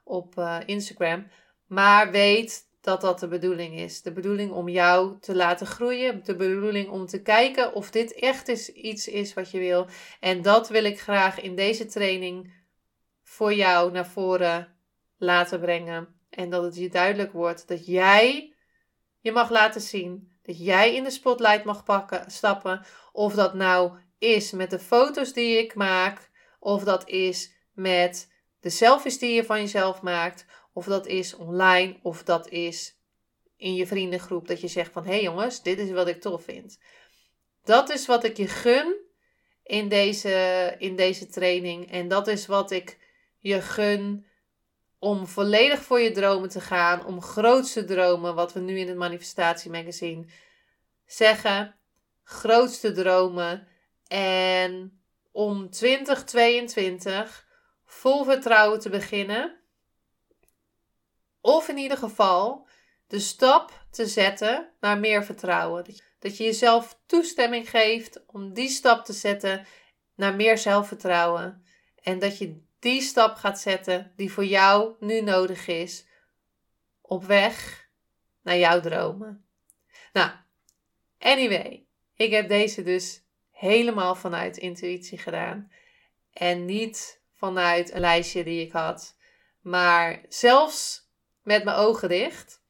op 0.03 0.59
Instagram. 0.65 1.27
Maar 1.67 2.11
weet 2.11 2.68
dat 2.89 3.01
dat 3.01 3.19
de 3.19 3.27
bedoeling 3.27 3.79
is. 3.79 4.01
De 4.01 4.11
bedoeling 4.11 4.51
om 4.51 4.69
jou 4.69 5.19
te 5.19 5.35
laten 5.35 5.67
groeien. 5.67 6.23
De 6.23 6.35
bedoeling 6.35 6.89
om 6.89 7.05
te 7.05 7.21
kijken 7.21 7.73
of 7.73 7.91
dit 7.91 8.13
echt 8.13 8.47
is, 8.47 8.71
iets 8.71 9.07
is 9.07 9.33
wat 9.33 9.51
je 9.51 9.59
wil. 9.59 9.87
En 10.19 10.41
dat 10.41 10.69
wil 10.69 10.83
ik 10.83 10.99
graag 10.99 11.41
in 11.41 11.55
deze 11.55 11.85
training 11.85 12.53
voor 13.23 13.53
jou 13.53 13.91
naar 13.91 14.07
voren 14.07 14.75
laten 15.17 15.59
brengen. 15.59 16.07
En 16.29 16.49
dat 16.49 16.63
het 16.63 16.75
je 16.75 16.89
duidelijk 16.89 17.31
wordt 17.31 17.67
dat 17.67 17.85
jij 17.85 18.53
je 19.19 19.31
mag 19.31 19.49
laten 19.49 19.81
zien 19.81 20.37
dat 20.41 20.65
jij 20.65 20.95
in 20.95 21.03
de 21.03 21.11
spotlight 21.11 21.63
mag 21.63 21.83
pakken, 21.83 22.31
stappen. 22.31 22.85
Of 23.11 23.33
dat 23.33 23.53
nou 23.53 23.91
is 24.17 24.51
met 24.51 24.69
de 24.69 24.79
foto's 24.79 25.33
die 25.33 25.57
ik 25.57 25.75
maak, 25.75 26.29
of 26.59 26.83
dat 26.83 27.07
is 27.07 27.53
met 27.73 28.31
de 28.59 28.69
selfies 28.69 29.19
die 29.19 29.33
je 29.33 29.43
van 29.43 29.59
jezelf 29.59 30.01
maakt, 30.01 30.45
of 30.79 30.85
dat 30.85 31.07
is 31.07 31.35
online, 31.35 31.99
of 32.01 32.23
dat 32.23 32.49
is 32.49 32.97
in 33.57 33.73
je 33.75 33.87
vriendengroep 33.87 34.47
dat 34.47 34.61
je 34.61 34.67
zegt 34.67 34.91
van 34.91 35.03
hé 35.03 35.11
hey 35.11 35.21
jongens, 35.21 35.61
dit 35.61 35.79
is 35.79 35.91
wat 35.91 36.07
ik 36.07 36.21
tof 36.21 36.43
vind. 36.43 36.79
Dat 37.63 37.89
is 37.89 38.05
wat 38.05 38.23
ik 38.23 38.37
je 38.37 38.47
gun 38.47 38.95
in 39.63 39.89
deze, 39.89 40.75
in 40.77 40.95
deze 40.95 41.27
training 41.27 41.91
en 41.91 42.07
dat 42.07 42.27
is 42.27 42.45
wat 42.45 42.71
ik 42.71 42.97
je 43.37 43.61
gun 43.61 44.25
om 44.99 45.27
volledig 45.27 45.81
voor 45.81 45.99
je 45.99 46.11
dromen 46.11 46.49
te 46.49 46.61
gaan, 46.61 47.05
om 47.05 47.21
grootste 47.21 47.85
dromen, 47.85 48.35
wat 48.35 48.53
we 48.53 48.59
nu 48.59 48.79
in 48.79 48.87
het 48.87 48.97
manifestatiemagazine 48.97 50.25
zeggen, 51.05 51.75
grootste 52.23 52.91
dromen 52.91 53.67
en 54.07 55.01
om 55.31 55.69
2022 55.69 57.47
vol 57.85 58.23
vertrouwen 58.23 58.79
te 58.79 58.89
beginnen. 58.89 59.58
Of 61.49 61.67
in 61.67 61.77
ieder 61.77 61.97
geval 61.97 62.67
de 63.07 63.19
stap 63.19 63.85
te 63.91 64.07
zetten 64.07 64.69
naar 64.79 64.99
meer 64.99 65.23
vertrouwen. 65.23 65.85
Dat 66.19 66.37
je 66.37 66.43
jezelf 66.43 66.99
toestemming 67.05 67.69
geeft 67.69 68.25
om 68.25 68.53
die 68.53 68.69
stap 68.69 69.05
te 69.05 69.13
zetten 69.13 69.65
naar 70.15 70.35
meer 70.35 70.57
zelfvertrouwen. 70.57 71.63
En 72.03 72.19
dat 72.19 72.37
je 72.37 72.61
die 72.79 73.01
stap 73.01 73.35
gaat 73.35 73.59
zetten 73.59 74.13
die 74.15 74.31
voor 74.31 74.45
jou 74.45 74.95
nu 74.99 75.21
nodig 75.21 75.67
is 75.67 76.05
op 77.01 77.23
weg 77.23 77.87
naar 78.41 78.57
jouw 78.57 78.79
dromen. 78.79 79.45
Nou, 80.13 80.31
anyway, 81.19 81.85
ik 82.15 82.31
heb 82.31 82.47
deze 82.47 82.83
dus 82.83 83.23
helemaal 83.51 84.15
vanuit 84.15 84.57
intuïtie 84.57 85.17
gedaan 85.17 85.71
en 86.33 86.65
niet 86.65 87.21
vanuit 87.33 87.93
een 87.93 87.99
lijstje 87.99 88.43
die 88.43 88.65
ik 88.65 88.71
had, 88.71 89.17
maar 89.61 90.25
zelfs 90.27 91.07
met 91.49 91.63
mijn 91.63 91.77
ogen 91.77 92.09
dicht. 92.09 92.61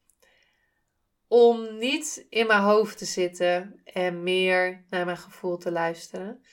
Om 1.28 1.78
niet 1.78 2.26
in 2.28 2.46
mijn 2.46 2.62
hoofd 2.62 2.98
te 2.98 3.04
zitten 3.04 3.80
en 3.84 4.22
meer 4.22 4.84
naar 4.90 5.04
mijn 5.04 5.16
gevoel 5.16 5.56
te 5.56 5.72
luisteren. 5.72 6.44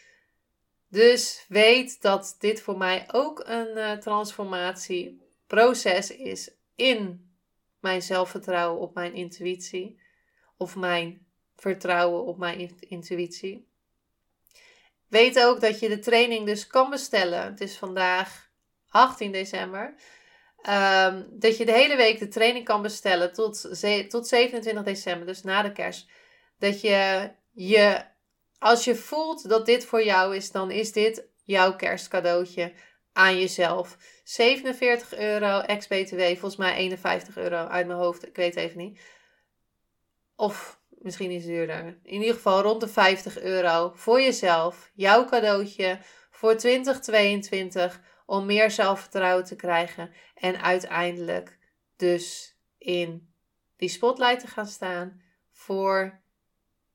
Dus 0.87 1.45
weet 1.47 2.01
dat 2.01 2.35
dit 2.39 2.61
voor 2.61 2.77
mij 2.77 3.05
ook 3.11 3.43
een 3.45 3.77
uh, 3.77 3.91
transformatieproces 3.91 6.11
is 6.11 6.51
in 6.75 7.31
mijn 7.79 8.01
zelfvertrouwen 8.01 8.81
op 8.81 8.93
mijn 8.93 9.13
intuïtie. 9.13 9.99
Of 10.57 10.75
mijn 10.75 11.25
vertrouwen 11.55 12.25
op 12.25 12.37
mijn 12.37 12.79
intuïtie. 12.79 13.67
Weet 15.07 15.39
ook 15.39 15.61
dat 15.61 15.79
je 15.79 15.89
de 15.89 15.99
training 15.99 16.45
dus 16.45 16.67
kan 16.67 16.89
bestellen. 16.89 17.43
Het 17.43 17.61
is 17.61 17.77
vandaag 17.77 18.49
18 18.89 19.31
december. 19.31 19.95
Um, 20.57 21.27
dat 21.31 21.57
je 21.57 21.65
de 21.65 21.71
hele 21.71 21.95
week 21.95 22.19
de 22.19 22.27
training 22.27 22.65
kan 22.65 22.81
bestellen 22.81 23.33
tot, 23.33 23.61
tot 24.09 24.27
27 24.27 24.83
december, 24.83 25.27
dus 25.27 25.43
na 25.43 25.61
de 25.61 25.71
kerst. 25.71 26.09
Dat 26.59 26.81
je 26.81 27.31
je 27.53 28.05
als 28.59 28.83
je 28.83 28.95
voelt 28.95 29.49
dat 29.49 29.65
dit 29.65 29.85
voor 29.85 30.03
jou 30.03 30.35
is, 30.35 30.51
dan 30.51 30.71
is 30.71 30.91
dit 30.91 31.27
jouw 31.43 31.75
kerstcadeautje 31.75 32.73
aan 33.13 33.39
jezelf. 33.39 33.97
47 34.23 35.17
euro 35.17 35.59
ex-BTW, 35.59 36.21
volgens 36.21 36.55
mij 36.55 36.75
51 36.75 37.37
euro 37.37 37.55
uit 37.55 37.87
mijn 37.87 37.99
hoofd, 37.99 38.27
ik 38.27 38.35
weet 38.35 38.55
even 38.55 38.77
niet. 38.77 38.99
Of 40.35 40.79
misschien 40.89 41.31
iets 41.31 41.45
duurder. 41.45 41.99
In 42.03 42.19
ieder 42.19 42.33
geval 42.33 42.61
rond 42.61 42.81
de 42.81 42.87
50 42.87 43.39
euro 43.39 43.91
voor 43.95 44.21
jezelf. 44.21 44.91
Jouw 44.93 45.25
cadeautje 45.25 45.99
voor 46.31 46.55
2022 46.55 48.01
om 48.27 48.45
meer 48.45 48.71
zelfvertrouwen 48.71 49.45
te 49.45 49.55
krijgen. 49.55 50.13
En 50.35 50.61
uiteindelijk 50.61 51.57
dus 51.95 52.55
in 52.77 53.33
die 53.75 53.89
spotlight 53.89 54.39
te 54.39 54.47
gaan 54.47 54.67
staan 54.67 55.21
voor 55.51 56.21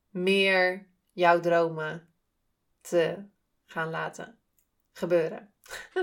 meer 0.09 0.87
jouw 1.11 1.39
dromen 1.39 2.13
te 2.81 3.25
gaan 3.65 3.89
laten 3.89 4.39
gebeuren. 4.91 5.53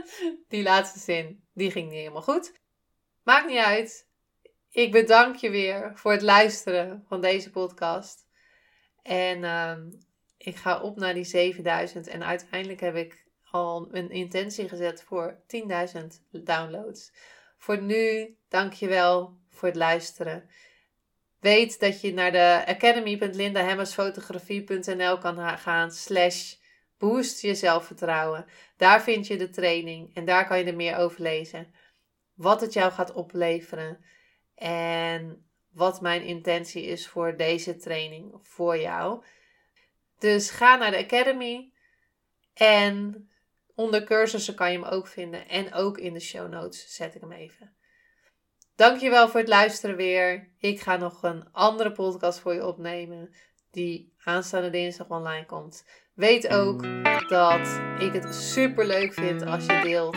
die 0.49 0.63
laatste 0.63 0.99
zin, 0.99 1.45
die 1.53 1.71
ging 1.71 1.89
niet 1.89 1.99
helemaal 1.99 2.23
goed. 2.23 2.53
Maakt 3.23 3.47
niet 3.47 3.65
uit. 3.65 4.09
Ik 4.71 4.93
bedank 4.93 5.37
je 5.37 5.51
weer 5.51 5.93
voor 5.95 6.13
het 6.13 6.23
luisteren 6.23 7.05
van 7.07 7.21
deze 7.21 7.51
podcast. 7.51 8.27
En 9.03 9.43
uh, 9.43 9.77
ik 10.37 10.57
ga 10.57 10.81
op 10.81 10.97
naar 10.97 11.15
die 11.15 11.25
7000. 11.25 12.07
En 12.07 12.25
uiteindelijk 12.25 12.81
heb 12.81 12.97
ik 12.97 13.29
al 13.51 13.89
een 13.91 14.11
intentie 14.11 14.69
gezet 14.69 15.03
voor 15.03 15.39
10.000 15.47 15.61
downloads. 16.31 17.13
Voor 17.57 17.83
nu, 17.83 18.37
dank 18.49 18.73
je 18.73 18.89
wel 18.89 19.39
voor 19.49 19.69
het 19.69 19.77
luisteren. 19.77 20.49
weet 21.41 21.81
dat 21.81 22.01
je 22.01 22.13
naar 22.13 22.33
de 22.33 22.65
academy.lindahemmersfotografie.nl 22.67 25.19
kan 25.19 25.59
gaan 25.59 25.91
slash 25.91 26.55
boost 26.99 27.41
je 27.41 27.55
zelfvertrouwen. 27.55 28.47
Daar 28.77 29.03
vind 29.03 29.27
je 29.27 29.37
de 29.37 29.51
training 29.51 30.15
en 30.15 30.25
daar 30.25 30.47
kan 30.47 30.59
je 30.59 30.65
er 30.65 30.77
meer 30.77 30.97
over 30.97 31.23
lezen. 31.23 31.75
Wat 32.35 32.61
het 32.61 32.73
jou 32.73 32.93
gaat 32.93 33.13
opleveren 33.13 34.05
en 34.55 35.45
wat 35.73 36.01
mijn 36.01 36.23
intentie 36.23 36.83
is 36.83 37.09
voor 37.09 37.37
deze 37.37 37.77
training 37.77 38.35
voor 38.43 38.79
jou. 38.79 39.25
Dus 40.19 40.51
ga 40.51 40.77
naar 40.77 40.91
de 40.91 41.05
Academy 41.05 41.73
en 42.55 43.30
onder 43.81 44.05
cursussen 44.05 44.55
kan 44.55 44.73
je 44.73 44.79
hem 44.79 44.87
ook 44.87 45.07
vinden 45.07 45.49
en 45.49 45.75
ook 45.75 45.99
in 45.99 46.13
de 46.13 46.21
show 46.21 46.49
notes 46.49 46.95
zet 46.95 47.15
ik 47.15 47.21
hem 47.21 47.33
even. 47.33 47.75
Dankjewel 48.77 49.29
voor 49.29 49.41
het 49.41 49.49
luisteren 49.49 49.97
weer. 49.97 50.49
Ik 50.59 50.81
ga 50.81 50.97
nog 50.97 51.23
een 51.23 51.49
andere 51.53 51.93
podcast 51.93 52.39
voor 52.39 52.55
je 52.55 52.67
opnemen 52.67 53.35
die 53.71 54.15
aanstaande 54.25 54.71
dinsdag 54.71 55.09
online 55.09 55.47
komt. 55.47 55.85
Weet 56.15 56.49
ook 56.49 56.83
dat 57.29 57.81
ik 57.99 58.13
het 58.13 58.35
super 58.35 58.87
leuk 58.87 59.15
vind 59.15 59.43
als 59.43 59.67
je 59.67 59.81
deelt 59.83 60.17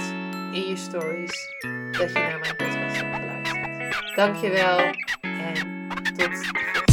in 0.53 0.67
je 0.67 0.77
stories 0.77 1.47
dat 1.91 2.11
je 2.11 2.19
naar 2.19 2.39
mijn 2.39 2.55
podcast 2.55 3.01
hebt 3.01 3.15
geluisterd. 3.15 4.15
Dankjewel 4.15 4.77
en 5.21 5.87
tot 6.17 6.37
Super 6.37 6.92